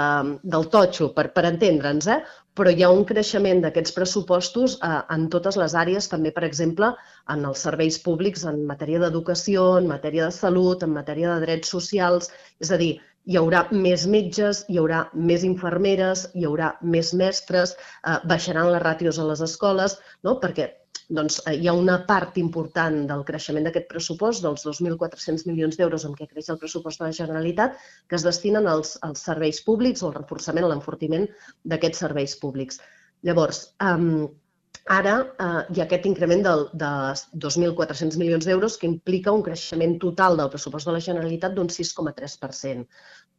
del 0.43 0.69
totxo, 0.73 1.11
per, 1.14 1.27
per 1.35 1.45
entendre'ns, 1.49 2.07
eh? 2.09 2.21
però 2.59 2.73
hi 2.73 2.85
ha 2.87 2.91
un 2.95 3.05
creixement 3.07 3.61
d'aquests 3.62 3.95
pressupostos 3.97 4.79
eh, 4.83 5.01
en 5.14 5.27
totes 5.35 5.59
les 5.61 5.75
àrees, 5.79 6.09
també, 6.11 6.33
per 6.35 6.47
exemple, 6.47 6.93
en 7.35 7.45
els 7.51 7.64
serveis 7.67 7.99
públics, 8.05 8.47
en 8.49 8.64
matèria 8.71 9.03
d'educació, 9.05 9.69
en 9.83 9.91
matèria 9.91 10.31
de 10.31 10.37
salut, 10.38 10.83
en 10.87 10.95
matèria 10.97 11.35
de 11.35 11.45
drets 11.47 11.75
socials, 11.77 12.33
és 12.64 12.73
a 12.73 12.81
dir, 12.81 12.95
hi 13.29 13.37
haurà 13.37 13.62
més 13.85 14.07
metges, 14.09 14.64
hi 14.73 14.79
haurà 14.81 15.05
més 15.31 15.45
infermeres, 15.45 16.27
hi 16.35 16.47
haurà 16.49 16.73
més 16.97 17.12
mestres, 17.21 17.75
eh, 17.77 18.19
baixaran 18.31 18.71
les 18.73 18.85
ràtios 18.85 19.19
a 19.19 19.27
les 19.29 19.43
escoles, 19.45 19.99
no? 20.25 20.38
perquè 20.45 20.71
doncs, 21.19 21.38
eh, 21.47 21.55
hi 21.61 21.69
ha 21.69 21.77
una 21.77 21.99
part 22.09 22.38
important 22.41 22.99
del 23.11 23.25
creixement 23.29 23.69
d'aquest 23.69 23.88
pressupost, 23.93 24.45
dels 24.45 24.64
2.400 24.67 25.47
milions 25.51 25.77
d'euros 25.77 26.09
en 26.09 26.17
què 26.17 26.29
creix 26.33 26.49
el 26.53 26.61
pressupost 26.62 27.01
de 27.01 27.09
la 27.09 27.19
Generalitat, 27.21 27.77
que 28.09 28.17
es 28.17 28.25
destinen 28.25 28.69
als, 28.69 28.97
als 29.09 29.25
serveis 29.29 29.61
públics 29.64 30.03
o 30.03 30.09
al 30.09 30.19
reforçament, 30.19 30.64
a 30.64 30.73
l'enfortiment 30.73 31.29
d'aquests 31.64 32.05
serveis 32.05 32.37
públics. 32.41 32.81
Llavors, 33.29 33.64
um, 33.85 34.29
ara 34.96 35.14
eh, 35.20 35.62
hi 35.74 35.81
ha 35.81 35.85
aquest 35.85 36.07
increment 36.11 36.42
del, 36.44 36.64
de 36.83 36.90
2.400 37.44 38.18
milions 38.20 38.48
d'euros 38.48 38.77
que 38.81 38.88
implica 38.88 39.35
un 39.37 39.44
creixement 39.46 39.98
total 40.05 40.38
del 40.40 40.51
pressupost 40.53 40.88
de 40.88 40.94
la 40.96 41.03
Generalitat 41.07 41.55
d'un 41.57 41.68
6,3%. 41.74 42.87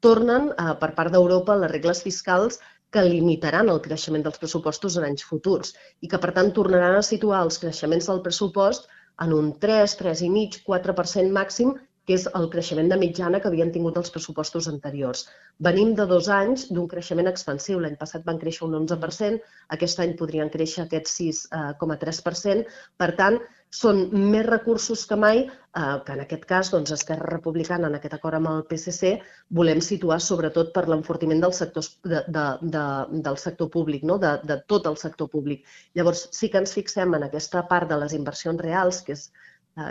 Tornen, 0.05 0.51
eh, 0.51 0.75
per 0.83 0.91
part 0.99 1.13
d'Europa, 1.15 1.57
les 1.63 1.71
regles 1.71 2.03
fiscals 2.05 2.59
que 2.93 3.05
limitaran 3.05 3.69
el 3.69 3.81
creixement 3.85 4.23
dels 4.25 4.39
pressupostos 4.41 4.97
en 4.97 5.09
anys 5.09 5.25
futurs 5.31 5.75
i 6.01 6.09
que, 6.11 6.21
per 6.21 6.31
tant, 6.37 6.53
tornaran 6.55 6.97
a 6.99 7.05
situar 7.05 7.43
els 7.45 7.59
creixements 7.61 8.09
del 8.09 8.23
pressupost 8.25 8.89
en 9.25 9.35
un 9.35 9.51
3, 9.59 9.97
3,5, 9.99 10.63
4% 10.69 11.35
màxim, 11.35 11.75
que 12.09 12.15
és 12.17 12.23
el 12.37 12.47
creixement 12.53 12.87
de 12.89 12.97
mitjana 12.97 13.37
que 13.41 13.51
havien 13.51 13.69
tingut 13.73 13.97
els 14.01 14.09
pressupostos 14.13 14.67
anteriors. 14.71 15.27
Venim 15.67 15.91
de 15.97 16.07
dos 16.09 16.25
anys 16.33 16.63
d'un 16.73 16.87
creixement 16.89 17.29
expansiu. 17.29 17.77
L'any 17.83 17.99
passat 17.99 18.23
van 18.25 18.39
créixer 18.41 18.63
un 18.65 18.73
11%, 18.79 19.37
aquest 19.75 20.01
any 20.01 20.15
podrien 20.17 20.49
créixer 20.49 20.87
aquest 20.87 21.11
6,3%. 21.11 22.63
Eh, 22.63 22.79
per 22.97 23.09
tant, 23.19 23.37
són 23.81 23.99
més 24.33 24.47
recursos 24.47 25.03
que 25.05 25.17
mai, 25.23 25.43
eh, 25.43 25.97
que 26.07 26.15
en 26.15 26.23
aquest 26.23 26.47
cas 26.49 26.71
doncs, 26.73 26.95
Esquerra 26.95 27.29
Republicana, 27.29 27.91
en 27.93 27.99
aquest 27.99 28.15
acord 28.17 28.39
amb 28.39 28.49
el 28.55 28.63
PSC, 28.71 29.11
volem 29.59 29.83
situar 29.89 30.17
sobretot 30.29 30.73
per 30.73 30.87
l'enfortiment 30.89 31.45
del, 31.45 31.53
sector, 31.59 31.85
de, 32.15 32.23
de, 32.39 32.47
de, 32.77 32.87
del 33.29 33.37
sector 33.37 33.69
públic, 33.77 34.07
no? 34.13 34.17
de, 34.17 34.33
de 34.49 34.57
tot 34.73 34.89
el 34.89 34.97
sector 34.97 35.29
públic. 35.29 35.61
Llavors, 35.93 36.25
sí 36.39 36.49
que 36.49 36.57
ens 36.63 36.73
fixem 36.73 37.13
en 37.19 37.29
aquesta 37.29 37.67
part 37.69 37.93
de 37.93 38.01
les 38.01 38.17
inversions 38.17 38.65
reals, 38.65 39.03
que 39.05 39.13
és 39.13 39.29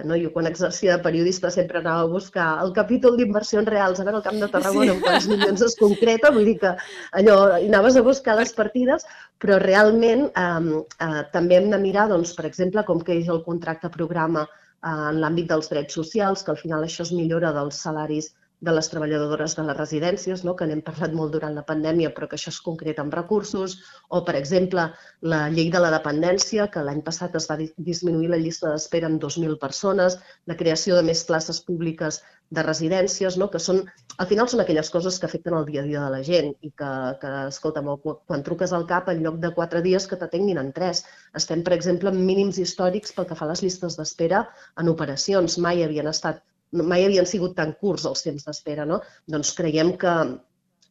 no? 0.05 0.17
Jo 0.21 0.31
quan 0.35 0.49
exercia 0.51 0.97
de 0.97 1.03
periodista 1.05 1.51
sempre 1.55 1.81
anava 1.81 2.05
a 2.05 2.11
buscar 2.13 2.49
el 2.65 2.73
capítol 2.77 3.17
d'inversions 3.19 3.69
reals 3.69 4.01
a 4.01 4.07
veure 4.07 4.21
el 4.21 4.27
Camp 4.27 4.41
de 4.43 4.49
Tarragona 4.53 4.91
sí. 4.91 4.97
en 4.97 5.03
quants 5.05 5.29
milions 5.33 5.65
es 5.67 5.77
concreta, 5.81 6.33
vull 6.35 6.49
dir 6.51 6.57
que 6.63 6.75
allò, 7.21 7.37
anaves 7.59 7.99
a 7.99 8.05
buscar 8.07 8.37
les 8.39 8.55
partides, 8.57 9.07
però 9.43 9.61
realment 9.63 10.27
um, 10.31 10.73
uh, 10.83 11.23
també 11.35 11.59
hem 11.59 11.71
de 11.75 11.81
mirar, 11.83 12.09
doncs, 12.13 12.35
per 12.39 12.47
exemple, 12.49 12.85
com 12.89 13.03
que 13.05 13.17
és 13.21 13.31
el 13.33 13.45
contracte 13.47 13.91
programa 13.95 14.45
uh, 14.49 15.09
en 15.13 15.23
l'àmbit 15.23 15.49
dels 15.53 15.71
drets 15.73 15.99
socials, 16.01 16.45
que 16.45 16.55
al 16.55 16.61
final 16.61 16.85
això 16.85 17.07
es 17.07 17.15
millora 17.15 17.55
dels 17.57 17.81
salaris 17.87 18.33
de 18.61 18.73
les 18.75 18.89
treballadores 18.91 19.55
de 19.55 19.65
les 19.67 19.77
residències, 19.79 20.43
no? 20.47 20.55
que 20.59 20.67
n'hem 20.67 20.81
parlat 20.87 21.13
molt 21.15 21.35
durant 21.35 21.55
la 21.55 21.65
pandèmia, 21.67 22.11
però 22.15 22.27
que 22.31 22.39
això 22.39 22.51
es 22.51 22.59
concreta 22.65 23.05
amb 23.05 23.15
recursos, 23.15 23.77
o, 24.09 24.25
per 24.27 24.35
exemple, 24.39 24.89
la 25.33 25.45
llei 25.53 25.71
de 25.75 25.83
la 25.85 25.93
dependència, 25.95 26.67
que 26.75 26.83
l'any 26.83 27.05
passat 27.07 27.37
es 27.39 27.47
va 27.51 27.59
disminuir 27.61 28.33
la 28.33 28.41
llista 28.43 28.73
d'espera 28.73 29.11
en 29.13 29.21
2.000 29.23 29.61
persones, 29.63 30.19
la 30.51 30.59
creació 30.59 30.99
de 30.99 31.07
més 31.07 31.23
places 31.29 31.63
públiques 31.69 32.21
de 32.51 32.65
residències, 32.65 33.37
no? 33.39 33.51
que 33.53 33.61
són, 33.63 33.83
al 34.17 34.29
final 34.33 34.51
són 34.51 34.65
aquelles 34.65 34.91
coses 34.91 35.21
que 35.21 35.31
afecten 35.31 35.55
el 35.55 35.67
dia 35.69 35.85
a 35.85 35.87
dia 35.87 36.03
de 36.03 36.11
la 36.17 36.23
gent 36.27 36.51
i 36.65 36.73
que, 36.73 36.93
que 37.23 37.33
escolta, 37.53 37.85
quan 38.03 38.45
truques 38.47 38.73
al 38.73 38.89
CAP, 38.91 39.13
en 39.15 39.23
lloc 39.23 39.39
de 39.45 39.55
quatre 39.55 39.85
dies, 39.87 40.09
que 40.11 40.19
t'atenguin 40.19 40.59
en 40.65 40.73
tres. 40.75 41.05
Estem, 41.39 41.63
per 41.63 41.77
exemple, 41.77 42.11
en 42.11 42.25
mínims 42.27 42.59
històrics 42.59 43.15
pel 43.15 43.29
que 43.29 43.39
fa 43.39 43.47
a 43.47 43.53
les 43.53 43.63
llistes 43.63 44.01
d'espera 44.01 44.47
en 44.81 44.91
operacions. 44.97 45.61
Mai 45.63 45.85
havien 45.85 46.09
estat 46.11 46.43
mai 46.73 47.05
havien 47.05 47.27
sigut 47.27 47.57
tan 47.57 47.75
curts 47.81 48.07
els 48.09 48.25
temps 48.25 48.45
d'espera, 48.45 48.87
no? 48.89 49.01
Doncs 49.31 49.55
creiem 49.57 49.95
que 50.01 50.15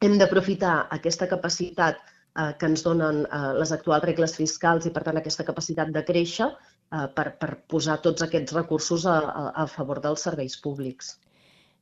hem 0.05 0.17
d'aprofitar 0.21 0.87
aquesta 0.97 1.27
capacitat 1.29 1.99
eh, 2.01 2.51
que 2.59 2.69
ens 2.71 2.83
donen 2.85 3.23
eh, 3.25 3.53
les 3.59 3.73
actuals 3.75 4.05
regles 4.05 4.35
fiscals 4.37 4.85
i, 4.85 4.93
per 4.93 5.03
tant, 5.07 5.17
aquesta 5.21 5.45
capacitat 5.47 5.93
de 5.93 6.03
créixer 6.07 6.49
eh, 6.49 7.07
per, 7.15 7.29
per 7.41 7.53
posar 7.69 7.99
tots 8.05 8.25
aquests 8.25 8.57
recursos 8.57 9.05
a, 9.05 9.17
a, 9.19 9.47
a 9.63 9.67
favor 9.71 10.01
dels 10.03 10.25
serveis 10.29 10.57
públics. 10.63 11.15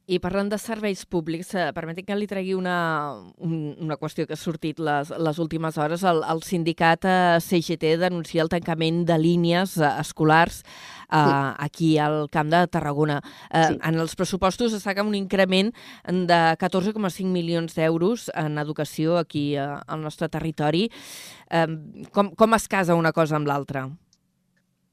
I 0.06 0.20
parlant 0.22 0.52
de 0.52 0.58
serveis 0.62 1.02
públics, 1.10 1.56
eh, 1.58 1.72
permeti 1.74 2.04
que 2.06 2.13
li 2.13 2.28
tregui 2.30 2.54
una, 2.54 2.76
un, 3.41 3.74
una 3.82 3.98
qüestió 3.98 4.28
que 4.30 4.36
ha 4.36 4.39
sortit 4.39 4.78
les, 4.78 5.10
les 5.10 5.39
últimes 5.41 5.80
hores. 5.82 6.04
El, 6.06 6.22
el 6.30 6.44
sindicat 6.46 7.08
eh, 7.10 7.39
CGT 7.41 7.96
denuncia 8.04 8.44
el 8.46 8.52
tancament 8.54 9.02
de 9.10 9.18
línies 9.18 9.80
eh, 9.80 9.89
escolars 10.04 10.62
eh, 10.62 11.18
sí. 11.18 11.34
aquí 11.65 11.98
al 11.98 12.30
Camp 12.30 12.54
de 12.54 12.62
Tarragona. 12.68 13.18
Eh, 13.50 13.65
sí. 13.72 13.80
En 13.82 13.98
els 13.98 14.13
pressupostos 14.15 14.78
destaca 14.78 15.02
un 15.02 15.18
increment 15.18 15.74
de 16.06 16.41
14,5 16.62 17.26
milions 17.26 17.74
d'euros 17.74 18.30
en 18.38 18.62
educació 18.62 19.18
aquí 19.18 19.56
eh, 19.58 19.65
al 19.65 20.06
nostre 20.06 20.30
territori. 20.30 20.91
Eh, 21.50 21.68
com, 22.13 22.36
com 22.38 22.54
es 22.54 22.70
casa 22.70 22.94
una 22.94 23.15
cosa 23.15 23.41
amb 23.41 23.50
l'altra? 23.50 23.88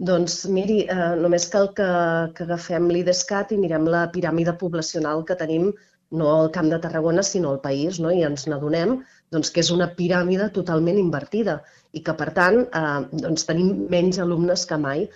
Doncs 0.09 0.35
miri, 0.51 0.81
eh, 0.91 1.15
només 1.23 1.45
cal 1.51 1.69
que, 1.79 1.89
que 2.37 2.45
agafem 2.45 2.89
l'IDESCAT 2.91 3.53
i 3.55 3.59
mirem 3.65 3.85
la 3.95 4.03
piràmide 4.15 4.55
poblacional 4.63 5.23
que 5.29 5.37
tenim 5.43 5.69
no 6.21 6.31
al 6.31 6.51
Camp 6.57 6.71
de 6.73 6.79
Tarragona, 6.85 7.23
sinó 7.29 7.53
al 7.53 7.61
país, 7.67 8.01
no? 8.03 8.11
i 8.11 8.25
ens 8.29 8.49
n'adonem 8.51 8.97
doncs, 9.35 9.53
que 9.55 9.63
és 9.63 9.71
una 9.75 9.89
piràmide 9.99 10.49
totalment 10.57 10.99
invertida 11.01 11.61
i 11.93 12.03
que, 12.05 12.17
per 12.19 12.33
tant, 12.39 12.59
eh, 12.81 12.99
doncs, 13.27 13.47
tenim 13.49 13.87
menys 13.95 14.19
alumnes 14.25 14.67
que 14.73 14.81
mai. 14.87 15.07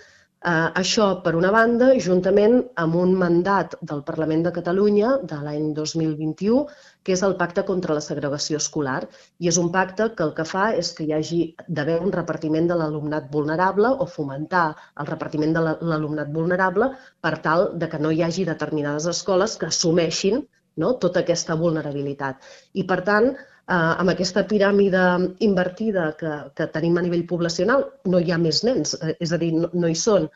Eh, 0.47 0.67
això, 0.79 1.05
per 1.23 1.31
una 1.37 1.49
banda, 1.53 1.87
juntament 2.03 2.53
amb 2.81 2.95
un 2.99 3.09
mandat 3.21 3.73
del 3.89 4.03
Parlament 4.09 4.45
de 4.45 4.51
Catalunya 4.57 5.09
de 5.31 5.39
l'any 5.47 5.65
2021, 5.79 6.61
que 7.03 7.15
és 7.15 7.23
el 7.27 7.35
Pacte 7.41 7.65
contra 7.69 7.97
la 7.97 8.03
Segregació 8.05 8.61
Escolar. 8.63 9.01
I 9.43 9.49
és 9.51 9.57
un 9.63 9.71
pacte 9.73 10.07
que 10.15 10.23
el 10.27 10.31
que 10.37 10.45
fa 10.51 10.69
és 10.83 10.93
que 10.95 11.07
hi 11.07 11.11
hagi 11.17 11.39
d'haver 11.79 11.97
un 12.05 12.15
repartiment 12.15 12.69
de 12.71 12.77
l'alumnat 12.81 13.27
vulnerable 13.33 13.91
o 14.05 14.07
fomentar 14.13 14.63
el 15.03 15.09
repartiment 15.11 15.57
de 15.57 15.65
l'alumnat 15.91 16.31
vulnerable 16.39 16.91
per 17.27 17.33
tal 17.49 17.67
de 17.83 17.91
que 17.91 17.99
no 18.05 18.13
hi 18.15 18.23
hagi 18.23 18.47
determinades 18.53 19.09
escoles 19.15 19.57
que 19.59 19.71
assumeixin 19.73 20.45
no, 20.83 20.93
tota 21.03 21.25
aquesta 21.25 21.59
vulnerabilitat. 21.59 22.49
I, 22.73 22.87
per 22.93 23.01
tant, 23.11 23.33
eh, 23.67 23.93
amb 24.01 24.13
aquesta 24.13 24.43
piràmide 24.47 25.03
invertida 25.47 26.07
que, 26.19 26.33
que 26.55 26.67
tenim 26.73 26.97
a 26.97 27.03
nivell 27.05 27.25
poblacional, 27.29 27.85
no 28.11 28.21
hi 28.23 28.31
ha 28.31 28.39
més 28.41 28.63
nens, 28.67 28.95
eh, 29.01 29.15
és 29.23 29.33
a 29.35 29.39
dir, 29.41 29.51
no, 29.55 29.69
no 29.73 29.91
hi 29.91 29.97
són, 29.99 30.27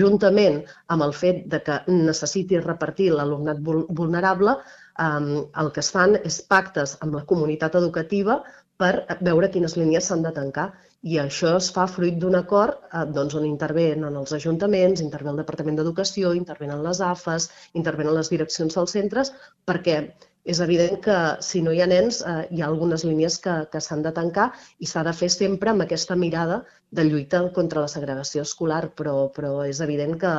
juntament 0.00 0.60
amb 0.94 1.06
el 1.06 1.14
fet 1.22 1.44
de 1.54 1.62
que 1.66 1.80
necessiti 1.90 2.60
repartir 2.60 3.10
l'alumnat 3.14 3.62
vulnerable, 3.64 4.56
eh, 5.06 5.42
el 5.64 5.74
que 5.74 5.84
es 5.84 5.92
fan 5.96 6.18
és 6.22 6.42
pactes 6.54 6.96
amb 7.00 7.20
la 7.20 7.26
comunitat 7.32 7.78
educativa 7.82 8.42
per 8.80 8.94
veure 9.20 9.50
quines 9.52 9.76
línies 9.76 10.06
s'han 10.08 10.24
de 10.24 10.32
tancar. 10.36 10.70
I 11.10 11.16
això 11.20 11.54
es 11.56 11.70
fa 11.72 11.86
fruit 11.88 12.16
d'un 12.20 12.36
acord 12.38 12.80
eh, 12.92 13.04
doncs, 13.16 13.36
on 13.38 13.46
intervenen 13.48 14.18
els 14.22 14.34
ajuntaments, 14.36 15.04
intervé 15.04 15.30
el 15.32 15.40
Departament 15.40 15.78
d'Educació, 15.78 16.34
intervenen 16.36 16.82
les 16.84 17.00
AFES, 17.04 17.48
intervenen 17.80 18.18
les 18.18 18.32
direccions 18.32 18.76
dels 18.76 18.96
centres, 18.98 19.32
perquè 19.68 20.00
és 20.44 20.60
evident 20.64 21.00
que 21.04 21.16
si 21.44 21.60
no 21.64 21.72
hi 21.72 21.80
ha 21.84 21.88
nens 21.90 22.20
eh, 22.22 22.46
hi 22.50 22.62
ha 22.62 22.68
algunes 22.68 23.04
línies 23.04 23.36
que, 23.44 23.56
que 23.72 23.80
s'han 23.84 24.02
de 24.06 24.12
tancar 24.16 24.46
i 24.78 24.88
s'ha 24.88 25.02
de 25.06 25.12
fer 25.16 25.28
sempre 25.34 25.72
amb 25.72 25.84
aquesta 25.84 26.16
mirada 26.16 26.62
de 26.90 27.04
lluita 27.04 27.42
contra 27.58 27.84
la 27.84 27.92
segregació 27.92 28.42
escolar, 28.48 28.82
però, 28.96 29.28
però 29.36 29.52
és 29.68 29.80
evident 29.84 30.16
que 30.22 30.32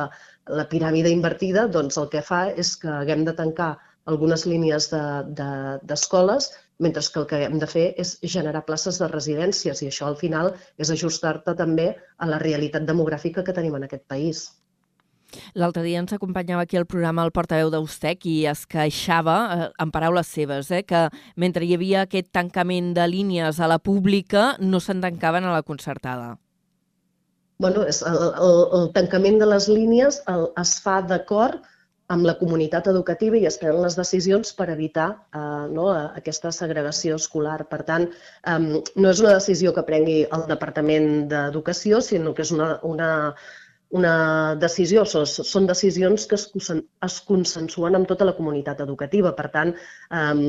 la 0.58 0.66
piràmide 0.72 1.12
invertida 1.14 1.68
doncs, 1.76 1.98
el 2.02 2.10
que 2.14 2.22
fa 2.26 2.42
és 2.64 2.74
que 2.82 2.90
haguem 2.90 3.24
de 3.28 3.36
tancar 3.38 3.72
algunes 4.10 4.44
línies 4.50 4.88
d'escoles, 4.90 6.48
de, 6.50 6.56
de, 6.56 6.84
mentre 6.86 7.02
que 7.14 7.20
el 7.20 7.28
que 7.30 7.42
hem 7.46 7.58
de 7.62 7.68
fer 7.70 7.84
és 8.04 8.16
generar 8.34 8.64
places 8.66 8.98
de 8.98 9.08
residències 9.12 9.82
i 9.82 9.90
això 9.92 10.08
al 10.08 10.18
final 10.24 10.50
és 10.78 10.90
ajustar-te 10.90 11.54
també 11.54 11.92
a 12.18 12.26
la 12.26 12.42
realitat 12.42 12.88
demogràfica 12.88 13.46
que 13.46 13.54
tenim 13.54 13.78
en 13.78 13.86
aquest 13.86 14.08
país. 14.10 14.42
L'altre 15.54 15.82
dia 15.86 16.00
ens 16.02 16.12
acompanyava 16.12 16.66
aquí 16.66 16.78
al 16.80 16.86
programa 16.86 17.24
el 17.26 17.32
portaveu 17.34 17.70
d'Austec 17.72 18.26
i 18.30 18.36
es 18.50 18.64
queixava, 18.66 19.36
eh, 19.56 19.68
en 19.82 19.90
paraules 19.94 20.26
seves, 20.26 20.70
eh, 20.70 20.82
que 20.84 21.08
mentre 21.36 21.64
hi 21.66 21.74
havia 21.74 22.06
aquest 22.06 22.32
tancament 22.32 22.92
de 22.96 23.08
línies 23.08 23.60
a 23.60 23.68
la 23.70 23.78
pública, 23.78 24.56
no 24.60 24.80
se'n 24.80 25.02
tancaven 25.02 25.44
a 25.44 25.52
la 25.52 25.62
concertada. 25.62 26.36
Bueno, 27.62 27.84
és 27.86 28.00
el, 28.02 28.18
el, 28.42 28.56
el 28.78 28.88
tancament 28.96 29.38
de 29.38 29.46
les 29.46 29.68
línies 29.70 30.18
el, 30.32 30.48
es 30.58 30.72
fa 30.82 30.98
d'acord 31.06 31.60
amb 32.12 32.26
la 32.28 32.34
comunitat 32.40 32.88
educativa 32.90 33.38
i 33.38 33.46
es 33.48 33.56
prenen 33.60 33.84
les 33.84 33.96
decisions 33.96 34.52
per 34.58 34.68
evitar 34.72 35.08
eh, 35.12 35.66
no, 35.72 35.86
aquesta 36.20 36.52
segregació 36.52 37.16
escolar. 37.20 37.60
Per 37.70 37.80
tant, 37.88 38.08
eh, 38.10 38.58
no 38.58 39.12
és 39.12 39.22
una 39.24 39.36
decisió 39.38 39.72
que 39.76 39.86
prengui 39.88 40.18
el 40.36 40.46
Departament 40.50 41.28
d'Educació, 41.30 42.02
sinó 42.04 42.34
que 42.36 42.44
és 42.46 42.52
una, 42.56 42.74
una 42.88 43.10
una 43.92 44.54
decisió, 44.56 45.04
són, 45.04 45.66
decisions 45.68 46.24
que 46.28 46.38
es, 46.38 46.46
es 47.04 47.16
consensuen 47.28 47.98
amb 47.98 48.08
tota 48.08 48.24
la 48.24 48.34
comunitat 48.36 48.80
educativa. 48.84 49.34
Per 49.36 49.48
tant, 49.52 49.74
um, 50.08 50.42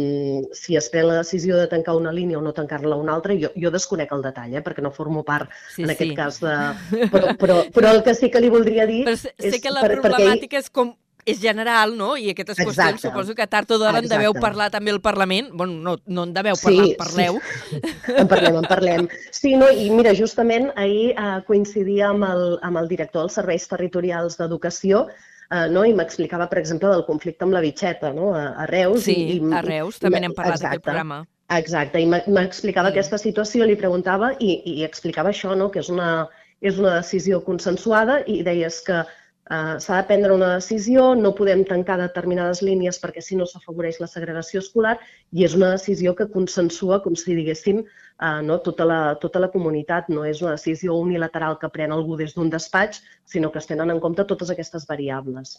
si 0.56 0.78
es 0.80 0.88
pren 0.94 1.10
la 1.10 1.20
decisió 1.20 1.60
de 1.60 1.68
tancar 1.72 1.98
una 2.00 2.14
línia 2.16 2.40
o 2.40 2.44
no 2.46 2.56
tancar-la 2.56 2.96
una 3.00 3.18
altra, 3.18 3.36
jo, 3.40 3.52
jo 3.60 3.74
desconec 3.74 4.16
el 4.16 4.24
detall, 4.24 4.56
eh, 4.56 4.64
perquè 4.64 4.86
no 4.86 4.94
formo 4.96 5.26
part, 5.28 5.52
sí, 5.76 5.84
en 5.84 5.92
sí. 5.92 5.98
aquest 5.98 6.16
cas, 6.20 6.40
de... 6.44 6.58
Però, 7.14 7.34
però, 7.38 7.56
però 7.74 7.92
el 7.94 8.02
que 8.06 8.14
sí 8.16 8.30
que 8.32 8.40
li 8.42 8.50
voldria 8.50 8.86
dir... 8.90 9.04
Però 9.06 9.20
sé, 9.20 9.34
és 9.38 9.58
sé 9.58 9.60
que 9.62 9.72
la 9.74 9.84
per, 9.84 9.98
problemàtica 10.00 10.56
perquè... 10.56 10.64
és 10.64 10.72
com 10.74 10.94
és 11.26 11.40
general, 11.42 11.96
no? 11.98 12.14
I 12.18 12.32
aquestes 12.34 12.60
Exacte. 12.60 12.70
qüestions 12.70 13.06
suposo 13.08 13.36
que 13.36 13.48
tard 13.48 13.72
o 13.72 13.80
d'hora 13.82 14.02
en 14.04 14.08
deveu 14.12 14.36
parlar 14.36 14.70
també 14.74 14.92
al 14.94 15.02
Parlament. 15.02 15.52
Bueno, 15.54 15.80
no, 15.82 15.98
no 16.06 16.26
en 16.28 16.34
deveu 16.36 16.58
parlar, 16.60 16.86
sí, 16.86 16.94
en 16.94 17.02
parleu. 17.02 17.42
Sí. 17.42 17.82
En 18.24 18.28
parlem, 18.30 18.58
en 18.60 18.68
parlem. 18.70 19.08
Sí, 19.32 19.56
no, 19.60 19.70
i 19.72 19.90
mira, 19.92 20.14
justament 20.16 20.70
ahir 20.80 21.14
eh, 21.14 21.38
coincidia 21.48 22.10
amb 22.12 22.28
el, 22.28 22.44
amb 22.62 22.80
el 22.82 22.90
director 22.92 23.26
dels 23.26 23.38
serveis 23.40 23.66
territorials 23.72 24.38
d'educació 24.40 25.08
eh, 25.08 25.68
no? 25.72 25.84
i 25.86 25.94
m'explicava, 25.98 26.48
per 26.52 26.60
exemple, 26.62 26.92
del 26.92 27.06
conflicte 27.08 27.48
amb 27.48 27.56
la 27.56 27.64
bitxeta 27.64 28.14
no? 28.16 28.34
a, 28.38 28.50
a 28.64 28.68
Reus. 28.70 29.06
Sí, 29.08 29.16
i, 29.16 29.38
i, 29.40 29.54
a 29.54 29.64
Reus, 29.66 30.00
també 30.04 30.22
n'hem 30.24 30.36
parlat 30.38 30.62
d'aquest 30.62 30.86
programa. 30.86 31.24
Exacte, 31.54 32.00
i 32.02 32.08
m'explicava 32.08 32.90
sí. 32.90 32.98
aquesta 32.98 33.20
situació, 33.22 33.66
li 33.68 33.76
preguntava 33.80 34.32
i, 34.40 34.56
i 34.70 34.78
explicava 34.88 35.34
això, 35.34 35.54
no? 35.58 35.70
que 35.74 35.84
és 35.84 35.92
una, 35.94 36.28
és 36.64 36.80
una 36.82 36.96
decisió 37.02 37.42
consensuada 37.46 38.22
i 38.32 38.42
deies 38.46 38.80
que 38.88 39.04
Uh, 39.52 39.76
S'ha 39.84 39.98
de 40.00 40.08
prendre 40.08 40.32
una 40.32 40.54
decisió, 40.54 41.10
no 41.20 41.34
podem 41.36 41.66
tancar 41.68 41.98
determinades 42.00 42.62
línies 42.64 42.96
perquè 43.04 43.20
si 43.20 43.36
no 43.36 43.44
s'afavoreix 43.44 43.98
la 44.00 44.08
segregació 44.08 44.62
escolar 44.64 44.94
i 45.36 45.44
és 45.44 45.56
una 45.58 45.74
decisió 45.74 46.14
que 46.16 46.30
consensua, 46.32 47.02
com 47.04 47.18
si 47.20 47.36
diguéssim, 47.36 47.82
uh, 47.84 48.40
no, 48.48 48.62
tota, 48.64 48.88
la, 48.88 49.02
tota 49.20 49.42
la 49.44 49.52
comunitat. 49.52 50.08
No 50.08 50.24
és 50.24 50.40
una 50.46 50.56
decisió 50.56 50.96
unilateral 50.96 51.60
que 51.60 51.72
pren 51.76 51.92
algú 51.92 52.16
des 52.16 52.38
d'un 52.38 52.54
despatx, 52.54 53.04
sinó 53.28 53.52
que 53.52 53.60
es 53.60 53.68
tenen 53.68 53.92
en 53.92 54.00
compte 54.00 54.24
totes 54.32 54.54
aquestes 54.56 54.88
variables. 54.88 55.58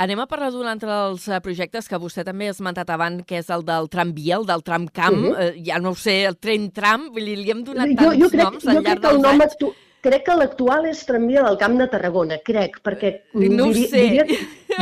Anem 0.00 0.24
a 0.24 0.26
parlar 0.26 0.48
d'un 0.54 0.64
altre 0.64 0.88
dels 0.88 1.28
eh, 1.28 1.38
projectes 1.44 1.84
que 1.84 2.00
vostè 2.00 2.24
també 2.24 2.48
ha 2.48 2.56
esmentat 2.56 2.88
abans, 2.96 3.26
que 3.28 3.42
és 3.44 3.52
el 3.52 3.60
del 3.68 3.92
tramvia, 3.92 4.40
el 4.40 4.48
del 4.48 4.64
tramcamp. 4.64 5.20
-huh. 5.20 5.52
uh, 5.52 5.64
ja 5.68 5.78
no 5.78 5.90
ho 5.90 5.94
sé, 5.94 6.24
el 6.24 6.40
tren-tram, 6.40 7.10
li 7.12 7.50
hem 7.50 7.60
donat 7.62 7.92
jo, 7.92 7.96
tants 7.96 8.22
jo 8.24 8.30
crec, 8.30 8.44
noms 8.44 8.66
al 8.66 8.82
llarg 8.82 9.02
dels 9.02 9.24
anys. 9.24 9.50
Actu 9.52 9.74
crec 10.02 10.24
que 10.26 10.34
l'actual 10.38 10.88
és 10.90 11.04
tramvia 11.06 11.44
del 11.46 11.58
Camp 11.60 11.78
de 11.78 11.86
Tarragona, 11.92 12.40
crec, 12.44 12.80
perquè 12.84 13.12
no 13.38 13.70
diria, 13.70 13.88
sé. 13.92 14.02
diria, 14.02 14.24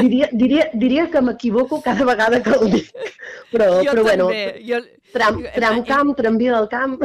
diria, 0.00 0.30
diria, 0.32 0.70
diria 0.72 1.04
que 1.12 1.22
m'equivoco 1.24 1.82
cada 1.84 2.08
vegada 2.08 2.40
que 2.44 2.56
el 2.56 2.72
dic. 2.78 2.90
Però, 3.52 3.68
jo 3.84 3.92
però 3.92 4.06
també. 4.06 4.08
bueno, 4.08 4.32
jo... 4.64 4.80
tram, 5.12 5.44
tramcamp, 5.54 6.16
tramvia 6.18 6.56
del 6.58 6.68
camp... 6.72 6.98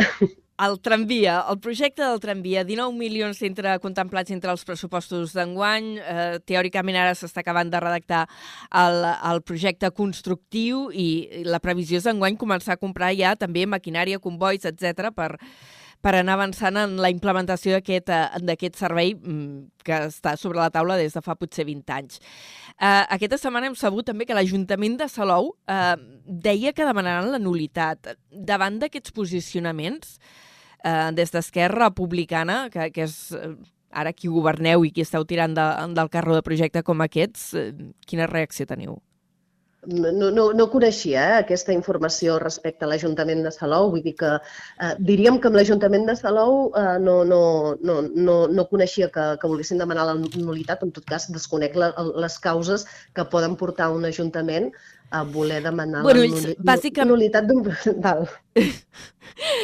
El 0.56 0.78
tramvia, 0.80 1.42
el 1.52 1.58
projecte 1.60 2.00
del 2.00 2.22
tramvia, 2.24 2.62
19 2.64 2.96
milions 2.96 3.42
entre 3.44 3.74
contemplats 3.84 4.32
entre 4.32 4.54
els 4.54 4.62
pressupostos 4.64 5.34
d'enguany. 5.36 5.90
Eh, 6.00 6.38
teòricament 6.48 6.96
ara 6.96 7.12
s'està 7.20 7.44
acabant 7.44 7.68
de 7.74 7.82
redactar 7.84 8.22
el, 8.72 9.04
el 9.04 9.42
projecte 9.44 9.90
constructiu 9.92 10.86
i 10.96 11.44
la 11.44 11.60
previsió 11.60 12.00
és 12.00 12.08
d'enguany 12.08 12.40
començar 12.40 12.78
a 12.78 12.80
comprar 12.80 13.12
ja 13.20 13.34
també 13.36 13.66
maquinària, 13.68 14.22
convois, 14.24 14.64
etc 14.64 15.12
per, 15.12 15.34
per 16.06 16.14
anar 16.20 16.36
avançant 16.38 16.78
en 16.78 17.00
la 17.02 17.10
implementació 17.10 17.80
d'aquest 17.80 18.78
servei 18.78 19.16
mm, 19.16 19.82
que 19.86 20.04
està 20.12 20.36
sobre 20.38 20.62
la 20.62 20.70
taula 20.74 21.00
des 21.02 21.16
de 21.18 21.24
fa 21.26 21.34
potser 21.40 21.66
20 21.66 21.96
anys. 21.96 22.20
Uh, 22.76 23.08
aquesta 23.16 23.40
setmana 23.42 23.72
hem 23.72 23.78
sabut 23.80 24.06
també 24.06 24.28
que 24.30 24.38
l'Ajuntament 24.38 25.00
de 25.02 25.10
Salou 25.10 25.50
uh, 25.56 25.96
deia 26.26 26.76
que 26.78 26.86
demanaran 26.86 27.32
la 27.34 27.42
nulitat. 27.42 28.14
Davant 28.30 28.78
d'aquests 28.84 29.16
posicionaments, 29.18 30.20
uh, 30.84 31.10
des 31.18 31.34
d'Esquerra 31.34 31.90
Republicana, 31.90 32.66
que, 32.70 32.92
que 32.94 33.08
és 33.08 33.18
uh, 33.34 33.56
ara 33.96 34.14
qui 34.14 34.30
governeu 34.30 34.86
i 34.86 34.94
qui 34.94 35.06
esteu 35.08 35.26
tirant 35.26 35.58
de, 35.58 35.68
del 35.98 36.14
carro 36.14 36.38
de 36.38 36.46
projecte 36.46 36.86
com 36.86 37.02
aquests, 37.02 37.50
uh, 37.58 37.92
quina 38.06 38.30
reacció 38.30 38.70
teniu? 38.70 39.00
No, 39.88 40.30
no, 40.32 40.46
no 40.54 40.66
coneixia 40.72 41.22
eh, 41.22 41.38
aquesta 41.42 41.74
informació 41.76 42.38
respecte 42.42 42.86
a 42.86 42.90
l'Ajuntament 42.90 43.44
de 43.46 43.52
Salou. 43.54 43.92
Vull 43.94 44.04
dir 44.06 44.16
que 44.20 44.32
eh, 44.36 44.94
diríem 45.12 45.40
que 45.40 45.52
amb 45.52 45.60
l'Ajuntament 45.60 46.08
de 46.10 46.18
Salou 46.20 46.72
eh, 46.72 46.98
no, 47.04 47.18
no, 47.28 47.42
no, 47.84 48.00
no, 48.08 48.38
no 48.48 48.68
coneixia 48.72 49.12
que, 49.14 49.28
que 49.42 49.52
volguessin 49.52 49.82
demanar 49.82 50.08
la 50.10 50.18
nulitat. 50.18 50.84
En 50.86 50.94
tot 50.96 51.08
cas, 51.10 51.30
desconec 51.32 51.78
la, 51.80 51.94
les 52.26 52.40
causes 52.44 52.88
que 53.16 53.28
poden 53.32 53.58
portar 53.60 53.92
un 53.94 54.06
Ajuntament 54.10 54.72
a 55.12 55.24
voler 55.24 55.62
demanar 55.64 56.04
bueno, 56.04 56.22
la 56.24 56.28
nul 56.28 56.56
bàsicament... 56.60 57.12
nulitat 57.12 57.48
d'un 57.48 57.64
presental. 57.66 58.26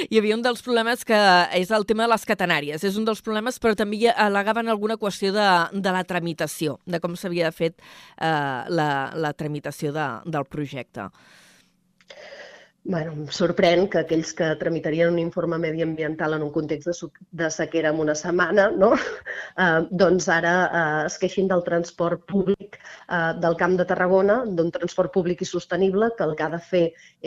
Hi 0.09 0.19
havia 0.19 0.35
un 0.35 0.43
dels 0.43 0.61
problemes 0.65 1.05
que 1.07 1.17
és 1.57 1.71
el 1.71 1.85
tema 1.87 2.05
de 2.05 2.11
les 2.11 2.25
catenàries. 2.27 2.83
És 2.87 2.97
un 2.99 3.05
dels 3.07 3.21
problemes, 3.25 3.59
però 3.61 3.75
també 3.77 4.11
al·legaven 4.11 4.71
alguna 4.71 4.99
qüestió 5.01 5.31
de, 5.35 5.49
de 5.73 5.93
la 5.95 6.03
tramitació, 6.07 6.79
de 6.85 6.99
com 7.03 7.15
s'havia 7.15 7.51
fet 7.55 7.77
eh, 7.79 8.63
la, 8.67 8.89
la 9.15 9.33
tramitació 9.37 9.93
de, 9.95 10.07
del 10.25 10.47
projecte. 10.49 11.07
Bueno, 12.83 13.11
em 13.13 13.25
sorprèn 13.29 13.83
que 13.93 13.99
aquells 13.99 14.31
que 14.33 14.47
tramitarien 14.57 15.11
un 15.13 15.19
informe 15.21 15.59
mediambiental 15.61 16.33
en 16.33 16.41
un 16.41 16.49
context 16.55 16.89
de, 16.89 17.09
de 17.43 17.49
sequera 17.53 17.91
en 17.93 17.99
una 18.01 18.15
setmana, 18.17 18.71
no? 18.73 18.95
eh, 19.63 19.81
doncs 20.03 20.27
ara 20.33 20.53
eh, 20.65 21.05
es 21.05 21.19
queixin 21.21 21.51
del 21.51 21.61
transport 21.67 22.25
públic 22.33 22.60
eh, 23.11 23.33
del 23.43 23.57
Camp 23.59 23.77
de 23.79 23.87
Tarragona, 23.89 24.41
d'un 24.45 24.71
transport 24.71 25.13
públic 25.13 25.43
i 25.43 25.49
sostenible, 25.49 26.11
que 26.17 26.27
el 26.27 26.35
que 26.37 26.47
ha 26.47 26.53
de 26.55 26.61
fer 26.71 26.85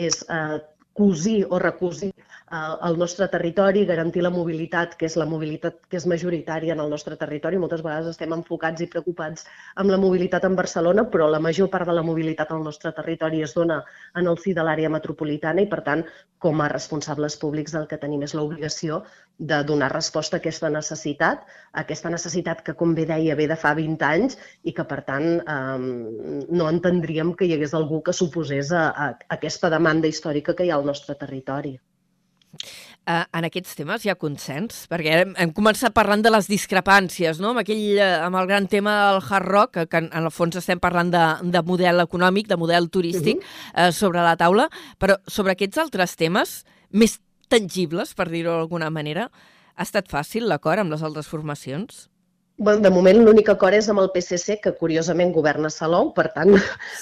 és 0.09 0.23
eh, 0.29 0.59
cosir 0.95 1.41
o 1.49 1.59
recosir 1.59 2.13
al 2.47 2.97
nostre 2.97 3.27
territori, 3.27 3.85
garantir 3.85 4.21
la 4.21 4.29
mobilitat, 4.29 4.93
que 4.99 5.07
és 5.07 5.15
la 5.17 5.25
mobilitat 5.25 5.79
que 5.89 5.97
és 5.97 6.05
majoritària 6.05 6.75
en 6.75 6.81
el 6.83 6.91
nostre 6.93 7.15
territori. 7.17 7.57
Moltes 7.57 7.81
vegades 7.81 8.11
estem 8.11 8.33
enfocats 8.35 8.81
i 8.85 8.87
preocupats 8.87 9.47
amb 9.81 9.89
la 9.89 9.97
mobilitat 9.97 10.45
en 10.45 10.55
Barcelona, 10.55 11.07
però 11.09 11.27
la 11.29 11.39
major 11.39 11.71
part 11.73 11.89
de 11.89 11.95
la 11.97 12.03
mobilitat 12.05 12.51
al 12.51 12.61
nostre 12.63 12.91
territori 12.93 13.41
es 13.41 13.55
dona 13.57 13.79
en 14.13 14.27
el 14.27 14.37
si 14.37 14.53
de 14.53 14.61
l'àrea 14.61 14.91
metropolitana 14.93 15.63
i, 15.63 15.69
per 15.71 15.81
tant, 15.87 16.03
com 16.37 16.61
a 16.61 16.69
responsables 16.69 17.37
públics 17.41 17.73
el 17.73 17.87
que 17.87 17.97
tenim 17.97 18.21
és 18.21 18.35
l'obligació 18.37 19.01
de 19.39 19.63
donar 19.63 19.89
resposta 19.91 20.37
a 20.37 20.43
aquesta 20.43 20.69
necessitat, 20.69 21.41
a 21.73 21.81
aquesta 21.81 22.13
necessitat 22.13 22.61
que, 22.61 22.77
com 22.77 22.93
bé 22.93 23.07
deia, 23.09 23.35
ve 23.35 23.49
de 23.49 23.57
fa 23.57 23.73
20 23.73 24.05
anys 24.05 24.37
i 24.63 24.75
que, 24.77 24.85
per 24.85 25.01
tant, 25.09 25.41
eh, 25.41 26.45
no 26.61 26.69
entendríem 26.69 27.33
que 27.33 27.49
hi 27.49 27.57
hagués 27.57 27.73
algú 27.73 28.03
que 28.05 28.13
s'oposés 28.13 28.71
a, 28.71 28.85
a, 28.93 29.09
a 29.17 29.35
aquesta 29.39 29.73
demanda 29.73 30.07
històrica 30.07 30.53
que 30.53 30.69
hi 30.69 30.69
ha 30.69 30.77
al 30.77 30.85
nostre 30.85 31.17
territori. 31.17 31.75
Uh, 33.05 33.21
en 33.37 33.45
aquests 33.45 33.75
temes 33.77 34.05
hi 34.05 34.09
ha 34.09 34.17
consens? 34.17 34.85
Perquè 34.89 35.17
hem, 35.21 35.33
hem 35.37 35.51
començat 35.53 35.93
parlant 35.93 36.23
de 36.25 36.31
les 36.33 36.47
discrepàncies, 36.49 37.37
no? 37.43 37.51
amb, 37.53 37.61
aquell, 37.61 37.83
uh, 37.99 38.25
amb 38.25 38.39
el 38.41 38.47
gran 38.49 38.69
tema 38.71 38.95
del 39.11 39.21
hard 39.21 39.49
rock, 39.51 39.73
que, 39.75 39.85
que 39.91 40.01
en, 40.01 40.09
en 40.09 40.25
el 40.25 40.33
fons 40.33 40.57
estem 40.57 40.81
parlant 40.81 41.11
de, 41.13 41.25
de 41.53 41.61
model 41.67 42.01
econòmic, 42.05 42.49
de 42.49 42.57
model 42.57 42.89
turístic, 42.89 43.43
uh 43.43 43.45
-huh. 43.45 43.89
uh, 43.89 43.91
sobre 43.93 44.23
la 44.25 44.35
taula, 44.35 44.69
però 44.99 45.19
sobre 45.27 45.53
aquests 45.53 45.77
altres 45.77 46.15
temes, 46.15 46.63
més 46.89 47.19
tangibles, 47.47 48.15
per 48.15 48.29
dir-ho 48.29 48.57
d'alguna 48.57 48.89
manera, 48.89 49.29
ha 49.75 49.83
estat 49.83 50.09
fàcil 50.09 50.47
l'acord 50.47 50.79
amb 50.79 50.91
les 50.91 51.03
altres 51.03 51.27
formacions? 51.27 52.09
Bueno, 52.57 52.79
de 52.85 52.89
moment 52.89 53.17
l'únic 53.19 53.49
acord 53.51 53.75
és 53.75 53.89
amb 53.91 53.99
el 53.99 54.11
PSC, 54.13 54.61
que 54.63 54.71
curiosament 54.79 55.33
governa 55.35 55.71
Salou, 55.73 56.13
per 56.15 56.29
tant, 56.35 56.53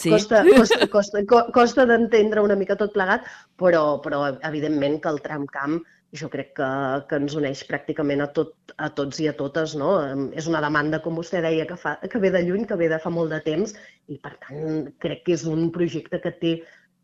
sí. 0.01 0.09
costa, 0.09 0.41
costa, 0.49 0.87
costa, 0.89 1.23
costa 1.53 1.85
d'entendre 1.89 2.41
una 2.41 2.57
mica 2.57 2.77
tot 2.79 2.95
plegat, 2.95 3.27
però, 3.61 3.83
però 4.01 4.23
evidentment 4.49 4.97
que 5.03 5.13
el 5.13 5.21
tramcamp 5.21 5.83
jo 6.13 6.29
crec 6.29 6.51
que, 6.57 6.69
que 7.09 7.17
ens 7.21 7.35
uneix 7.37 7.63
pràcticament 7.69 8.21
a, 8.25 8.29
tot, 8.33 8.53
a 8.77 8.89
tots 8.97 9.21
i 9.21 9.27
a 9.29 9.33
totes. 9.37 9.73
No? 9.77 9.95
És 10.37 10.49
una 10.49 10.61
demanda, 10.65 11.01
com 11.05 11.17
vostè 11.21 11.41
deia, 11.45 11.65
que, 11.69 11.77
fa, 11.79 11.95
que 12.01 12.21
ve 12.21 12.33
de 12.33 12.43
lluny, 12.45 12.67
que 12.69 12.77
ve 12.79 12.89
de 12.91 13.01
fa 13.01 13.13
molt 13.13 13.33
de 13.33 13.41
temps 13.45 13.73
i, 14.09 14.17
per 14.17 14.35
tant, 14.45 14.87
crec 15.03 15.25
que 15.27 15.37
és 15.37 15.45
un 15.49 15.69
projecte 15.75 16.21
que 16.21 16.33
té 16.41 16.53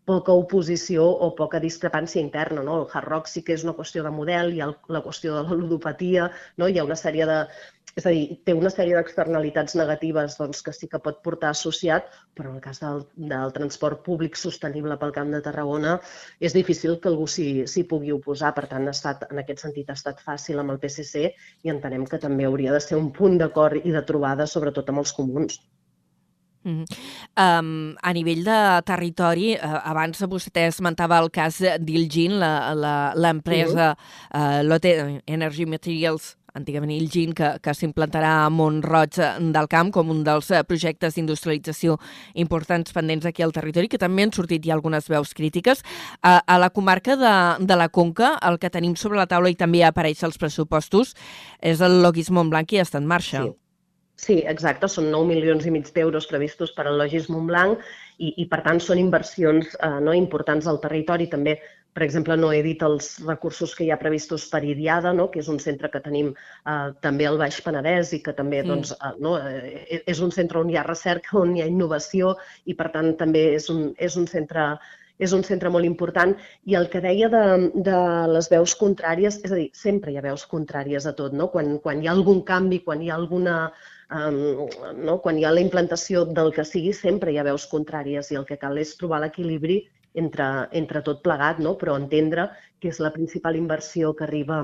poca 0.09 0.35
oposició 0.43 1.05
o 1.25 1.33
poca 1.37 1.59
discrepància 1.63 2.21
interna. 2.21 2.63
No? 2.65 2.77
El 2.81 2.87
hard 2.93 3.11
rock 3.13 3.27
sí 3.31 3.43
que 3.45 3.57
és 3.57 3.65
una 3.65 3.75
qüestió 3.77 4.05
de 4.05 4.13
model, 4.19 4.55
ha 4.61 4.69
la 4.95 5.03
qüestió 5.05 5.35
de 5.35 5.43
la 5.45 5.57
ludopatia, 5.59 6.31
no? 6.57 6.69
hi 6.69 6.79
ha 6.79 6.87
una 6.87 6.97
sèrie 7.03 7.27
de... 7.29 7.43
És 7.99 8.05
a 8.05 8.11
dir, 8.13 8.35
té 8.45 8.53
una 8.53 8.69
sèrie 8.71 8.95
d'externalitats 8.95 9.73
negatives 9.75 10.35
doncs, 10.39 10.61
que 10.65 10.71
sí 10.75 10.87
que 10.91 10.99
pot 11.05 11.17
portar 11.25 11.49
associat, 11.49 12.05
però 12.37 12.51
en 12.51 12.59
el 12.59 12.63
cas 12.63 12.79
del, 12.83 13.01
del 13.31 13.53
transport 13.55 14.03
públic 14.05 14.37
sostenible 14.39 14.95
pel 15.01 15.13
Camp 15.15 15.33
de 15.33 15.41
Tarragona 15.47 15.95
és 16.39 16.55
difícil 16.55 16.99
que 17.01 17.09
algú 17.11 17.25
s'hi 17.27 17.85
pugui 17.89 18.13
oposar. 18.15 18.53
Per 18.59 18.67
tant, 18.71 18.87
ha 18.87 18.95
estat, 18.95 19.25
en 19.33 19.41
aquest 19.41 19.65
sentit 19.65 19.89
ha 19.89 19.97
estat 19.99 20.21
fàcil 20.25 20.61
amb 20.61 20.75
el 20.75 20.79
PSC 20.85 21.25
i 21.65 21.73
entenem 21.73 22.05
que 22.07 22.21
també 22.21 22.47
hauria 22.47 22.77
de 22.77 22.85
ser 22.85 23.01
un 23.01 23.11
punt 23.19 23.41
d'acord 23.41 23.81
i 23.81 23.97
de 23.97 24.05
trobada, 24.13 24.47
sobretot 24.47 24.93
amb 24.93 25.03
els 25.03 25.17
comuns. 25.19 25.59
Mm. 26.63 26.83
Um, 27.39 27.69
a 28.03 28.11
nivell 28.13 28.43
de 28.43 28.57
territori, 28.87 29.53
uh, 29.55 29.79
abans 29.89 30.19
vostè 30.27 30.67
esmentava 30.67 31.21
el 31.23 31.31
cas 31.31 31.61
d'Ilgin, 31.79 32.35
l'empresa 33.15 33.93
uh, 33.95 34.59
Lotte 34.67 35.21
Energy 35.25 35.65
Materials 35.69 36.35
antigament 36.53 36.91
Ilgin, 36.93 37.33
que, 37.37 37.51
que 37.63 37.73
s'implantarà 37.77 38.31
a 38.43 38.49
Montroig 38.53 39.19
del 39.53 39.69
Camp 39.71 39.91
com 39.95 40.11
un 40.13 40.23
dels 40.25 40.49
eh, 40.51 40.63
projectes 40.67 41.15
d'industrialització 41.15 41.97
importants 42.41 42.95
pendents 42.95 43.27
aquí 43.29 43.45
al 43.45 43.55
territori, 43.55 43.89
que 43.91 44.01
també 44.01 44.25
han 44.25 44.33
sortit 44.35 44.65
ja 44.65 44.75
algunes 44.77 45.09
veus 45.11 45.33
crítiques. 45.37 45.83
A, 46.21 46.39
a 46.41 46.59
la 46.61 46.71
comarca 46.73 47.17
de, 47.19 47.35
de 47.65 47.79
la 47.79 47.89
Conca, 47.93 48.35
el 48.49 48.59
que 48.59 48.73
tenim 48.73 48.97
sobre 48.99 49.21
la 49.21 49.29
taula 49.29 49.51
i 49.51 49.57
també 49.59 49.83
apareix 49.85 50.23
als 50.25 50.41
pressupostos 50.41 51.15
és 51.61 51.81
el 51.85 52.01
Logis 52.03 52.31
Montblanc 52.33 52.73
i 52.73 52.83
està 52.83 53.01
en 53.01 53.09
marxa. 53.09 53.45
Sí. 53.45 53.68
Sí, 54.19 54.41
exacte, 54.51 54.89
són 54.91 55.09
9 55.13 55.29
milions 55.29 55.65
i 55.65 55.71
mig 55.71 55.89
d'euros 55.95 56.27
previstos 56.27 56.73
per 56.75 56.89
al 56.89 56.97
Logis 56.99 57.29
Montblanc 57.31 57.79
i, 58.19 58.33
i 58.43 58.45
per 58.51 58.59
tant 58.65 58.81
són 58.83 58.99
inversions 58.99 59.75
eh, 59.79 59.99
no, 60.03 60.15
importants 60.17 60.67
al 60.67 60.81
territori. 60.83 61.29
També 61.31 61.55
per 61.93 62.03
exemple, 62.05 62.35
no 62.37 62.51
he 62.53 62.59
dit 62.63 62.83
els 62.85 63.07
recursos 63.25 63.73
que 63.75 63.83
hi 63.83 63.89
ha 63.91 63.97
previstos 63.99 64.45
per 64.51 64.61
Idiada, 64.63 65.11
no? 65.15 65.25
que 65.31 65.41
és 65.41 65.49
un 65.51 65.57
centre 65.59 65.89
que 65.91 66.01
tenim 66.03 66.29
eh, 66.31 66.91
també 67.05 67.25
al 67.27 67.39
Baix 67.41 67.57
Penedès 67.65 68.13
i 68.15 68.21
que 68.23 68.35
també 68.37 68.61
mm. 68.61 68.69
doncs, 68.69 68.93
eh, 68.93 69.11
no? 69.25 69.33
eh, 69.39 70.03
és 70.13 70.21
un 70.23 70.31
centre 70.35 70.61
on 70.61 70.69
hi 70.69 70.77
ha 70.79 70.85
recerca, 70.85 71.35
on 71.41 71.55
hi 71.57 71.63
ha 71.63 71.67
innovació 71.71 72.35
i, 72.65 72.75
per 72.77 72.91
tant, 72.93 73.11
també 73.19 73.43
és 73.57 73.67
un, 73.73 73.89
és 73.97 74.15
un 74.21 74.29
centre 74.31 74.71
és 75.19 75.33
un 75.35 75.41
centre 75.43 75.67
molt 75.67 75.83
important 75.83 76.31
i 76.71 76.77
el 76.79 76.87
que 76.91 77.01
deia 77.03 77.27
de, 77.33 77.43
de 77.75 77.97
les 78.31 78.47
veus 78.53 78.75
contràries, 78.79 79.41
és 79.43 79.51
a 79.51 79.57
dir, 79.57 79.67
sempre 79.75 80.13
hi 80.13 80.19
ha 80.19 80.23
veus 80.23 80.45
contràries 80.47 81.09
a 81.09 81.11
tot, 81.17 81.35
no? 81.35 81.49
Quan, 81.51 81.73
quan 81.83 81.99
hi 81.99 82.07
ha 82.07 82.13
algun 82.15 82.39
canvi, 82.47 82.79
quan 82.85 83.03
hi 83.03 83.11
ha 83.11 83.17
alguna, 83.19 83.57
no? 84.09 85.19
quan 85.21 85.37
hi 85.37 85.45
ha 85.45 85.53
la 85.53 85.61
implantació 85.61 86.25
del 86.25 86.51
que 86.55 86.65
sigui, 86.65 86.93
sempre 86.93 87.31
hi 87.31 87.37
ha 87.37 87.47
veus 87.47 87.67
contràries 87.71 88.31
i 88.31 88.39
el 88.39 88.45
que 88.49 88.57
cal 88.57 88.77
és 88.81 88.95
trobar 88.97 89.21
l'equilibri 89.21 89.83
entre, 90.15 90.67
entre 90.71 91.01
tot 91.05 91.21
plegat, 91.25 91.59
no? 91.59 91.75
però 91.77 91.97
entendre 91.97 92.49
que 92.79 92.89
és 92.89 92.99
la 92.99 93.13
principal 93.13 93.55
inversió 93.55 94.13
que 94.13 94.25
arriba 94.25 94.63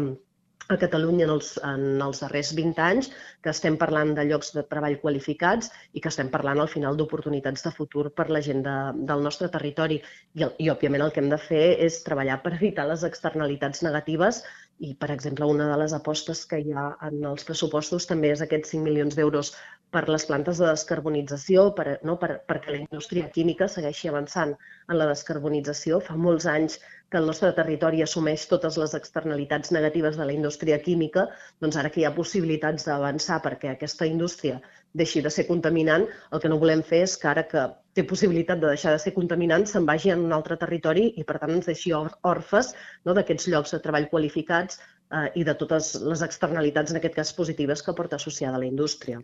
a 0.67 0.77
Catalunya 0.81 1.27
en 1.27 1.31
els, 1.35 1.49
en 1.61 2.01
els 2.01 2.21
darrers 2.23 2.51
20 2.57 2.81
anys, 2.81 3.09
que 3.45 3.51
estem 3.51 3.75
parlant 3.77 4.15
de 4.17 4.23
llocs 4.25 4.49
de 4.55 4.63
treball 4.65 4.97
qualificats 5.01 5.69
i 5.93 6.01
que 6.01 6.09
estem 6.09 6.31
parlant 6.33 6.61
al 6.63 6.71
final 6.71 6.97
d'oportunitats 6.97 7.67
de 7.67 7.73
futur 7.75 8.07
per 8.17 8.31
la 8.33 8.41
gent 8.41 8.63
de, 8.65 8.75
del 9.11 9.21
nostre 9.21 9.51
territori. 9.53 9.99
I, 10.33 10.47
I, 10.47 10.71
òbviament, 10.73 11.05
el 11.05 11.13
que 11.13 11.21
hem 11.21 11.29
de 11.29 11.41
fer 11.41 11.65
és 11.85 12.01
treballar 12.07 12.39
per 12.41 12.55
evitar 12.57 12.87
les 12.89 13.05
externalitats 13.05 13.85
negatives 13.85 14.41
i, 14.79 14.93
per 14.99 15.09
exemple, 15.13 15.47
una 15.47 15.69
de 15.71 15.75
les 15.79 15.93
apostes 15.95 16.41
que 16.51 16.59
hi 16.59 16.73
ha 16.75 16.85
en 17.07 17.21
els 17.29 17.45
pressupostos 17.47 18.07
també 18.09 18.31
és 18.33 18.41
aquests 18.43 18.73
5 18.75 18.83
milions 18.87 19.15
d'euros 19.15 19.51
per 19.95 20.03
les 20.11 20.25
plantes 20.27 20.59
de 20.59 20.67
descarbonització, 20.67 21.69
per, 21.77 21.85
no, 22.09 22.17
per, 22.23 22.31
perquè 22.49 22.73
la 22.73 22.81
indústria 22.81 23.29
química 23.37 23.69
segueixi 23.71 24.11
avançant 24.11 24.51
en 24.55 24.99
la 24.99 25.07
descarbonització. 25.11 26.01
Fa 26.09 26.17
molts 26.25 26.49
anys 26.51 26.79
que 27.11 27.21
el 27.21 27.29
nostre 27.31 27.53
territori 27.59 28.03
assumeix 28.03 28.47
totes 28.51 28.79
les 28.81 28.97
externalitats 28.99 29.71
negatives 29.77 30.19
de 30.19 30.27
la 30.27 30.35
indústria 30.35 30.81
química, 30.89 31.29
doncs 31.63 31.79
ara 31.79 31.93
que 31.93 32.03
hi 32.03 32.09
ha 32.09 32.15
possibilitats 32.19 32.89
d'avançar 32.89 33.39
perquè 33.47 33.71
aquesta 33.71 34.09
indústria 34.11 34.59
deixi 34.91 35.23
de 35.23 35.31
ser 35.31 35.47
contaminant, 35.47 36.09
el 36.33 36.43
que 36.43 36.51
no 36.51 36.59
volem 36.59 36.83
fer 36.91 37.05
és 37.07 37.15
que 37.21 37.31
ara 37.31 37.47
que 37.47 37.67
té 37.95 38.03
possibilitat 38.03 38.59
de 38.59 38.73
deixar 38.73 38.91
de 38.95 38.99
ser 38.99 39.13
contaminant 39.15 39.63
se'n 39.69 39.87
vagi 39.87 40.11
a 40.11 40.17
un 40.19 40.35
altre 40.35 40.57
territori 40.59 41.07
i 41.15 41.23
per 41.23 41.39
tant 41.39 41.55
ens 41.55 41.69
deixi 41.71 41.93
orfes 41.95 42.73
no, 43.05 43.15
d'aquests 43.15 43.47
llocs 43.53 43.71
de 43.75 43.81
treball 43.85 44.09
qualificats 44.11 44.81
eh, 44.81 45.29
i 45.39 45.47
de 45.47 45.55
totes 45.55 45.95
les 46.03 46.23
externalitats, 46.27 46.91
en 46.91 46.99
aquest 46.99 47.15
cas 47.15 47.33
positives, 47.37 47.83
que 47.83 47.95
porta 47.95 48.19
associada 48.19 48.59
a 48.59 48.63
la 48.65 48.69
indústria. 48.69 49.21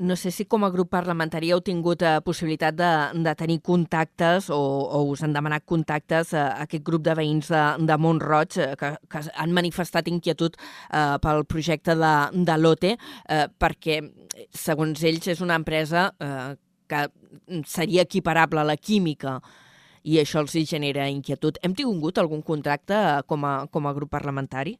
No 0.00 0.14
sé 0.16 0.30
si 0.32 0.46
com 0.48 0.62
a 0.64 0.70
grup 0.72 0.88
parlamentari 0.94 1.50
heu 1.52 1.60
tingut 1.60 2.00
eh, 2.06 2.14
possibilitat 2.24 2.78
de, 2.78 2.92
de 3.26 3.34
tenir 3.36 3.58
contactes 3.60 4.48
o, 4.54 4.56
o 4.56 5.02
us 5.10 5.26
han 5.26 5.34
demanat 5.36 5.66
contactes 5.68 6.32
a 6.32 6.46
aquest 6.62 6.86
grup 6.86 7.04
de 7.04 7.18
veïns 7.18 7.50
de, 7.52 7.64
de 7.90 7.98
Montroig 8.00 8.56
eh, 8.56 8.70
que, 8.80 8.94
que 9.12 9.26
han 9.34 9.52
manifestat 9.52 10.08
inquietud 10.08 10.56
eh, 10.56 11.18
pel 11.20 11.44
projecte 11.44 11.98
de, 12.00 12.14
de 12.48 12.56
l'OTE 12.62 12.94
eh, 12.94 13.44
perquè, 13.60 14.00
segons 14.56 15.04
ells, 15.04 15.34
és 15.34 15.44
una 15.44 15.60
empresa 15.60 16.08
eh, 16.16 16.54
que 16.90 17.06
seria 17.70 18.04
equiparable 18.06 18.60
a 18.60 18.66
la 18.66 18.76
química 18.76 19.38
i 20.02 20.18
això 20.20 20.40
els 20.42 20.56
genera 20.68 21.08
inquietud. 21.12 21.58
Hem 21.62 21.74
tingut 21.76 22.18
algun 22.18 22.42
contracte 22.42 22.96
eh, 22.96 23.20
com 23.28 23.44
a, 23.44 23.54
com 23.70 23.86
a 23.86 23.94
grup 23.96 24.10
parlamentari? 24.10 24.78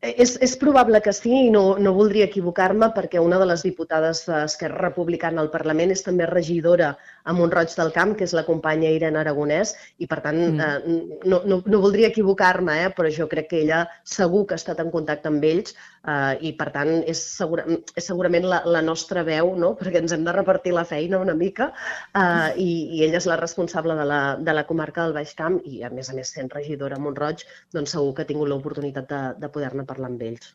És, 0.00 0.38
és 0.40 0.54
probable 0.56 0.96
que 1.04 1.12
sí 1.12 1.30
i 1.46 1.48
no, 1.52 1.74
no 1.76 1.90
voldria 1.92 2.24
equivocar-me 2.30 2.86
perquè 2.96 3.20
una 3.20 3.36
de 3.40 3.44
les 3.50 3.60
diputades 3.66 4.22
d'Esquerra 4.24 4.86
Republicana 4.86 5.42
al 5.42 5.50
Parlament 5.52 5.92
és 5.92 6.00
també 6.06 6.24
regidora 6.30 6.94
a 7.28 7.34
Montroig 7.36 7.74
del 7.76 7.92
Camp, 7.92 8.14
que 8.16 8.24
és 8.24 8.32
la 8.32 8.46
companya 8.46 8.88
Irene 8.96 9.20
Aragonès, 9.20 9.74
i 10.00 10.08
per 10.08 10.22
tant 10.24 10.40
mm. 10.40 10.60
eh, 10.64 11.18
no, 11.28 11.42
no, 11.44 11.60
no 11.66 11.80
voldria 11.84 12.08
equivocar-me, 12.08 12.78
eh, 12.86 12.92
però 12.96 13.12
jo 13.12 13.28
crec 13.28 13.50
que 13.50 13.60
ella 13.60 13.82
segur 14.08 14.46
que 14.46 14.56
ha 14.56 14.62
estat 14.62 14.80
en 14.80 14.88
contacte 14.94 15.28
amb 15.28 15.44
ells 15.44 15.76
eh, 15.76 16.48
i 16.48 16.54
per 16.56 16.70
tant 16.72 16.94
és, 17.04 17.20
segura, 17.36 17.66
és 17.68 18.08
segurament 18.08 18.48
la, 18.48 18.62
la 18.64 18.80
nostra 18.86 19.24
veu, 19.26 19.52
no? 19.60 19.74
perquè 19.76 20.00
ens 20.00 20.16
hem 20.16 20.24
de 20.24 20.34
repartir 20.36 20.72
la 20.76 20.86
feina 20.88 21.20
una 21.20 21.36
mica 21.36 21.70
eh, 21.74 22.48
i, 22.56 22.70
i 22.96 23.04
ella 23.04 23.20
és 23.20 23.28
la 23.28 23.38
responsable 23.40 23.98
de 24.00 24.08
la, 24.08 24.20
de 24.40 24.56
la 24.56 24.64
comarca 24.68 25.04
del 25.04 25.16
Baix 25.16 25.36
Camp 25.36 25.60
i 25.68 25.84
a 25.84 25.92
més 25.92 26.08
a 26.08 26.16
més 26.16 26.32
sent 26.32 26.48
regidora 26.56 26.96
a 26.96 27.04
Montroig, 27.04 27.44
doncs 27.76 27.96
segur 27.98 28.16
que 28.16 28.24
ha 28.24 28.30
tingut 28.32 28.48
l'oportunitat 28.48 29.12
de, 29.12 29.22
de 29.44 29.52
poder-ne 29.52 29.84
parlar 29.90 30.12
amb 30.12 30.26
ells. 30.30 30.54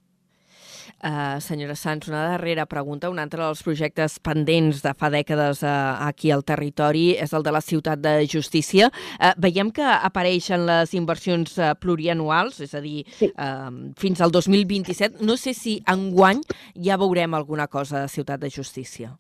Uh, 1.04 1.40
senyora 1.42 1.76
Sanz, 1.76 2.08
una 2.08 2.24
darrera 2.32 2.66
pregunta. 2.66 3.10
Un 3.10 3.20
altre 3.20 3.42
dels 3.44 3.62
projectes 3.66 4.18
pendents 4.24 4.82
de 4.86 4.94
fa 4.98 5.10
dècades 5.14 5.62
uh, 5.66 5.98
aquí 6.08 6.32
al 6.34 6.46
territori 6.48 7.12
és 7.22 7.34
el 7.36 7.46
de 7.46 7.54
la 7.54 7.62
ciutat 7.62 8.02
de 8.02 8.16
justícia. 8.32 8.90
Uh, 9.20 9.34
veiem 9.42 9.72
que 9.76 9.86
apareixen 9.86 10.66
les 10.70 10.96
inversions 10.98 11.58
uh, 11.60 11.74
plurianuals, 11.82 12.62
és 12.66 12.74
a 12.78 12.82
dir, 12.86 13.04
sí. 13.20 13.30
uh, 13.34 13.70
fins 14.02 14.24
al 14.24 14.34
2027. 14.34 15.22
No 15.26 15.38
sé 15.42 15.54
si 15.58 15.78
enguany 15.92 16.42
ja 16.88 16.98
veurem 17.02 17.38
alguna 17.38 17.68
cosa 17.68 18.06
de 18.06 18.12
ciutat 18.16 18.42
de 18.42 18.54
justícia. 18.54 19.16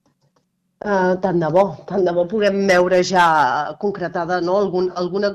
Uh, 0.85 1.15
tant 1.17 1.39
de 1.41 1.47
bo, 1.49 1.61
tant 1.89 2.03
de 2.05 2.11
bo 2.13 2.27
puguem 2.29 2.59
veure 2.69 2.99
ja 3.09 3.21
concretada 3.81 4.35
no? 4.47 4.57
Algun, 4.61 4.91
alguna, 5.01 5.31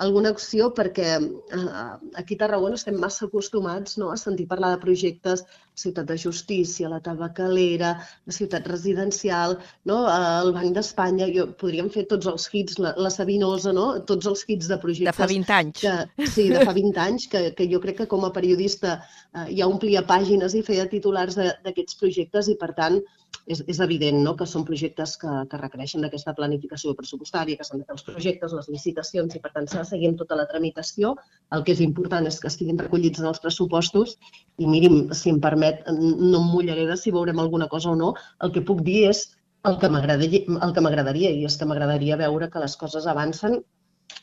alguna 0.00 0.30
acció 0.32 0.70
perquè 0.78 1.18
uh, 1.18 1.90
aquí 2.22 2.38
a 2.38 2.40
Tarragona 2.42 2.78
estem 2.80 2.96
massa 3.02 3.26
acostumats 3.26 3.98
no? 4.00 4.08
a 4.14 4.16
sentir 4.16 4.46
parlar 4.48 4.70
de 4.72 4.80
projectes 4.86 5.44
Ciutat 5.74 6.06
de 6.06 6.16
Justícia, 6.18 6.88
la 6.88 7.00
Tabacalera, 7.02 7.94
la 8.26 8.34
Ciutat 8.36 8.66
Residencial, 8.70 9.56
no? 9.90 9.98
El 10.12 10.52
Banc 10.54 10.76
d'Espanya, 10.76 11.26
jo 11.34 11.48
podríem 11.60 11.90
fer 11.90 12.06
tots 12.10 12.30
els 12.30 12.46
hits, 12.52 12.78
la, 12.78 12.94
la 12.96 13.10
Sabinosa, 13.10 13.74
no? 13.74 13.88
tots 14.06 14.30
els 14.30 14.44
hits 14.46 14.70
de 14.70 14.78
projectes. 14.78 15.10
De 15.10 15.24
fa 15.24 15.30
20 15.30 15.56
anys. 15.58 15.82
Que, 15.82 16.28
sí, 16.36 16.46
de 16.52 16.62
fa 16.62 16.76
20 16.76 17.02
anys, 17.08 17.26
que, 17.32 17.44
que 17.58 17.68
jo 17.70 17.82
crec 17.82 18.02
que 18.02 18.10
com 18.10 18.26
a 18.26 18.32
periodista 18.36 19.00
uh, 19.00 19.48
ja 19.50 19.68
omplia 19.70 20.06
pàgines 20.06 20.54
i 20.54 20.62
feia 20.66 20.86
titulars 20.90 21.38
d'aquests 21.38 21.98
projectes 22.00 22.50
i 22.52 22.58
per 22.60 22.72
tant 22.78 23.02
és, 23.46 23.60
és 23.68 23.80
evident 23.84 24.20
no? 24.24 24.34
que 24.38 24.46
són 24.48 24.64
projectes 24.68 25.16
que, 25.20 25.32
que 25.50 25.60
requereixen 25.60 26.04
d'aquesta 26.04 26.34
planificació 26.38 26.94
pressupostària, 26.98 27.58
que 27.58 27.66
s'han 27.66 27.82
de 27.82 27.88
fer 27.88 27.96
els 27.96 28.06
projectes, 28.06 28.54
les 28.56 28.70
licitacions 28.72 29.36
i 29.36 29.42
per 29.42 29.52
tant 29.56 29.68
s'ha 29.68 29.82
de 29.82 29.90
seguir 29.90 30.10
amb 30.10 30.20
tota 30.22 30.38
la 30.38 30.46
tramitació. 30.50 31.14
El 31.56 31.64
que 31.66 31.74
és 31.76 31.82
important 31.84 32.26
és 32.30 32.40
que 32.40 32.50
estiguin 32.52 32.80
recollits 32.80 33.22
en 33.22 33.28
els 33.30 33.42
pressupostos 33.44 34.16
i 34.62 34.70
mirin, 34.70 35.12
si 35.16 35.32
em 35.32 35.40
permet, 35.44 35.63
no 35.90 36.40
em 36.40 36.50
mullaré 36.50 36.86
de 36.90 36.98
si 37.00 37.14
veurem 37.14 37.40
alguna 37.42 37.68
cosa 37.72 37.92
o 37.92 37.96
no. 38.00 38.12
El 38.44 38.52
que 38.56 38.64
puc 38.72 38.82
dir 38.86 39.04
és 39.12 39.24
el 39.68 39.78
que 39.80 39.88
m'agradaria 39.88 41.30
i 41.32 41.46
és 41.48 41.56
que 41.56 41.68
m'agradaria 41.68 42.20
veure 42.20 42.50
que 42.52 42.62
les 42.62 42.76
coses 42.80 43.08
avancen 43.10 43.62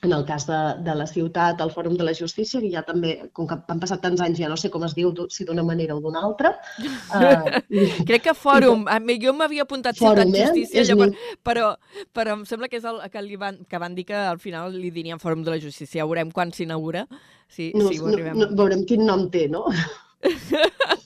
en 0.01 0.13
el 0.13 0.25
cas 0.25 0.47
de, 0.47 0.59
de 0.83 0.95
la 0.95 1.05
ciutat, 1.05 1.59
el 1.61 1.69
Fòrum 1.69 1.93
de 1.97 2.05
la 2.05 2.13
Justícia, 2.17 2.59
que 2.61 2.69
ja 2.73 2.81
també, 2.85 3.11
com 3.37 3.45
que 3.49 3.57
han 3.69 3.81
passat 3.81 4.01
tants 4.01 4.21
anys, 4.23 4.39
ja 4.41 4.49
no 4.49 4.57
sé 4.57 4.71
com 4.73 4.85
es 4.87 4.95
diu, 4.97 5.11
si 5.29 5.45
d'una 5.45 5.63
manera 5.65 5.95
o 5.95 6.01
d'una 6.01 6.23
altra. 6.25 6.55
Uh, 7.11 7.59
Crec 8.07 8.23
que 8.23 8.33
Fòrum, 8.37 8.85
i, 8.87 9.15
jo 9.21 9.33
m'havia 9.35 9.65
apuntat 9.65 9.97
Fòrum, 9.99 10.31
Ciutat 10.31 10.37
eh? 10.39 10.45
Justícia, 10.47 10.85
llavors, 10.87 11.11
mi... 11.11 11.35
però, 11.43 11.73
però 12.15 12.37
em 12.37 12.45
sembla 12.47 12.69
que 12.71 12.79
és 12.79 12.87
el 12.87 13.01
que, 13.11 13.23
li 13.25 13.35
van, 13.39 13.59
que 13.67 13.81
van 13.81 13.97
dir 13.97 14.05
que 14.07 14.15
al 14.15 14.39
final 14.39 14.71
li 14.73 14.93
dirien 14.95 15.19
Fòrum 15.21 15.43
de 15.43 15.53
la 15.53 15.59
Justícia. 15.59 16.01
Ja 16.01 16.07
veurem 16.07 16.31
quan 16.31 16.53
s'inaugura, 16.55 17.03
si, 17.51 17.73
no, 17.75 17.91
si 17.91 17.99
ho 17.99 18.07
arribem. 18.07 18.39
No, 18.39 18.47
no, 18.47 18.57
veurem 18.63 18.85
quin 18.87 19.03
nom 19.05 19.27
té, 19.33 19.47
no? 19.51 19.65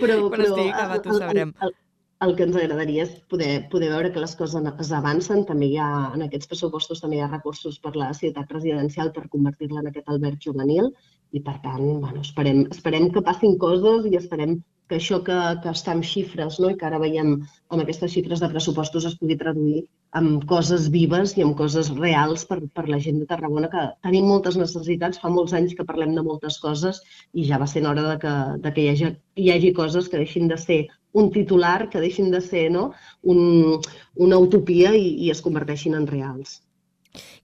però, 0.00 0.18
però, 0.32 0.34
però 0.34 0.48
estic, 0.50 0.74
acabat, 0.74 1.06
ho 1.06 1.18
sabrem. 1.20 1.54
El, 1.60 1.72
el, 1.72 1.78
el 2.26 2.34
que 2.38 2.46
ens 2.46 2.58
agradaria 2.58 3.06
és 3.06 3.14
poder, 3.32 3.52
poder 3.72 3.88
veure 3.92 4.12
que 4.14 4.22
les 4.22 4.34
coses 4.38 4.92
avancen. 4.98 5.46
També 5.48 5.70
hi 5.72 5.78
ha, 5.82 5.88
en 6.16 6.26
aquests 6.26 6.50
pressupostos 6.50 7.02
també 7.02 7.18
hi 7.18 7.24
ha 7.24 7.30
recursos 7.30 7.80
per 7.82 7.94
la 7.98 8.12
ciutat 8.18 8.52
residencial 8.54 9.10
per 9.16 9.28
convertir-la 9.32 9.82
en 9.82 9.90
aquest 9.90 10.12
alberg 10.12 10.38
juvenil 10.46 10.92
i, 11.32 11.40
per 11.40 11.56
tant, 11.64 11.82
bueno, 12.04 12.20
esperem, 12.20 12.66
esperem 12.74 13.08
que 13.12 13.24
passin 13.26 13.56
coses 13.58 14.06
i 14.10 14.18
esperem 14.20 14.60
que 14.90 14.98
això 15.00 15.22
que, 15.24 15.38
que 15.64 15.72
està 15.72 15.94
en 15.96 16.02
xifres 16.04 16.58
no? 16.60 16.70
i 16.70 16.78
que 16.78 16.86
ara 16.88 17.00
veiem 17.02 17.34
amb 17.40 17.80
aquestes 17.80 18.12
xifres 18.12 18.42
de 18.42 18.50
pressupostos 18.52 19.06
es 19.08 19.16
pugui 19.20 19.38
traduir 19.40 19.86
amb 20.20 20.44
coses 20.48 20.88
vives 20.92 21.32
i 21.38 21.44
amb 21.44 21.56
coses 21.58 21.88
reals 21.98 22.44
per, 22.48 22.58
per 22.76 22.84
la 22.88 22.98
gent 23.04 23.20
de 23.22 23.28
Tarragona, 23.30 23.70
que 23.72 23.84
tenim 24.06 24.26
moltes 24.28 24.58
necessitats, 24.60 25.20
fa 25.22 25.30
molts 25.32 25.54
anys 25.58 25.76
que 25.78 25.86
parlem 25.88 26.12
de 26.16 26.24
moltes 26.26 26.58
coses 26.64 27.00
i 27.32 27.46
ja 27.48 27.60
va 27.62 27.68
ser 27.70 27.84
hora 27.88 28.04
de 28.10 28.18
que, 28.24 28.34
de 28.64 28.74
que 28.74 28.84
hi, 28.84 28.90
hagi, 28.92 29.12
hi 29.36 29.52
hagi 29.54 29.72
coses 29.78 30.10
que 30.12 30.20
deixin 30.20 30.50
de 30.52 30.58
ser 30.60 30.82
un 31.12 31.30
titular, 31.32 31.88
que 31.92 32.00
deixin 32.00 32.30
de 32.32 32.40
ser 32.44 32.68
no? 32.72 32.90
un, 33.22 33.80
una 34.26 34.38
utopia 34.40 34.92
i, 34.96 35.08
i 35.24 35.32
es 35.32 35.42
converteixin 35.44 35.96
en 35.96 36.06
reals. 36.08 36.60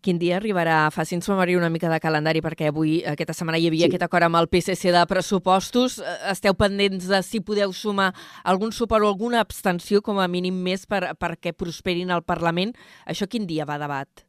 Quin 0.04 0.18
dia 0.20 0.36
arribarà? 0.38 0.76
Facin-nos 0.94 1.28
memòria 1.28 1.58
una 1.58 1.70
mica 1.72 1.90
de 1.92 1.98
calendari, 2.00 2.42
perquè 2.44 2.70
avui, 2.70 2.98
aquesta 3.04 3.36
setmana, 3.36 3.58
hi 3.60 3.68
havia 3.68 3.86
sí. 3.86 3.90
aquest 3.90 4.06
acord 4.06 4.28
amb 4.28 4.40
el 4.40 4.48
PSC 4.52 4.92
de 4.94 5.02
pressupostos. 5.10 5.98
Eh, 6.00 6.16
Esteu 6.32 6.56
pendents 6.58 7.08
de 7.10 7.20
si 7.26 7.42
podeu 7.44 7.74
sumar 7.76 8.12
algun 8.44 8.72
suport 8.72 9.04
o 9.04 9.10
alguna 9.12 9.42
abstenció, 9.44 10.00
com 10.02 10.20
a 10.22 10.28
mínim 10.28 10.62
més, 10.64 10.86
per, 10.86 11.02
perquè 11.20 11.52
prosperin 11.52 12.14
al 12.14 12.24
Parlament. 12.24 12.74
Això 13.06 13.28
quin 13.28 13.46
dia 13.46 13.68
va 13.68 13.76
a 13.76 13.84
debat? 13.84 14.24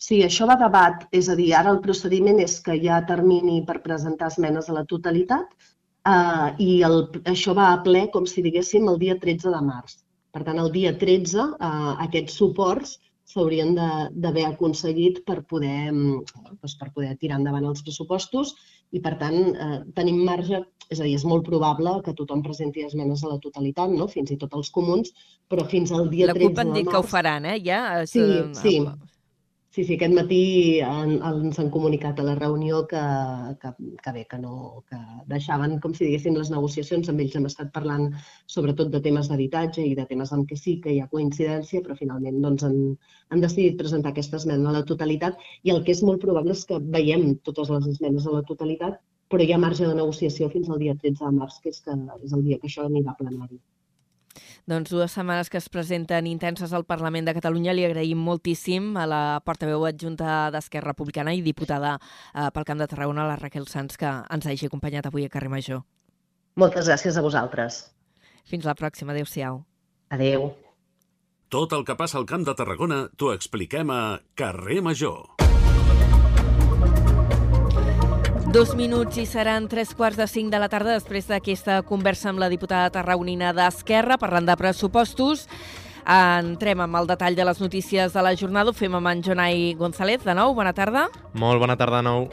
Sí, 0.00 0.22
això 0.24 0.46
va 0.48 0.56
a 0.56 0.62
debat, 0.62 1.02
és 1.12 1.28
a 1.28 1.36
dir, 1.36 1.50
ara 1.54 1.74
el 1.74 1.82
procediment 1.84 2.38
és 2.40 2.54
que 2.64 2.74
hi 2.74 2.88
ha 2.88 3.02
termini 3.08 3.60
per 3.68 3.82
presentar 3.84 4.30
esmenes 4.32 4.70
a 4.70 4.76
la 4.78 4.86
totalitat 4.88 5.50
eh, 6.08 6.48
i 6.66 6.70
el, 6.88 7.02
això 7.28 7.52
va 7.58 7.66
a 7.74 7.82
ple, 7.84 8.06
com 8.14 8.26
si 8.26 8.42
diguéssim, 8.46 8.88
el 8.88 8.96
dia 9.02 9.18
13 9.20 9.52
de 9.52 9.60
març. 9.66 9.98
Per 10.32 10.42
tant, 10.46 10.58
el 10.62 10.70
dia 10.72 10.94
13, 10.96 11.44
eh, 11.52 11.92
aquests 12.06 12.38
suports 12.40 12.96
s'haurien 13.30 13.74
d'haver 13.76 14.44
aconseguit 14.48 15.22
per 15.26 15.40
poder, 15.50 15.90
doncs 15.92 16.76
per 16.80 16.90
poder 16.94 17.14
tirar 17.20 17.38
endavant 17.38 17.68
els 17.70 17.82
pressupostos 17.86 18.54
i, 18.90 19.00
per 19.02 19.16
tant, 19.20 19.38
eh, 19.54 19.78
tenim 19.94 20.22
marge, 20.26 20.64
és 20.90 20.98
a 20.98 21.06
dir, 21.06 21.14
és 21.14 21.26
molt 21.28 21.46
probable 21.46 21.94
que 22.06 22.16
tothom 22.18 22.42
presenti 22.42 22.82
esmenes 22.86 23.22
a 23.22 23.30
la 23.30 23.38
totalitat, 23.42 23.92
no? 23.94 24.08
fins 24.10 24.34
i 24.34 24.38
tot 24.40 24.56
els 24.58 24.72
comuns, 24.74 25.14
però 25.50 25.66
fins 25.70 25.94
al 25.94 26.10
dia 26.10 26.26
13 26.26 26.34
de 26.34 26.40
març... 26.40 26.42
La 26.42 26.50
CUP 26.50 26.60
han 26.64 26.74
dit 26.78 26.90
que 26.90 26.98
ho 26.98 27.06
faran, 27.06 27.46
eh? 27.52 27.58
Ja, 27.62 27.82
sí, 28.10 28.26
sí. 28.58 28.74
Sí, 29.74 29.84
sí, 29.86 29.94
aquest 29.94 30.14
matí 30.16 30.36
en, 30.82 31.10
ens 31.28 31.58
han 31.62 31.68
comunicat 31.74 32.18
a 32.18 32.24
la 32.26 32.32
reunió 32.38 32.80
que, 32.90 33.02
que, 33.62 33.70
que 34.02 34.12
bé, 34.16 34.24
que, 34.32 34.38
no, 34.44 34.54
que 34.90 34.98
deixaven, 35.30 35.76
com 35.84 35.94
si 35.94 36.08
diguéssim, 36.08 36.34
les 36.40 36.50
negociacions. 36.54 37.10
Amb 37.12 37.22
ells 37.24 37.36
hem 37.38 37.46
estat 37.50 37.70
parlant 37.76 38.08
sobretot 38.54 38.90
de 38.94 39.02
temes 39.04 39.30
d'habitatge 39.30 39.86
i 39.86 39.94
de 40.00 40.08
temes 40.10 40.34
en 40.34 40.42
què 40.50 40.58
sí 40.58 40.76
que 40.82 40.96
hi 40.96 40.98
ha 41.04 41.08
coincidència, 41.14 41.84
però 41.86 41.94
finalment 42.02 42.42
doncs, 42.48 42.66
han, 42.66 42.76
han 43.30 43.46
decidit 43.46 43.78
presentar 43.84 44.10
aquesta 44.10 44.42
esmena 44.42 44.72
a 44.72 44.76
la 44.80 44.84
totalitat 44.92 45.38
i 45.62 45.74
el 45.76 45.84
que 45.86 45.94
és 45.94 46.02
molt 46.10 46.26
probable 46.26 46.58
és 46.58 46.66
que 46.66 46.82
veiem 46.98 47.28
totes 47.50 47.70
les 47.76 47.86
esmenes 47.94 48.26
a 48.26 48.38
la 48.40 48.46
totalitat, 48.52 48.98
però 49.30 49.46
hi 49.46 49.54
ha 49.54 49.64
marge 49.68 49.86
de 49.86 49.94
negociació 50.02 50.50
fins 50.56 50.66
al 50.68 50.82
dia 50.82 50.98
13 51.04 51.28
de 51.28 51.36
març, 51.38 51.62
que 51.62 51.70
és, 51.70 51.84
que 51.86 51.94
és 52.18 52.34
el 52.34 52.42
dia 52.48 52.58
que 52.58 52.66
això 52.72 52.90
anirà 52.90 53.14
a 53.14 53.20
plenari. 53.22 53.62
Doncs 54.70 54.92
dues 54.92 55.10
setmanes 55.10 55.48
que 55.50 55.58
es 55.58 55.66
presenten 55.68 56.28
intenses 56.30 56.70
al 56.72 56.84
Parlament 56.86 57.26
de 57.26 57.32
Catalunya. 57.34 57.72
Li 57.74 57.82
agraïm 57.88 58.20
moltíssim 58.22 58.92
a 59.00 59.06
la 59.10 59.22
portaveu 59.42 59.82
adjunta 59.88 60.44
d'Esquerra 60.54 60.92
Republicana 60.92 61.34
i 61.34 61.42
diputada 61.42 61.96
eh, 61.98 62.46
pel 62.54 62.68
Camp 62.68 62.78
de 62.78 62.86
Tarragona, 62.86 63.26
la 63.26 63.40
Raquel 63.40 63.66
Sanz, 63.66 63.98
que 63.98 64.06
ens 64.06 64.46
hagi 64.46 64.70
acompanyat 64.70 65.10
avui 65.10 65.26
a 65.26 65.32
Carrer 65.32 65.50
Major. 65.50 65.82
Moltes 66.54 66.86
gràcies 66.86 67.18
a 67.18 67.26
vosaltres. 67.26 67.82
Fins 68.46 68.68
la 68.68 68.76
pròxima. 68.78 69.10
Adéu-siau. 69.10 69.64
Adéu. 70.14 70.52
Tot 71.50 71.74
el 71.74 71.82
que 71.82 71.98
passa 71.98 72.22
al 72.22 72.30
Camp 72.30 72.46
de 72.46 72.54
Tarragona 72.54 73.08
t'ho 73.18 73.34
expliquem 73.34 73.90
a 73.90 74.20
Carrer 74.38 74.78
Major. 74.86 75.39
Dos 78.50 78.72
minuts 78.74 79.14
i 79.14 79.28
seran 79.30 79.68
tres 79.70 79.92
quarts 79.94 80.16
de 80.18 80.24
cinc 80.26 80.50
de 80.50 80.58
la 80.58 80.66
tarda 80.66 80.96
després 80.96 81.28
d'aquesta 81.30 81.76
conversa 81.86 82.32
amb 82.32 82.40
la 82.42 82.48
diputada 82.50 82.88
tarragonina 82.90 83.52
d'Esquerra 83.54 84.16
parlant 84.18 84.48
de 84.48 84.56
pressupostos. 84.58 85.44
Entrem 86.02 86.82
amb 86.82 86.98
el 86.98 87.06
detall 87.06 87.38
de 87.38 87.46
les 87.46 87.60
notícies 87.62 88.10
de 88.10 88.24
la 88.26 88.32
jornada. 88.34 88.72
Ho 88.72 88.74
fem 88.74 88.96
amb 88.98 89.06
en 89.06 89.22
Jonai 89.22 89.76
González. 89.78 90.24
De 90.26 90.34
nou, 90.34 90.50
bona 90.58 90.74
tarda. 90.74 91.06
Molt 91.38 91.62
bona 91.62 91.78
tarda 91.78 92.02
de 92.02 92.08
nou. 92.08 92.26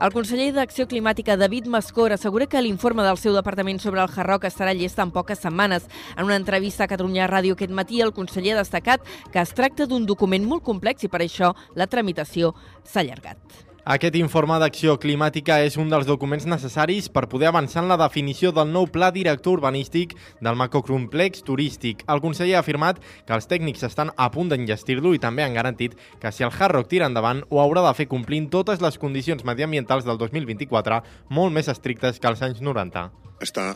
El 0.00 0.14
conseller 0.16 0.54
d'Acció 0.56 0.88
Climàtica, 0.88 1.36
David 1.36 1.68
Mascor, 1.68 2.16
assegura 2.16 2.48
que 2.48 2.64
l'informe 2.64 3.04
del 3.04 3.20
seu 3.20 3.36
departament 3.36 3.84
sobre 3.84 4.00
el 4.00 4.08
Hard 4.08 4.48
estarà 4.48 4.72
llest 4.72 5.04
en 5.04 5.12
poques 5.12 5.44
setmanes. 5.44 5.84
En 6.16 6.24
una 6.24 6.40
entrevista 6.40 6.88
a 6.88 6.88
Catalunya 6.88 7.28
Ràdio 7.28 7.60
aquest 7.60 7.76
matí, 7.76 8.00
el 8.00 8.16
conseller 8.16 8.56
ha 8.56 8.64
destacat 8.64 9.04
que 9.32 9.44
es 9.44 9.52
tracta 9.52 9.84
d'un 9.84 10.08
document 10.08 10.48
molt 10.48 10.64
complex 10.64 11.04
i 11.04 11.12
per 11.12 11.20
això 11.20 11.52
la 11.74 11.92
tramitació 11.92 12.54
s'ha 12.84 13.04
allargat. 13.04 13.65
Aquest 13.86 14.16
informe 14.18 14.56
d'acció 14.58 14.96
climàtica 14.98 15.60
és 15.62 15.76
un 15.78 15.86
dels 15.86 16.08
documents 16.08 16.42
necessaris 16.50 17.06
per 17.06 17.28
poder 17.30 17.46
avançar 17.52 17.84
en 17.84 17.90
la 17.92 17.98
definició 18.00 18.50
del 18.50 18.72
nou 18.74 18.88
pla 18.90 19.12
director 19.14 19.60
urbanístic 19.60 20.16
del 20.42 20.56
macrocomplex 20.58 21.44
turístic. 21.46 22.00
El 22.10 22.18
conseller 22.24 22.56
ha 22.56 22.64
afirmat 22.64 22.98
que 22.98 23.36
els 23.36 23.46
tècnics 23.46 23.84
estan 23.86 24.10
a 24.16 24.26
punt 24.34 24.50
d'enllestir-lo 24.50 25.12
i 25.14 25.20
també 25.22 25.44
han 25.44 25.54
garantit 25.54 25.94
que 26.18 26.32
si 26.34 26.42
el 26.42 26.50
Hard 26.50 26.74
Rock 26.74 26.90
tira 26.90 27.06
endavant 27.06 27.44
ho 27.46 27.60
haurà 27.62 27.84
de 27.86 27.92
fer 27.94 28.08
complint 28.10 28.48
totes 28.50 28.82
les 28.82 28.98
condicions 28.98 29.46
mediambientals 29.46 30.02
del 30.08 30.18
2024 30.18 30.98
molt 31.38 31.54
més 31.54 31.70
estrictes 31.70 32.18
que 32.18 32.26
als 32.26 32.42
anys 32.42 32.58
90. 32.58 33.04
Està 33.46 33.68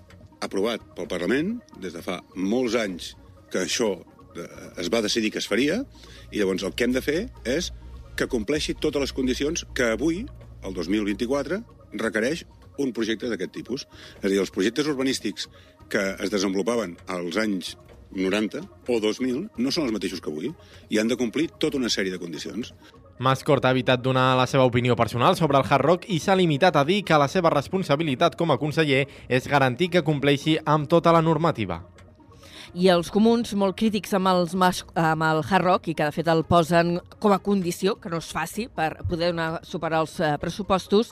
aprovat 0.42 0.82
pel 0.98 1.06
Parlament 1.06 1.61
des 1.78 1.94
de 1.94 2.02
fa 2.02 2.18
molts 2.34 2.74
anys 2.74 3.12
que 3.54 3.62
això 3.62 3.92
eh, 3.94 4.50
es 4.74 4.90
va 4.90 5.04
decidir 5.06 5.30
que 5.30 5.38
es 5.38 5.46
faria 5.46 5.84
i 6.32 6.42
llavors 6.42 6.66
el 6.66 6.74
que 6.74 6.90
hem 6.90 6.98
de 6.98 7.04
fer 7.04 7.20
és 7.46 7.70
que 8.20 8.28
compleixi 8.28 8.76
totes 8.76 9.00
les 9.00 9.12
condicions 9.16 9.64
que 9.74 9.90
avui, 9.96 10.24
el 10.60 10.74
2024, 10.76 11.62
requereix 12.00 12.44
un 12.80 12.92
projecte 12.96 13.30
d'aquest 13.30 13.54
tipus. 13.54 13.86
És 14.20 14.26
a 14.26 14.28
dir, 14.28 14.40
els 14.42 14.52
projectes 14.52 14.88
urbanístics 14.92 15.48
que 15.90 16.02
es 16.20 16.32
desenvolupaven 16.32 16.98
als 17.08 17.38
anys 17.40 17.76
90 18.12 18.62
o 18.90 18.98
2000 19.00 19.44
no 19.56 19.70
són 19.70 19.86
els 19.86 19.94
mateixos 19.94 20.20
que 20.20 20.30
avui 20.30 20.50
i 20.90 20.98
han 20.98 21.10
de 21.10 21.18
complir 21.18 21.48
tota 21.62 21.78
una 21.78 21.90
sèrie 21.90 22.12
de 22.12 22.18
condicions. 22.18 22.74
Mascort 23.20 23.64
ha 23.64 23.72
evitat 23.74 24.02
donar 24.02 24.32
la 24.38 24.46
seva 24.50 24.64
opinió 24.64 24.96
personal 24.96 25.36
sobre 25.36 25.58
el 25.60 25.66
Hard 25.68 25.84
Rock 25.84 26.08
i 26.08 26.18
s'ha 26.18 26.36
limitat 26.36 26.76
a 26.76 26.84
dir 26.88 27.02
que 27.04 27.18
la 27.20 27.28
seva 27.28 27.52
responsabilitat 27.52 28.36
com 28.36 28.50
a 28.50 28.58
conseller 28.58 29.04
és 29.28 29.48
garantir 29.48 29.90
que 29.94 30.04
compleixi 30.06 30.56
amb 30.64 30.88
tota 30.88 31.12
la 31.12 31.22
normativa 31.22 31.82
i 32.74 32.86
els 32.92 33.10
comuns 33.10 33.50
molt 33.58 33.74
crítics 33.78 34.12
amb, 34.14 34.28
els 34.30 34.54
mas, 34.58 34.84
amb 34.94 35.24
el 35.26 35.42
hard 35.42 35.64
rock 35.64 35.88
i 35.90 35.94
que 35.98 36.06
de 36.06 36.14
fet 36.14 36.28
el 36.30 36.44
posen 36.46 36.98
com 37.18 37.32
a 37.34 37.40
condició, 37.42 37.96
que 37.98 38.10
no 38.12 38.20
es 38.22 38.30
faci 38.30 38.68
per 38.68 38.92
poder 39.08 39.32
donar, 39.32 39.64
superar 39.66 40.04
els 40.04 40.18
eh, 40.20 40.36
pressupostos, 40.42 41.10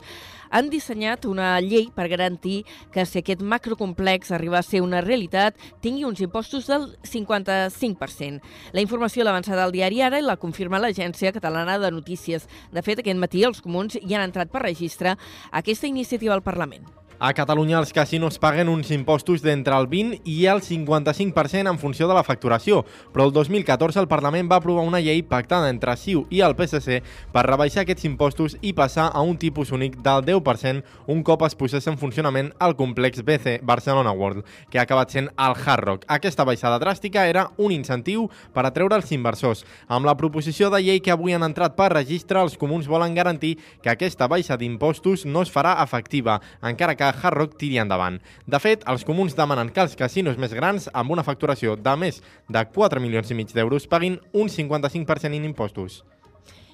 han 0.50 0.70
dissenyat 0.72 1.26
una 1.28 1.50
llei 1.60 1.88
per 1.94 2.06
garantir 2.08 2.62
que 2.94 3.04
si 3.06 3.20
aquest 3.20 3.42
macrocomplex 3.42 4.30
arriba 4.32 4.60
a 4.60 4.64
ser 4.64 4.80
una 4.84 5.02
realitat, 5.04 5.58
tingui 5.82 6.06
uns 6.08 6.22
impostos 6.24 6.70
del 6.70 6.88
55%. 7.02 8.40
La 8.72 8.84
informació 8.84 9.24
l'ha 9.26 9.34
avançat 9.34 9.58
al 9.58 9.74
diari 9.74 10.00
Ara 10.02 10.22
i 10.22 10.24
la 10.24 10.38
confirma 10.40 10.80
l'Agència 10.80 11.34
Catalana 11.34 11.78
de 11.82 11.90
Notícies. 11.92 12.48
De 12.72 12.84
fet, 12.86 13.02
aquest 13.02 13.18
matí 13.18 13.44
els 13.44 13.60
comuns 13.64 13.98
hi 13.98 14.14
han 14.14 14.28
entrat 14.28 14.52
per 14.52 14.64
registre 14.64 15.18
aquesta 15.50 15.90
iniciativa 15.90 16.38
al 16.38 16.46
Parlament. 16.46 16.86
A 17.20 17.32
Catalunya 17.34 17.80
els 17.80 17.90
casinos 17.90 18.36
paguen 18.38 18.68
uns 18.70 18.92
impostos 18.94 19.42
d'entre 19.42 19.74
el 19.74 19.88
20 19.90 20.20
i 20.30 20.44
el 20.46 20.60
55% 20.62 21.66
en 21.66 21.78
funció 21.82 22.06
de 22.06 22.14
la 22.14 22.22
facturació, 22.22 22.84
però 23.10 23.24
el 23.26 23.32
2014 23.34 23.98
el 23.98 24.06
Parlament 24.06 24.46
va 24.46 24.60
aprovar 24.62 24.84
una 24.86 25.00
llei 25.02 25.24
pactada 25.26 25.66
entre 25.66 25.96
CiU 25.98 26.28
i 26.30 26.44
el 26.46 26.54
PSC 26.54 27.00
per 27.34 27.42
rebaixar 27.42 27.82
aquests 27.82 28.06
impostos 28.06 28.54
i 28.62 28.70
passar 28.70 29.08
a 29.10 29.24
un 29.26 29.34
tipus 29.34 29.72
únic 29.74 29.96
del 30.06 30.22
10% 30.28 30.84
un 31.10 31.24
cop 31.26 31.42
es 31.42 31.58
posés 31.58 31.88
en 31.90 31.98
funcionament 31.98 32.52
el 32.62 32.76
complex 32.78 33.24
BC 33.26 33.56
Barcelona 33.66 34.14
World, 34.14 34.46
que 34.70 34.78
ha 34.78 34.86
acabat 34.86 35.10
sent 35.10 35.32
el 35.34 35.58
Hard 35.58 35.84
Rock. 35.88 36.06
Aquesta 36.06 36.46
baixada 36.46 36.78
dràstica 36.78 37.26
era 37.26 37.48
un 37.58 37.74
incentiu 37.74 38.28
per 38.54 38.62
atreure 38.62 38.94
els 38.94 39.10
inversors. 39.10 39.64
Amb 39.88 40.06
la 40.06 40.14
proposició 40.14 40.70
de 40.70 40.84
llei 40.86 41.02
que 41.02 41.16
avui 41.16 41.34
han 41.34 41.42
entrat 41.42 41.74
per 41.74 41.90
registre, 41.96 42.38
els 42.38 42.54
comuns 42.54 42.86
volen 42.86 43.18
garantir 43.18 43.56
que 43.82 43.90
aquesta 43.90 44.30
baixa 44.30 44.54
d'impostos 44.54 45.26
no 45.26 45.42
es 45.42 45.50
farà 45.50 45.74
efectiva, 45.82 46.38
encara 46.62 46.94
que 46.94 47.07
Hard 47.14 47.36
Rock 47.36 47.56
tiri 47.60 47.80
endavant. 47.82 48.20
De 48.46 48.60
fet, 48.62 48.84
els 48.90 49.04
comuns 49.04 49.36
demanen 49.38 49.72
que 49.72 49.82
els 49.84 49.96
casinos 49.96 50.38
més 50.38 50.54
grans, 50.54 50.90
amb 50.92 51.14
una 51.14 51.24
facturació 51.26 51.76
de 51.76 51.96
més 51.96 52.22
de 52.48 52.64
4 52.74 53.00
milions 53.00 53.30
i 53.30 53.38
mig 53.38 53.52
d'euros, 53.54 53.88
paguin 53.88 54.20
un 54.32 54.48
55% 54.52 55.34
en 55.34 55.44
impostos. 55.44 56.02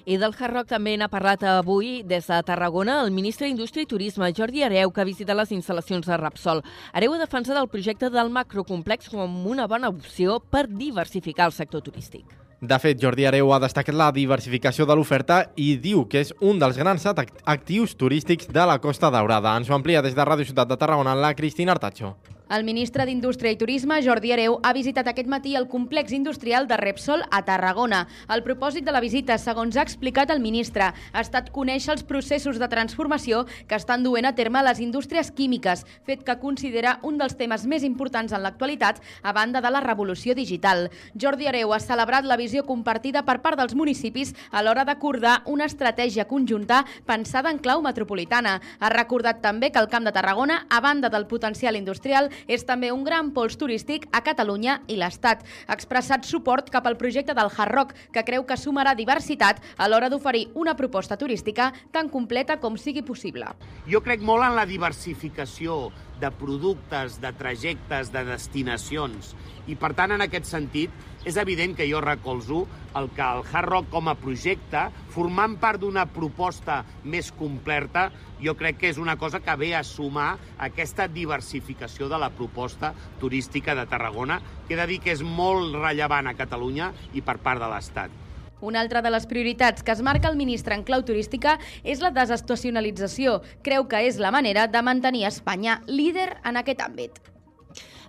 I 0.05 0.19
del 0.21 0.35
Hard 0.37 0.53
Rock 0.53 0.69
també 0.69 0.91
n'ha 1.01 1.09
parlat 1.09 1.41
avui 1.49 2.03
des 2.05 2.27
de 2.29 2.37
Tarragona 2.45 2.99
el 3.01 3.09
ministre 3.09 3.47
d'Indústria 3.47 3.87
i 3.87 3.89
Turisme, 3.89 4.29
Jordi 4.37 4.61
Areu, 4.61 4.93
que 4.93 5.01
ha 5.01 5.07
visitat 5.09 5.33
les 5.39 5.55
instal·lacions 5.57 6.05
de 6.05 6.21
Rapsol. 6.21 6.61
Areu 6.93 7.17
ha 7.17 7.23
defensat 7.23 7.57
el 7.57 7.71
projecte 7.73 8.13
del 8.13 8.29
macrocomplex 8.29 9.09
com 9.09 9.41
una 9.49 9.65
bona 9.65 9.89
opció 9.89 10.37
per 10.39 10.67
diversificar 10.69 11.49
el 11.49 11.57
sector 11.57 11.81
turístic. 11.81 12.44
De 12.61 12.77
fet, 12.79 13.01
Jordi 13.01 13.25
Areu 13.27 13.51
ha 13.51 13.59
destacat 13.59 13.95
la 13.95 14.11
diversificació 14.15 14.85
de 14.87 14.95
l'oferta 14.95 15.41
i 15.59 15.75
diu 15.81 16.05
que 16.07 16.21
és 16.23 16.31
un 16.39 16.61
dels 16.61 16.79
grans 16.79 17.03
actius 17.05 17.97
turístics 17.99 18.47
de 18.47 18.65
la 18.65 18.79
Costa 18.79 19.11
Daurada. 19.11 19.57
Ens 19.59 19.69
ho 19.69 19.75
amplia 19.75 20.01
des 20.01 20.15
de 20.15 20.23
Ràdio 20.23 20.47
Ciutat 20.47 20.71
de 20.71 20.77
Tarragona 20.79 21.15
la 21.19 21.35
Cristina 21.35 21.75
Artacho. 21.75 22.15
El 22.47 22.61
ministre 22.63 23.07
d'Indústria 23.09 23.49
i 23.49 23.57
Turisme, 23.57 23.95
Jordi 24.05 24.29
Areu, 24.29 24.59
ha 24.61 24.69
visitat 24.77 25.07
aquest 25.09 25.25
matí 25.25 25.55
el 25.57 25.65
complex 25.65 26.11
industrial 26.13 26.67
de 26.69 26.77
Repsol 26.77 27.23
a 27.33 27.39
Tarragona. 27.41 28.03
El 28.29 28.43
propòsit 28.45 28.85
de 28.85 28.93
la 28.93 29.01
visita, 29.01 29.39
segons 29.41 29.73
ha 29.73 29.81
explicat 29.81 30.29
el 30.29 30.43
ministre, 30.43 30.91
ha 30.93 31.23
estat 31.23 31.49
conèixer 31.55 31.95
els 31.95 32.03
processos 32.05 32.59
de 32.61 32.67
transformació 32.69 33.47
que 33.65 33.79
estan 33.79 34.03
duent 34.05 34.29
a 34.29 34.35
terme 34.37 34.61
les 34.61 34.81
indústries 34.83 35.31
químiques, 35.33 35.81
fet 36.05 36.21
que 36.21 36.35
considera 36.37 36.99
un 37.01 37.17
dels 37.17 37.33
temes 37.39 37.65
més 37.65 37.81
importants 37.81 38.29
en 38.29 38.45
l'actualitat 38.45 39.01
a 39.23 39.33
banda 39.33 39.63
de 39.65 39.73
la 39.73 39.81
revolució 39.81 40.37
digital. 40.37 40.91
Jordi 41.17 41.49
Areu 41.49 41.73
ha 41.73 41.81
celebrat 41.81 42.29
la 42.29 42.37
visió 42.37 42.61
compartida 42.69 43.25
per 43.25 43.39
part 43.41 43.57
dels 43.57 43.73
municipis 43.73 44.35
a 44.51 44.61
l'hora 44.61 44.85
d'acordar 44.85 45.39
una 45.49 45.65
estratègia 45.65 46.27
conjunta 46.29 46.83
pensada 47.09 47.49
en 47.49 47.57
clau 47.57 47.81
metropolitana. 47.81 48.59
Ha 48.77 48.93
recordat 48.93 49.41
també 49.41 49.71
que 49.71 49.81
el 49.81 49.89
Camp 49.89 50.05
de 50.05 50.13
Tarragona, 50.13 50.67
a 50.69 50.79
banda 50.85 51.09
del 51.09 51.25
potencial 51.25 51.75
industrial, 51.75 52.29
és 52.47 52.65
també 52.65 52.91
un 52.91 53.03
gran 53.03 53.31
pols 53.35 53.57
turístic 53.57 54.07
a 54.11 54.21
Catalunya 54.25 54.81
i 54.87 54.97
l'Estat. 54.99 55.43
Ha 55.67 55.77
expressat 55.77 56.25
suport 56.25 56.69
cap 56.73 56.87
al 56.87 56.97
projecte 56.97 57.33
del 57.33 57.51
Hard 57.51 57.73
Rock, 57.73 57.93
que 58.11 58.23
creu 58.23 58.45
que 58.45 58.57
sumarà 58.57 58.95
diversitat 58.95 59.61
a 59.77 59.89
l'hora 59.89 60.09
d'oferir 60.09 60.49
una 60.53 60.75
proposta 60.75 61.17
turística 61.17 61.71
tan 61.91 62.09
completa 62.09 62.59
com 62.59 62.77
sigui 62.77 63.05
possible. 63.05 63.47
Jo 63.89 64.01
crec 64.01 64.21
molt 64.21 64.45
en 64.45 64.55
la 64.55 64.65
diversificació 64.65 65.91
de 66.21 66.31
productes, 66.31 67.19
de 67.21 67.31
trajectes, 67.35 68.11
de 68.13 68.23
destinacions. 68.27 69.33
I, 69.65 69.75
per 69.79 69.93
tant, 69.97 70.13
en 70.15 70.23
aquest 70.25 70.47
sentit, 70.49 70.93
és 71.25 71.37
evident 71.41 71.73
que 71.75 71.87
jo 71.89 72.01
recolzo 72.03 72.65
el 72.95 73.09
que 73.15 73.25
el 73.25 73.41
Hard 73.43 73.69
Rock 73.71 73.89
com 73.93 74.11
a 74.11 74.15
projecte, 74.19 74.83
formant 75.13 75.57
part 75.61 75.81
d'una 75.81 76.05
proposta 76.05 76.83
més 77.03 77.31
completa, 77.35 78.11
jo 78.41 78.53
crec 78.59 78.77
que 78.81 78.91
és 78.93 78.99
una 79.01 79.17
cosa 79.17 79.41
que 79.41 79.55
ve 79.59 79.71
a 79.75 79.83
sumar 79.83 80.35
aquesta 80.69 81.07
diversificació 81.09 82.09
de 82.11 82.19
la 82.21 82.29
proposta 82.35 82.93
turística 83.19 83.75
de 83.75 83.87
Tarragona, 83.89 84.39
que 84.67 84.75
he 84.75 84.79
de 84.79 84.87
dir 84.91 85.01
que 85.01 85.15
és 85.15 85.25
molt 85.25 85.75
rellevant 85.79 86.29
a 86.29 86.37
Catalunya 86.37 86.93
i 87.13 87.25
per 87.25 87.39
part 87.41 87.63
de 87.63 87.71
l'Estat. 87.73 88.24
Una 88.61 88.79
altra 88.79 89.01
de 89.01 89.11
les 89.11 89.27
prioritats 89.27 89.83
que 89.83 89.91
es 89.91 90.01
marca 90.01 90.29
el 90.29 90.37
ministre 90.39 90.75
en 90.75 90.83
clau 90.87 91.03
turística 91.03 91.59
és 91.83 91.99
la 91.99 92.13
desestacionalització. 92.15 93.41
Creu 93.61 93.89
que 93.91 94.05
és 94.07 94.17
la 94.17 94.31
manera 94.31 94.67
de 94.67 94.81
mantenir 94.81 95.25
Espanya 95.27 95.81
líder 95.87 96.37
en 96.43 96.61
aquest 96.61 96.83
àmbit. 96.85 97.19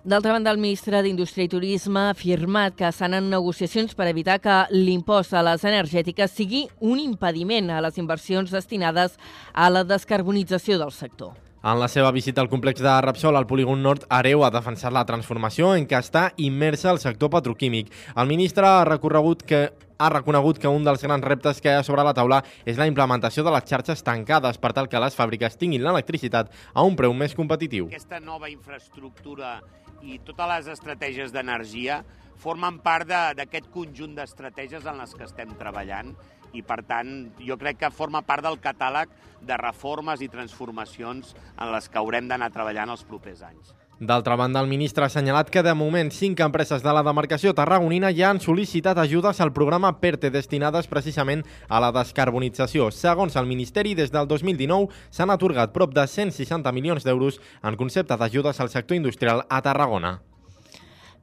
D'altra 0.07 0.31
banda, 0.31 0.53
el 0.53 0.61
ministre 0.61 1.01
d'Indústria 1.03 1.49
i 1.49 1.49
Turisme 1.51 1.99
ha 1.99 2.11
afirmat 2.13 2.77
que 2.79 2.85
estan 2.87 3.17
en 3.17 3.25
negociacions 3.27 3.91
per 3.91 4.05
evitar 4.07 4.37
que 4.39 4.61
l'impost 4.71 5.33
a 5.35 5.41
les 5.43 5.65
energètiques 5.67 6.31
sigui 6.31 6.61
un 6.79 7.01
impediment 7.01 7.73
a 7.75 7.81
les 7.83 7.97
inversions 7.99 8.53
destinades 8.55 9.17
a 9.51 9.67
la 9.69 9.83
descarbonització 9.83 10.77
del 10.79 10.93
sector. 10.95 11.33
En 11.59 11.81
la 11.81 11.89
seva 11.91 12.13
visita 12.15 12.39
al 12.39 12.47
complex 12.47 12.79
de 12.79 12.93
Repsol 13.03 13.35
al 13.35 13.49
polígon 13.49 13.81
nord, 13.83 14.05
Areu 14.07 14.45
ha 14.45 14.53
defensat 14.53 14.93
la 14.95 15.03
transformació 15.09 15.73
en 15.75 15.89
què 15.89 15.99
està 15.99 16.29
immersa 16.37 16.93
el 16.93 17.01
sector 17.03 17.33
petroquímic. 17.33 17.91
El 18.15 18.31
ministre 18.31 18.63
ha 18.63 18.85
recorregut 18.87 19.43
que 19.43 19.65
ha 19.97 20.09
reconegut 20.09 20.59
que 20.61 20.69
un 20.69 20.85
dels 20.85 21.01
grans 21.03 21.25
reptes 21.25 21.61
que 21.61 21.71
hi 21.71 21.79
ha 21.79 21.83
sobre 21.85 22.05
la 22.05 22.13
taula 22.17 22.43
és 22.65 22.77
la 22.77 22.87
implementació 22.89 23.43
de 23.43 23.53
les 23.53 23.65
xarxes 23.65 24.03
tancades 24.05 24.59
per 24.61 24.73
tal 24.77 24.89
que 24.89 25.01
les 25.01 25.17
fàbriques 25.17 25.57
tinguin 25.57 25.83
l'electricitat 25.83 26.53
a 26.73 26.85
un 26.85 26.95
preu 26.95 27.13
més 27.17 27.35
competitiu. 27.35 27.89
Aquesta 27.89 28.21
nova 28.21 28.51
infraestructura 28.53 29.57
i 30.05 30.19
totes 30.25 30.51
les 30.53 30.71
estratègies 30.77 31.33
d'energia 31.33 32.03
formen 32.37 32.77
part 32.85 33.09
d'aquest 33.09 33.71
conjunt 33.73 34.13
d'estratègies 34.17 34.85
en 34.85 35.01
les 35.01 35.15
que 35.17 35.25
estem 35.25 35.55
treballant 35.57 36.13
i, 36.53 36.61
per 36.61 36.83
tant, 36.87 37.31
jo 37.41 37.57
crec 37.59 37.81
que 37.81 37.91
forma 37.91 38.21
part 38.25 38.45
del 38.45 38.59
catàleg 38.61 39.09
de 39.41 39.57
reformes 39.57 40.21
i 40.21 40.29
transformacions 40.31 41.33
en 41.57 41.73
les 41.73 41.89
que 41.89 41.99
haurem 41.99 42.29
d'anar 42.29 42.53
treballant 42.53 42.93
els 42.93 43.03
propers 43.09 43.43
anys. 43.49 43.73
D'altra 43.99 44.35
banda, 44.35 44.61
el 44.61 44.67
ministre 44.69 45.01
ha 45.01 45.07
assenyalat 45.09 45.47
que 45.49 45.63
de 45.65 45.71
moment 45.73 46.11
cinc 46.13 46.43
empreses 46.45 46.83
de 46.85 46.91
la 46.93 47.01
demarcació 47.01 47.49
tarragonina 47.57 48.11
ja 48.13 48.27
han 48.29 48.37
sol·licitat 48.37 48.99
ajudes 49.01 49.41
al 49.41 49.49
programa 49.55 49.89
PERTE 49.97 50.29
destinades 50.29 50.85
precisament 50.85 51.41
a 51.67 51.79
la 51.81 51.89
descarbonització. 51.95 52.91
Segons 52.93 53.35
el 53.41 53.49
Ministeri, 53.49 53.95
des 53.97 54.13
del 54.13 54.29
2019 54.29 54.93
s'han 55.09 55.33
atorgat 55.33 55.73
prop 55.73 55.95
de 55.97 56.05
160 56.05 56.71
milions 56.77 57.03
d'euros 57.03 57.41
en 57.63 57.75
concepte 57.75 58.13
d'ajudes 58.13 58.61
al 58.61 58.69
sector 58.69 58.97
industrial 58.97 59.41
a 59.49 59.63
Tarragona. 59.65 60.19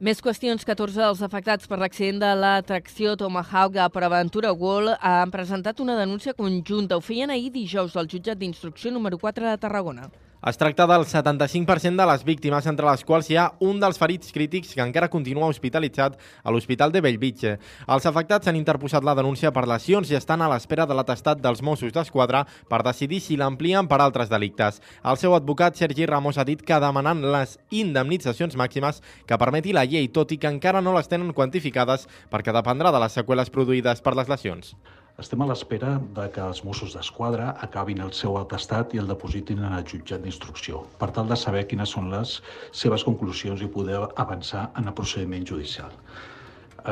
Més 0.03 0.19
qüestions. 0.19 0.67
14 0.67 0.99
dels 0.99 1.23
afectats 1.23 1.71
per 1.71 1.79
l'accident 1.79 2.19
de 2.19 2.33
l'atracció 2.35 3.15
Tomahawk 3.15 3.79
a 3.79 3.87
Aventura 3.87 4.51
World 4.51 4.97
han 4.99 5.31
presentat 5.31 5.79
una 5.79 5.95
denúncia 5.95 6.33
conjunta. 6.33 6.97
Ho 6.97 7.01
feien 7.01 7.31
ahir 7.31 7.53
dijous 7.55 7.95
al 7.95 8.11
jutjat 8.11 8.37
d'instrucció 8.37 8.91
número 8.91 9.17
4 9.17 9.47
de 9.47 9.57
Tarragona. 9.57 10.11
Es 10.45 10.59
tracta 10.59 10.85
del 10.85 11.07
75% 11.07 11.97
de 11.97 12.05
les 12.05 12.23
víctimes, 12.23 12.67
entre 12.69 12.85
les 12.85 13.01
quals 13.01 13.31
hi 13.31 13.37
ha 13.41 13.47
un 13.65 13.79
dels 13.81 13.97
ferits 13.97 14.29
crítics 14.29 14.75
que 14.77 14.83
encara 14.83 15.07
continua 15.09 15.47
hospitalitzat 15.49 16.19
a 16.43 16.51
l'Hospital 16.53 16.91
de 16.93 16.99
Bellvitge. 17.01 17.53
Els 17.89 18.05
afectats 18.05 18.45
han 18.45 18.59
interposat 18.59 19.01
la 19.01 19.15
denúncia 19.17 19.49
per 19.55 19.63
lesions 19.65 20.11
i 20.11 20.17
estan 20.19 20.43
a 20.45 20.49
l'espera 20.51 20.85
de 20.85 20.93
l'atestat 20.93 21.41
dels 21.41 21.63
Mossos 21.65 21.95
d'Esquadra 21.95 22.43
per 22.69 22.83
decidir 22.85 23.23
si 23.25 23.39
l'amplien 23.41 23.89
per 23.89 23.97
altres 24.05 24.29
delictes. 24.29 24.77
El 25.01 25.17
seu 25.17 25.33
advocat, 25.33 25.81
Sergi 25.81 26.05
Ramos, 26.05 26.37
ha 26.37 26.45
dit 26.45 26.61
que 26.61 26.77
demanant 26.83 27.25
les 27.25 27.55
indemnitzacions 27.71 28.53
màximes 28.53 29.01
que 29.25 29.39
permeti 29.41 29.73
la 29.73 29.87
llei, 29.89 30.11
tot 30.13 30.29
i 30.29 30.37
que 30.37 30.51
encara 30.53 30.85
no 30.85 30.93
les 30.93 31.09
tenen 31.09 31.33
quantificades 31.33 32.05
perquè 32.29 32.53
dependrà 32.53 32.93
de 32.93 33.01
les 33.01 33.17
seqüeles 33.17 33.49
produïdes 33.49 34.05
per 34.05 34.13
les 34.13 34.29
lesions. 34.29 34.75
Estem 35.15 35.39
a 35.39 35.45
l'espera 35.47 35.89
de 36.15 36.23
que 36.35 36.41
els 36.43 36.57
Mossos 36.67 36.91
d'Esquadra 36.91 37.53
acabin 37.65 38.01
el 38.03 38.09
seu 38.17 38.33
atestat 38.35 38.95
i 38.97 38.99
el 38.99 39.07
depositin 39.07 39.61
en 39.63 39.75
el 39.77 39.85
jutjat 39.87 40.25
d'instrucció, 40.25 40.81
per 40.99 41.07
tal 41.15 41.31
de 41.31 41.37
saber 41.39 41.61
quines 41.71 41.93
són 41.95 42.09
les 42.11 42.33
seves 42.81 43.05
conclusions 43.07 43.63
i 43.63 43.71
poder 43.77 44.01
avançar 44.25 44.65
en 44.75 44.91
el 44.91 44.97
procediment 44.99 45.47
judicial. 45.53 45.95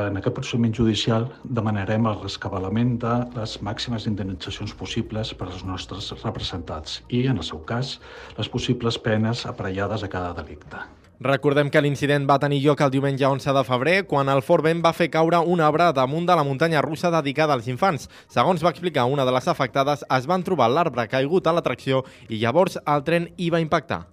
En 0.06 0.16
aquest 0.16 0.38
procediment 0.40 0.72
judicial 0.80 1.28
demanarem 1.60 2.08
el 2.08 2.18
rescabalament 2.24 2.96
de 3.04 3.14
les 3.36 3.60
màximes 3.60 4.08
indemnitzacions 4.08 4.72
possibles 4.80 5.36
per 5.36 5.52
als 5.52 5.68
nostres 5.68 6.08
representats 6.24 7.02
i, 7.10 7.26
en 7.28 7.36
el 7.36 7.50
seu 7.52 7.60
cas, 7.68 7.98
les 8.40 8.48
possibles 8.48 8.96
penes 8.96 9.44
aparellades 9.52 10.02
a 10.02 10.14
cada 10.16 10.32
delicte. 10.40 10.80
Recordem 11.22 11.68
que 11.70 11.78
l'incident 11.78 12.24
va 12.26 12.40
tenir 12.42 12.58
lloc 12.64 12.80
el 12.82 12.90
diumenge 12.90 13.22
11 13.24 13.52
de 13.54 13.62
febrer, 13.64 13.98
quan 14.10 14.28
el 14.28 14.42
fort 14.42 14.64
vent 14.66 14.80
va 14.82 14.92
fer 14.92 15.06
caure 15.14 15.38
un 15.46 15.60
arbre 15.62 15.92
damunt 15.94 16.26
de 16.26 16.34
la 16.34 16.42
muntanya 16.42 16.82
russa 16.82 17.10
dedicada 17.14 17.54
als 17.54 17.68
infants. 17.70 18.08
Segons 18.26 18.64
va 18.64 18.72
explicar 18.74 19.04
una 19.06 19.24
de 19.24 19.30
les 19.30 19.46
afectades, 19.46 20.02
es 20.02 20.26
van 20.26 20.42
trobar 20.42 20.68
l'arbre 20.72 21.06
caigut 21.06 21.46
a 21.46 21.54
l'atracció 21.54 22.02
i 22.28 22.42
llavors 22.42 22.80
el 22.82 23.06
tren 23.06 23.30
hi 23.38 23.48
va 23.54 23.62
impactar. 23.62 24.08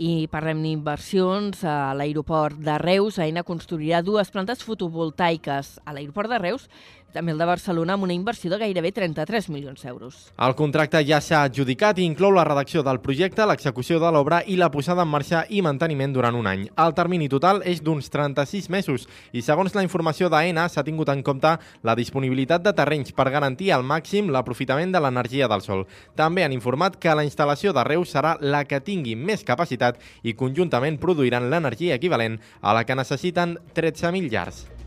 I 0.00 0.24
parlem 0.32 0.62
d'inversions. 0.64 1.60
A 1.68 1.92
l'aeroport 1.92 2.56
de 2.56 2.78
Reus, 2.80 3.18
AENA 3.20 3.44
construirà 3.44 4.00
dues 4.00 4.30
plantes 4.32 4.64
fotovoltaiques. 4.64 5.74
A 5.84 5.92
l'aeroport 5.92 6.32
de 6.32 6.38
Reus 6.40 6.70
també 7.12 7.32
el 7.32 7.38
de 7.38 7.46
Barcelona 7.48 7.94
amb 7.94 8.06
una 8.06 8.14
inversió 8.14 8.50
de 8.50 8.58
gairebé 8.60 8.92
33 8.92 9.48
milions 9.50 9.82
d'euros. 9.82 10.18
El 10.38 10.54
contracte 10.58 11.02
ja 11.06 11.20
s'ha 11.20 11.42
adjudicat 11.48 11.98
i 11.98 12.06
inclou 12.06 12.32
la 12.34 12.44
redacció 12.46 12.84
del 12.86 13.00
projecte, 13.02 13.46
l'execució 13.46 14.00
de 14.00 14.10
l'obra 14.14 14.40
i 14.46 14.56
la 14.56 14.70
posada 14.70 15.02
en 15.02 15.10
marxa 15.12 15.44
i 15.48 15.62
manteniment 15.62 16.14
durant 16.14 16.38
un 16.38 16.46
any. 16.46 16.66
El 16.76 16.94
termini 16.94 17.28
total 17.28 17.62
és 17.66 17.82
d'uns 17.82 18.10
36 18.10 18.70
mesos 18.70 19.06
i 19.32 19.42
segons 19.42 19.74
la 19.74 19.84
informació 19.86 20.30
d'AENA 20.30 20.68
s'ha 20.68 20.86
tingut 20.86 21.10
en 21.12 21.22
compte 21.26 21.56
la 21.82 21.96
disponibilitat 21.98 22.64
de 22.64 22.74
terrenys 22.76 23.12
per 23.12 23.30
garantir 23.30 23.72
al 23.74 23.84
màxim 23.84 24.30
l'aprofitament 24.30 24.94
de 24.94 25.02
l'energia 25.02 25.48
del 25.50 25.64
sol. 25.66 25.86
També 26.16 26.44
han 26.44 26.56
informat 26.56 26.98
que 27.00 27.14
la 27.14 27.26
instal·lació 27.26 27.74
de 27.76 27.84
Reus 27.84 28.14
serà 28.14 28.36
la 28.40 28.64
que 28.64 28.80
tingui 28.80 29.16
més 29.16 29.44
capacitat 29.44 29.98
i 30.22 30.34
conjuntament 30.34 31.00
produiran 31.00 31.50
l'energia 31.50 31.96
equivalent 31.98 32.38
a 32.60 32.74
la 32.76 32.84
que 32.84 32.98
necessiten 32.98 33.58
13.000 33.74 34.30
llars. 34.30 34.79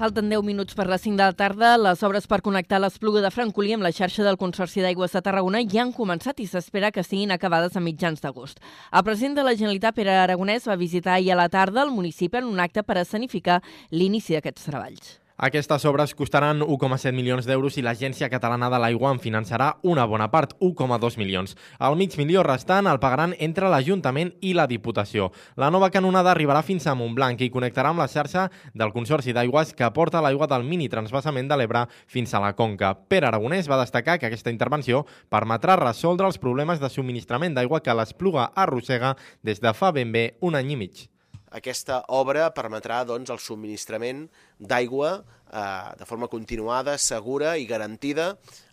Falten 0.00 0.30
10 0.32 0.40
minuts 0.40 0.72
per 0.72 0.86
les 0.88 1.02
5 1.04 1.18
de 1.18 1.26
la 1.28 1.34
tarda. 1.36 1.74
Les 1.76 2.00
obres 2.08 2.24
per 2.24 2.38
connectar 2.40 2.78
l'Espluga 2.80 3.20
de 3.20 3.30
Francolí 3.34 3.74
amb 3.76 3.84
la 3.84 3.90
xarxa 3.92 4.24
del 4.24 4.38
Consorci 4.40 4.80
d'Aigües 4.80 5.12
de 5.12 5.20
Tarragona 5.26 5.60
ja 5.68 5.82
han 5.82 5.92
començat 5.92 6.40
i 6.40 6.46
s'espera 6.48 6.88
que 6.88 7.04
siguin 7.04 7.36
acabades 7.36 7.76
a 7.76 7.84
mitjans 7.84 8.24
d'agost. 8.24 8.64
El 8.96 9.04
president 9.04 9.36
de 9.36 9.44
la 9.44 9.52
Generalitat, 9.52 9.98
Pere 10.00 10.16
Aragonès, 10.16 10.64
va 10.72 10.80
visitar 10.80 11.18
ahir 11.18 11.34
a 11.34 11.42
la 11.42 11.50
tarda 11.52 11.84
el 11.84 11.92
municipi 11.92 12.40
en 12.40 12.48
un 12.48 12.64
acte 12.64 12.80
per 12.80 12.96
escenificar 13.02 13.60
l'inici 13.92 14.32
d'aquests 14.32 14.70
treballs. 14.72 15.18
Aquestes 15.40 15.86
obres 15.88 16.12
costaran 16.12 16.60
1,7 16.60 17.14
milions 17.16 17.46
d'euros 17.48 17.78
i 17.80 17.82
l'Agència 17.82 18.28
Catalana 18.28 18.68
de 18.68 18.76
l'Aigua 18.76 19.08
en 19.14 19.20
finançarà 19.24 19.70
una 19.88 20.04
bona 20.04 20.26
part, 20.28 20.50
1,2 20.60 21.14
milions. 21.16 21.54
El 21.80 21.94
mig 21.96 22.12
milió 22.20 22.42
restant 22.44 22.84
el 22.90 22.98
pagaran 23.00 23.32
entre 23.38 23.70
l'Ajuntament 23.72 24.34
i 24.44 24.50
la 24.52 24.66
Diputació. 24.68 25.30
La 25.56 25.70
nova 25.72 25.88
canonada 25.94 26.34
arribarà 26.34 26.60
fins 26.60 26.84
a 26.84 26.92
Montblanc 26.92 27.40
i 27.40 27.48
connectarà 27.54 27.94
amb 27.94 28.02
la 28.04 28.08
xarxa 28.12 28.50
del 28.74 28.92
Consorci 28.92 29.32
d'Aigües 29.32 29.72
que 29.78 29.88
porta 29.96 30.20
l'aigua 30.20 30.48
del 30.50 30.66
mini 30.68 30.90
transvasament 30.92 31.48
de 31.48 31.56
l'Ebre 31.56 31.86
fins 32.04 32.34
a 32.34 32.42
la 32.44 32.52
Conca. 32.58 32.92
Pere 33.08 33.30
Aragonès 33.30 33.70
va 33.70 33.80
destacar 33.80 34.18
que 34.18 34.28
aquesta 34.28 34.52
intervenció 34.52 35.06
permetrà 35.32 35.78
resoldre 35.80 36.28
els 36.28 36.36
problemes 36.36 36.84
de 36.84 36.92
subministrament 36.92 37.56
d'aigua 37.56 37.80
que 37.80 37.96
l'Espluga 37.96 38.50
arrossega 38.52 39.14
des 39.40 39.64
de 39.64 39.72
fa 39.72 39.88
ben 39.90 40.12
bé 40.12 40.34
un 40.44 40.60
any 40.60 40.76
i 40.76 40.78
mig. 40.84 41.09
Aquesta 41.50 42.04
obra 42.14 42.46
permetrà 42.54 43.00
doncs, 43.02 43.30
el 43.34 43.40
subministrament 43.42 44.22
d'aigua 44.58 45.10
eh, 45.18 45.90
de 45.98 46.06
forma 46.06 46.28
continuada, 46.30 46.94
segura 46.98 47.56
i 47.58 47.66
garantida 47.66 48.28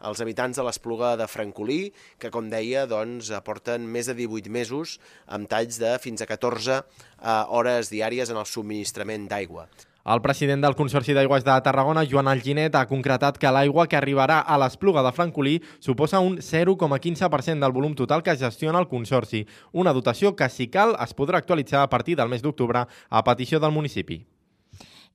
als 0.06 0.22
habitants 0.22 0.60
de 0.60 0.66
l'Espluga 0.68 1.16
de 1.18 1.26
Francolí, 1.26 1.80
que, 2.22 2.30
com 2.30 2.52
deia, 2.54 2.86
doncs, 2.86 3.32
aporten 3.34 3.90
més 3.90 4.12
de 4.12 4.18
18 4.22 4.54
mesos 4.54 5.00
amb 5.26 5.50
talls 5.50 5.82
de 5.82 5.96
fins 6.04 6.22
a 6.22 6.30
14 6.30 6.78
eh, 6.78 6.84
hores 7.50 7.90
diàries 7.94 8.30
en 8.30 8.38
el 8.38 8.46
subministrament 8.46 9.26
d'aigua. 9.32 9.66
El 10.08 10.22
president 10.24 10.62
del 10.64 10.76
Consorci 10.80 11.12
d'Aigües 11.12 11.43
de 11.43 11.53
Tarragona, 11.60 12.05
Joan 12.08 12.30
Alginet, 12.32 12.78
ha 12.80 12.88
concretat 12.88 13.36
que 13.41 13.49
l'aigua 13.51 13.89
que 13.91 13.97
arribarà 13.99 14.38
a 14.39 14.55
l'Espluga 14.62 15.01
de 15.03 15.12
Francolí 15.12 15.58
suposa 15.84 16.22
un 16.24 16.38
0,15% 16.39 17.60
del 17.60 17.74
volum 17.76 17.91
total 17.91 18.24
que 18.24 18.38
gestiona 18.39 18.80
el 18.80 18.88
Consorci, 18.88 19.43
una 19.74 19.91
dotació 19.91 20.32
que, 20.32 20.47
si 20.47 20.70
cal, 20.72 20.95
es 21.03 21.12
podrà 21.12 21.43
actualitzar 21.43 21.84
a 21.84 21.91
partir 21.91 22.16
del 22.16 22.32
mes 22.32 22.45
d'octubre 22.45 22.86
a 22.88 23.24
petició 23.28 23.60
del 23.60 23.76
municipi. 23.76 24.22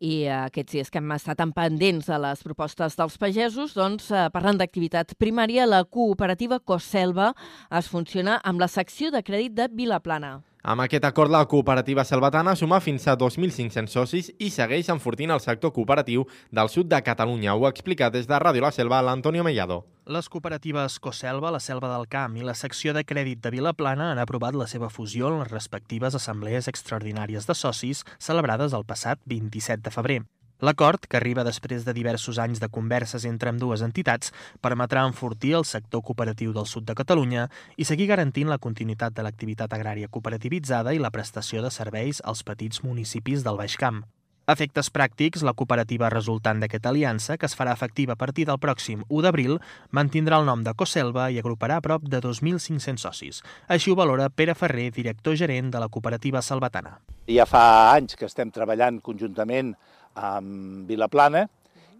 I 0.02 0.12
eh, 0.26 0.36
aquests 0.50 0.76
dies 0.76 0.92
que 0.92 1.00
hem 1.00 1.16
estat 1.16 1.40
tan 1.40 1.56
pendents 1.56 2.12
de 2.12 2.20
les 2.26 2.44
propostes 2.44 3.00
dels 3.00 3.16
pagesos, 3.16 3.72
doncs, 3.72 4.12
eh, 4.12 4.28
parlant 4.36 4.60
d'activitat 4.60 5.16
primària, 5.16 5.64
la 5.64 5.86
cooperativa 5.88 6.60
Coselva 6.60 7.32
es 7.72 7.88
funciona 7.88 8.42
amb 8.44 8.60
la 8.60 8.68
secció 8.68 9.08
de 9.08 9.24
crèdit 9.24 9.56
de 9.56 9.72
Vilaplana. 9.72 10.42
Amb 10.62 10.84
aquest 10.84 11.02
acord, 11.02 11.26
la 11.34 11.42
cooperativa 11.50 12.04
selvatana 12.06 12.52
suma 12.54 12.78
fins 12.80 13.08
a 13.10 13.16
2.500 13.18 13.90
socis 13.90 14.28
i 14.38 14.46
segueix 14.54 14.92
enfortint 14.94 15.32
el 15.34 15.40
sector 15.42 15.72
cooperatiu 15.74 16.22
del 16.54 16.68
sud 16.70 16.86
de 16.86 17.00
Catalunya. 17.02 17.56
Ho 17.56 17.66
explica 17.66 18.12
des 18.14 18.28
de 18.30 18.38
Ràdio 18.38 18.62
La 18.62 18.70
Selva 18.70 19.00
l'Antonio 19.02 19.42
Mellado. 19.42 19.80
Les 20.06 20.28
cooperatives 20.30 21.00
Coselva, 21.02 21.50
la 21.50 21.58
Selva 21.58 21.90
del 21.90 22.06
Camp 22.06 22.36
i 22.38 22.46
la 22.46 22.54
secció 22.54 22.94
de 22.94 23.02
crèdit 23.02 23.42
de 23.42 23.50
Vilaplana 23.50 24.12
han 24.12 24.22
aprovat 24.22 24.54
la 24.54 24.68
seva 24.70 24.90
fusió 24.90 25.32
en 25.32 25.40
les 25.40 25.50
respectives 25.50 26.14
assemblees 26.14 26.70
extraordinàries 26.70 27.50
de 27.50 27.58
socis 27.58 28.04
celebrades 28.20 28.72
el 28.72 28.86
passat 28.86 29.18
27 29.26 29.82
de 29.82 29.94
febrer. 29.94 30.20
L'acord, 30.62 31.08
que 31.10 31.16
arriba 31.18 31.42
després 31.42 31.82
de 31.82 31.90
diversos 31.90 32.38
anys 32.38 32.60
de 32.62 32.68
converses 32.70 33.24
entre 33.26 33.50
amb 33.50 33.58
dues 33.58 33.82
entitats, 33.82 34.30
permetrà 34.62 35.02
enfortir 35.08 35.56
el 35.58 35.66
sector 35.66 36.04
cooperatiu 36.06 36.52
del 36.54 36.68
sud 36.70 36.86
de 36.86 36.94
Catalunya 36.94 37.48
i 37.74 37.88
seguir 37.88 38.06
garantint 38.12 38.46
la 38.46 38.60
continuïtat 38.62 39.16
de 39.16 39.26
l'activitat 39.26 39.74
agrària 39.74 40.06
cooperativitzada 40.06 40.94
i 40.94 41.02
la 41.02 41.10
prestació 41.10 41.66
de 41.66 41.74
serveis 41.74 42.22
als 42.22 42.46
petits 42.46 42.84
municipis 42.86 43.42
del 43.42 43.58
Baix 43.58 43.74
Camp. 43.74 44.04
Efectes 44.52 44.88
pràctics, 44.90 45.42
la 45.46 45.54
cooperativa 45.54 46.08
resultant 46.10 46.58
d'aquesta 46.62 46.90
aliança, 46.90 47.36
que 47.38 47.46
es 47.46 47.54
farà 47.58 47.72
efectiva 47.74 48.14
a 48.14 48.18
partir 48.18 48.46
del 48.46 48.58
pròxim 48.62 49.02
1 49.08 49.22
d'abril, 49.22 49.58
mantindrà 49.90 50.38
el 50.38 50.46
nom 50.46 50.62
de 50.62 50.74
Coselva 50.74 51.28
i 51.30 51.38
agruparà 51.38 51.76
a 51.78 51.84
prop 51.84 52.06
de 52.10 52.18
2.500 52.22 53.02
socis. 53.02 53.42
Així 53.66 53.90
ho 53.90 53.98
valora 53.98 54.30
Pere 54.30 54.54
Ferrer, 54.54 54.90
director 54.94 55.38
gerent 55.38 55.70
de 55.70 55.82
la 55.82 55.88
cooperativa 55.88 56.42
salvatana. 56.42 57.00
Ja 57.30 57.46
fa 57.46 57.94
anys 57.94 58.18
que 58.18 58.26
estem 58.26 58.50
treballant 58.50 58.98
conjuntament 58.98 59.76
amb 60.14 60.88
Vilaplana 60.88 61.46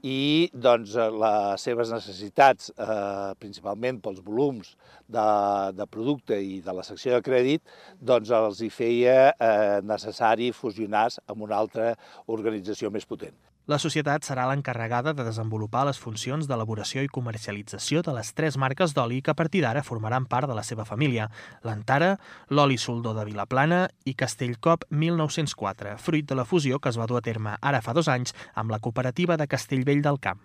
i 0.03 0.51
doncs, 0.53 0.97
les 0.97 1.63
seves 1.63 1.93
necessitats, 1.95 2.73
eh, 2.75 3.31
principalment 3.39 4.01
pels 4.03 4.19
volums 4.27 4.75
de, 5.07 5.27
de 5.79 5.87
producte 5.87 6.39
i 6.43 6.59
de 6.65 6.75
la 6.75 6.83
secció 6.87 7.15
de 7.15 7.23
crèdit, 7.23 7.63
doncs 8.01 8.35
els 8.35 8.65
hi 8.65 8.71
feia 8.75 9.17
eh, 9.31 9.79
necessari 9.87 10.51
fusionar-se 10.57 11.23
amb 11.31 11.47
una 11.47 11.63
altra 11.63 11.95
organització 12.27 12.91
més 12.91 13.07
potent. 13.07 13.39
La 13.71 13.79
societat 13.79 14.25
serà 14.27 14.49
l'encarregada 14.51 15.13
de 15.15 15.23
desenvolupar 15.23 15.85
les 15.87 15.99
funcions 16.03 16.49
d'elaboració 16.51 17.05
i 17.07 17.11
comercialització 17.17 18.01
de 18.03 18.11
les 18.17 18.33
tres 18.35 18.57
marques 18.59 18.91
d'oli 18.97 19.21
que 19.23 19.31
a 19.31 19.39
partir 19.39 19.61
d'ara 19.63 19.85
formaran 19.87 20.27
part 20.27 20.51
de 20.51 20.57
la 20.59 20.65
seva 20.67 20.83
família, 20.85 21.29
l'Antara, 21.63 22.17
l'oli 22.51 22.75
soldó 22.75 23.13
de 23.15 23.23
Vilaplana 23.29 23.85
i 24.05 24.17
Castellcop 24.19 24.89
1904, 24.91 25.95
fruit 25.99 26.27
de 26.27 26.35
la 26.35 26.45
fusió 26.45 26.81
que 26.81 26.91
es 26.91 26.99
va 26.99 27.07
dur 27.07 27.21
a 27.21 27.23
terme 27.23 27.55
ara 27.63 27.85
fa 27.87 27.95
dos 27.95 28.11
anys 28.11 28.35
amb 28.55 28.75
la 28.75 28.81
cooperativa 28.83 29.37
de 29.39 29.47
Castellvell 29.47 30.03
del 30.03 30.19
Camp. 30.19 30.43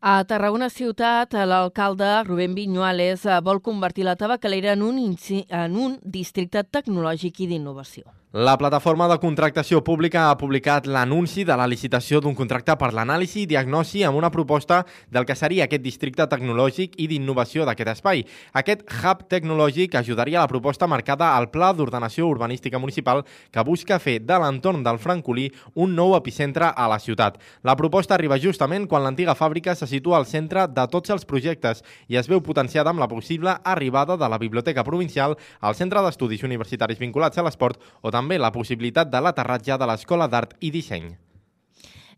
A 0.00 0.22
Tarragona 0.24 0.70
Ciutat, 0.70 1.34
l'alcalde 1.34 2.22
Rubén 2.22 2.54
Viñuales 2.54 3.26
vol 3.42 3.60
convertir 3.60 4.06
la 4.06 4.16
tabacalera 4.16 4.72
en 4.72 4.86
un, 4.86 5.16
en 5.50 5.76
un 5.76 5.98
districte 6.00 6.62
tecnològic 6.64 7.42
i 7.42 7.48
d'innovació. 7.50 8.06
La 8.30 8.58
plataforma 8.60 9.06
de 9.08 9.16
contractació 9.16 9.78
pública 9.80 10.26
ha 10.28 10.34
publicat 10.36 10.84
l'anunci 10.84 11.46
de 11.48 11.54
la 11.56 11.64
licitació 11.64 12.18
d'un 12.20 12.34
contracte 12.36 12.74
per 12.76 12.90
l'anàlisi 12.92 13.46
i 13.46 13.48
diagnosi 13.48 14.02
amb 14.04 14.18
una 14.18 14.28
proposta 14.28 14.82
del 15.08 15.24
que 15.24 15.32
seria 15.32 15.64
aquest 15.64 15.80
districte 15.80 16.26
tecnològic 16.28 16.98
i 17.00 17.06
d'innovació 17.08 17.64
d'aquest 17.64 17.88
espai. 17.94 18.20
Aquest 18.52 18.82
hub 18.84 19.22
tecnològic 19.32 19.96
ajudaria 19.96 20.42
a 20.42 20.44
la 20.44 20.50
proposta 20.52 20.86
marcada 20.86 21.30
al 21.38 21.48
Pla 21.48 21.70
d'Ordenació 21.72 22.26
Urbanística 22.28 22.76
Municipal 22.78 23.22
que 23.50 23.64
busca 23.64 23.96
fer 23.98 24.18
de 24.20 24.36
l'entorn 24.36 24.84
del 24.84 25.00
Francolí 25.00 25.48
un 25.72 25.96
nou 25.96 26.12
epicentre 26.20 26.68
a 26.68 26.86
la 26.86 27.00
ciutat. 27.00 27.40
La 27.64 27.78
proposta 27.80 28.12
arriba 28.12 28.36
justament 28.36 28.90
quan 28.92 29.06
l'antiga 29.06 29.32
fàbrica 29.32 29.72
se 29.72 29.88
situa 29.88 30.18
al 30.18 30.26
centre 30.26 30.66
de 30.68 30.86
tots 30.92 31.08
els 31.08 31.24
projectes 31.24 31.80
i 32.08 32.20
es 32.20 32.28
veu 32.28 32.44
potenciada 32.44 32.92
amb 32.92 33.00
la 33.00 33.08
possible 33.08 33.56
arribada 33.64 34.20
de 34.20 34.28
la 34.28 34.36
Biblioteca 34.36 34.84
Provincial 34.84 35.38
al 35.60 35.80
Centre 35.80 36.04
d'Estudis 36.04 36.44
Universitaris 36.44 37.00
vinculats 37.00 37.40
a 37.40 37.48
l'esport 37.48 37.80
o 38.02 38.10
també 38.10 38.17
la 38.26 38.50
possibilitat 38.50 39.08
de 39.10 39.20
l'aterratge 39.22 39.78
de 39.78 39.86
l'Escola 39.86 40.26
d'Art 40.26 40.56
i 40.60 40.70
Disseny. 40.70 41.16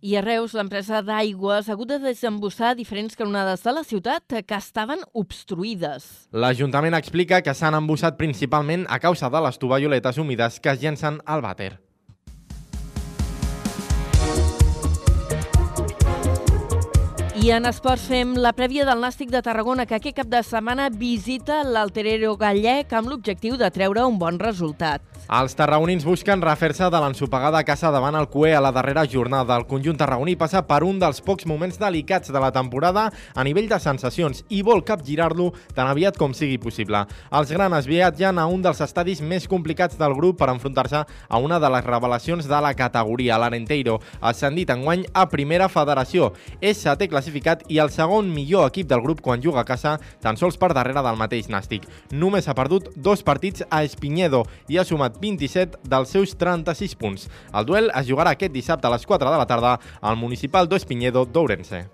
I 0.00 0.16
a 0.16 0.22
Reus, 0.24 0.54
l'empresa 0.56 1.02
d'aigües 1.04 1.68
ha 1.68 1.72
hagut 1.74 1.90
de 1.90 1.98
desembussar 2.00 2.74
diferents 2.74 3.12
canonades 3.14 3.60
de 3.60 3.72
la 3.76 3.84
ciutat 3.84 4.24
que 4.48 4.56
estaven 4.56 5.04
obstruïdes. 5.12 6.30
L'Ajuntament 6.32 6.96
explica 6.96 7.42
que 7.44 7.52
s'han 7.52 7.76
embussat 7.76 8.16
principalment 8.16 8.86
a 8.88 8.98
causa 8.98 9.28
de 9.28 9.44
les 9.44 9.60
tovalloletes 9.60 10.16
humides 10.16 10.58
que 10.58 10.72
es 10.72 10.80
llencen 10.80 11.20
al 11.26 11.44
vàter. 11.44 11.76
I 17.40 17.52
en 17.56 17.64
esports 17.64 18.02
fem 18.04 18.34
la 18.36 18.50
prèvia 18.52 18.84
del 18.84 19.00
Nàstic 19.00 19.30
de 19.32 19.40
Tarragona, 19.40 19.86
que 19.88 19.96
aquest 19.96 20.16
cap 20.16 20.28
de 20.28 20.42
setmana 20.44 20.90
visita 20.92 21.62
l'Alterero 21.64 22.34
Gallec 22.36 22.92
amb 22.92 23.08
l'objectiu 23.08 23.56
de 23.56 23.68
treure 23.72 24.04
un 24.08 24.18
bon 24.20 24.40
resultat. 24.40 25.09
Els 25.28 25.54
tarragonins 25.54 26.02
busquen 26.06 26.40
refer-se 26.42 26.88
de 26.90 27.00
l'ensopegada 27.02 27.60
casa 27.62 27.90
davant 27.94 28.16
el 28.18 28.26
CUE 28.32 28.54
a 28.56 28.60
la 28.62 28.72
darrera 28.74 29.04
jornada. 29.06 29.56
El 29.58 29.66
conjunt 29.70 29.98
tarragoní 30.00 30.36
passa 30.36 30.62
per 30.66 30.80
un 30.82 30.98
dels 30.98 31.20
pocs 31.22 31.46
moments 31.46 31.78
delicats 31.78 32.32
de 32.32 32.40
la 32.42 32.50
temporada 32.50 33.04
a 33.34 33.44
nivell 33.46 33.68
de 33.70 33.78
sensacions 33.78 34.44
i 34.48 34.62
vol 34.66 34.82
capgirar-lo 34.82 35.52
tan 35.74 35.86
aviat 35.86 36.18
com 36.18 36.34
sigui 36.34 36.58
possible. 36.58 37.04
Els 37.30 37.52
granes 37.54 37.86
viatgen 37.86 38.38
a 38.38 38.46
un 38.50 38.62
dels 38.62 38.80
estadis 38.82 39.22
més 39.22 39.46
complicats 39.46 39.98
del 40.00 40.16
grup 40.18 40.40
per 40.40 40.50
enfrontar-se 40.50 41.04
a 41.04 41.38
una 41.38 41.60
de 41.62 41.70
les 41.76 41.86
revelacions 41.86 42.50
de 42.50 42.60
la 42.60 42.74
categoria, 42.74 43.38
l'Arenteiro, 43.38 44.00
ascendit 44.20 44.70
enguany 44.74 45.06
a 45.14 45.28
Primera 45.30 45.70
Federació. 45.70 46.32
És 46.60 46.82
setè 46.82 47.10
classificat 47.10 47.64
i 47.68 47.78
el 47.78 47.90
segon 47.94 48.30
millor 48.34 48.66
equip 48.70 48.90
del 48.90 49.02
grup 49.06 49.22
quan 49.22 49.42
juga 49.42 49.62
a 49.62 49.68
casa, 49.68 49.98
tan 50.20 50.36
sols 50.36 50.58
per 50.58 50.72
darrere 50.74 51.02
del 51.06 51.18
mateix 51.18 51.50
Nàstic. 51.50 51.86
Només 52.10 52.48
ha 52.48 52.58
perdut 52.58 52.90
dos 52.96 53.22
partits 53.22 53.62
a 53.70 53.84
Espinyedo 53.86 54.44
i 54.68 54.78
ha 54.78 54.84
sumat 54.84 55.09
27 55.20 55.80
dels 55.90 56.12
seus 56.12 56.36
36 56.38 56.94
punts. 57.00 57.28
El 57.52 57.66
duel 57.66 57.90
es 57.94 58.06
jugarà 58.08 58.36
aquest 58.36 58.52
dissabte 58.54 58.86
a 58.86 58.94
les 58.94 59.06
4 59.06 59.30
de 59.30 59.40
la 59.40 59.48
tarda 59.48 59.78
al 60.00 60.16
Municipal 60.20 60.68
d'Espinyedo 60.68 61.24
d'Ourense. 61.26 61.86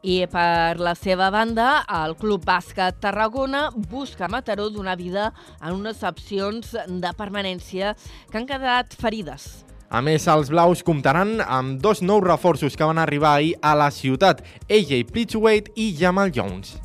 I 0.00 0.24
per 0.32 0.80
la 0.80 0.94
seva 0.96 1.28
banda, 1.28 1.82
el 1.92 2.14
Club 2.16 2.46
Bàsquet 2.48 3.02
Tarragona 3.02 3.66
busca 3.90 4.24
a 4.24 4.30
Mataró 4.32 4.70
donar 4.72 4.96
vida 4.96 5.32
en 5.60 5.74
unes 5.76 6.00
opcions 6.08 6.72
de 6.72 7.10
permanència 7.18 7.92
que 8.30 8.40
han 8.40 8.48
quedat 8.48 8.96
ferides. 8.96 9.66
A 9.90 10.00
més, 10.06 10.24
els 10.30 10.48
blaus 10.48 10.84
comptaran 10.86 11.40
amb 11.42 11.80
dos 11.82 12.00
nous 12.00 12.22
reforços 12.24 12.78
que 12.78 12.86
van 12.86 13.00
arribar 13.02 13.34
ahir 13.34 13.56
a 13.60 13.74
la 13.74 13.90
ciutat, 13.90 14.44
AJ 14.70 15.02
Pritchwaite 15.10 15.74
i 15.74 15.90
Jamal 15.98 16.30
Jones. 16.32 16.78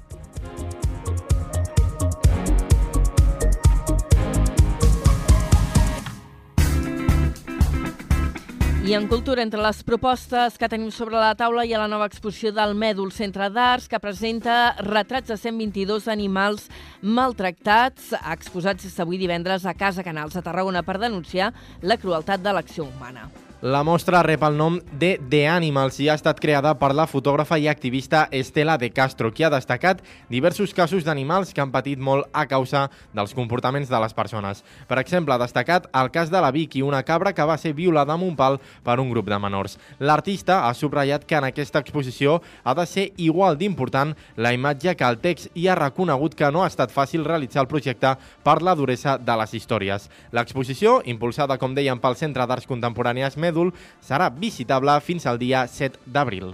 I 8.86 8.94
en 8.94 9.08
cultura, 9.08 9.42
entre 9.42 9.64
les 9.66 9.80
propostes 9.82 10.60
que 10.62 10.68
tenim 10.70 10.92
sobre 10.94 11.18
la 11.18 11.32
taula 11.34 11.64
hi 11.66 11.72
ha 11.74 11.80
la 11.82 11.90
nova 11.90 12.06
exposició 12.06 12.52
del 12.54 12.76
Mèdul 12.78 13.10
Centre 13.16 13.48
d'Arts 13.50 13.88
que 13.90 13.98
presenta 14.04 14.76
retrats 14.86 15.32
de 15.32 15.40
122 15.42 16.06
animals 16.14 16.68
maltractats 17.02 18.12
exposats 18.20 18.86
avui 19.02 19.18
divendres 19.18 19.66
a 19.66 19.74
Casa 19.74 20.06
Canals 20.06 20.38
a 20.38 20.46
Tarragona 20.46 20.86
per 20.86 21.00
denunciar 21.02 21.50
la 21.82 21.98
crueltat 21.98 22.46
de 22.46 22.54
l'acció 22.54 22.86
humana. 22.86 23.26
La 23.66 23.82
mostra 23.82 24.20
rep 24.22 24.43
el 24.45 24.59
nom 24.59 24.76
de 25.01 25.16
The 25.26 25.39
Animals 25.49 25.95
i 25.97 26.05
ha 26.05 26.13
estat 26.20 26.38
creada 26.38 26.76
per 26.78 26.91
la 26.93 27.07
fotògrafa 27.09 27.57
i 27.57 27.63
activista 27.66 28.28
Estela 28.30 28.76
de 28.78 28.91
Castro, 28.93 29.32
qui 29.34 29.41
ha 29.41 29.49
destacat 29.49 30.03
diversos 30.30 30.70
casos 30.78 31.01
d'animals 31.01 31.49
que 31.49 31.63
han 31.63 31.72
patit 31.74 31.97
molt 31.97 32.28
a 32.30 32.43
causa 32.45 32.84
dels 33.18 33.34
comportaments 33.34 33.89
de 33.89 34.01
les 34.03 34.13
persones. 34.13 34.61
Per 34.86 34.99
exemple, 35.01 35.34
ha 35.34 35.41
destacat 35.41 35.88
el 35.97 36.11
cas 36.13 36.30
de 36.30 36.43
la 36.45 36.51
Vicky, 36.53 36.84
una 36.86 37.01
cabra 37.01 37.32
que 37.34 37.47
va 37.49 37.55
ser 37.57 37.72
violada 37.74 38.13
amb 38.13 38.28
un 38.28 38.36
pal 38.38 38.59
per 38.86 38.99
un 39.01 39.09
grup 39.09 39.32
de 39.34 39.41
menors. 39.41 39.80
L'artista 39.97 40.59
ha 40.68 40.74
subratllat 40.78 41.26
que 41.26 41.39
en 41.41 41.49
aquesta 41.49 41.82
exposició 41.82 42.43
ha 42.63 42.78
de 42.78 42.86
ser 42.86 43.07
igual 43.18 43.57
d'important 43.57 44.13
la 44.38 44.53
imatge 44.53 44.93
que 44.93 45.09
el 45.09 45.18
text 45.26 45.49
i 45.55 45.66
ha 45.66 45.80
reconegut 45.82 46.38
que 46.38 46.51
no 46.53 46.61
ha 46.61 46.70
estat 46.70 46.93
fàcil 46.93 47.26
realitzar 47.26 47.63
el 47.66 47.72
projecte 47.74 48.13
per 48.45 48.59
la 48.61 48.78
duresa 48.78 49.18
de 49.18 49.41
les 49.41 49.57
històries. 49.57 50.07
L'exposició, 50.30 50.99
impulsada, 51.09 51.57
com 51.57 51.74
dèiem, 51.74 51.97
pel 51.97 52.22
Centre 52.22 52.45
d'Arts 52.45 52.70
Contemporànies 52.70 53.41
Med 53.41 53.55
mèdul 53.56 53.74
serà 54.03 54.30
visitable 54.30 54.99
fins 55.01 55.26
al 55.26 55.39
dia 55.39 55.66
7 55.68 55.99
d'abril. 56.06 56.53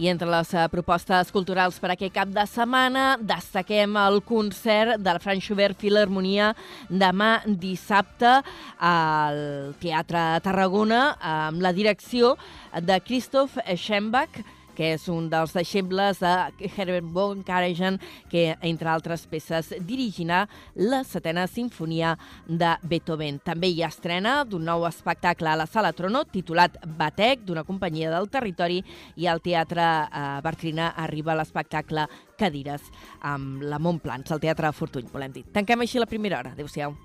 I 0.00 0.08
entre 0.08 0.30
les 0.32 0.48
eh, 0.54 0.64
propostes 0.72 1.28
culturals 1.30 1.76
per 1.78 1.90
aquest 1.92 2.14
cap 2.14 2.28
de 2.32 2.44
setmana 2.48 3.18
destaquem 3.20 3.96
el 4.00 4.22
concert 4.24 4.96
del 4.98 5.18
Frank 5.20 5.44
Schubert 5.44 5.76
Filharmonia 5.76 6.54
demà 6.88 7.42
dissabte 7.44 8.38
al 8.78 9.74
Teatre 9.82 10.40
Tarragona 10.40 11.18
amb 11.20 11.60
la 11.60 11.74
direcció 11.76 12.36
de 12.72 12.96
Christoph 13.04 13.58
Schembach, 13.76 14.40
que 14.80 14.94
és 14.94 15.02
un 15.12 15.26
dels 15.28 15.52
deixebles 15.52 16.22
de 16.22 16.30
Herbert 16.70 17.10
von 17.12 17.42
Karajan, 17.44 17.98
que, 18.32 18.54
entre 18.64 18.88
altres 18.88 19.26
peces, 19.28 19.74
dirigirà 19.84 20.46
la 20.80 21.02
setena 21.04 21.44
sinfonia 21.44 22.14
de 22.48 22.70
Beethoven. 22.88 23.42
També 23.44 23.68
hi 23.68 23.82
ha 23.84 23.90
estrena 23.92 24.38
d'un 24.48 24.64
nou 24.64 24.86
espectacle 24.88 25.52
a 25.52 25.58
la 25.60 25.68
Sala 25.68 25.92
Trono, 25.92 26.24
titulat 26.24 26.78
Batec, 26.96 27.44
d'una 27.44 27.66
companyia 27.68 28.14
del 28.14 28.30
territori, 28.32 28.80
i 29.20 29.28
al 29.28 29.44
Teatre 29.44 29.84
eh, 29.84 30.24
Bartrina 30.46 30.94
arriba 30.96 31.36
l'espectacle 31.36 32.06
Cadires, 32.40 32.88
amb 33.20 33.60
la 33.60 33.82
Montplans, 33.82 34.32
al 34.32 34.40
Teatre 34.40 34.72
Fortuny, 34.72 35.12
volem 35.12 35.36
dir. 35.36 35.44
Tanquem 35.52 35.84
així 35.84 36.00
la 36.00 36.08
primera 36.08 36.40
hora. 36.40 36.56
Adéu-siau. 36.56 36.96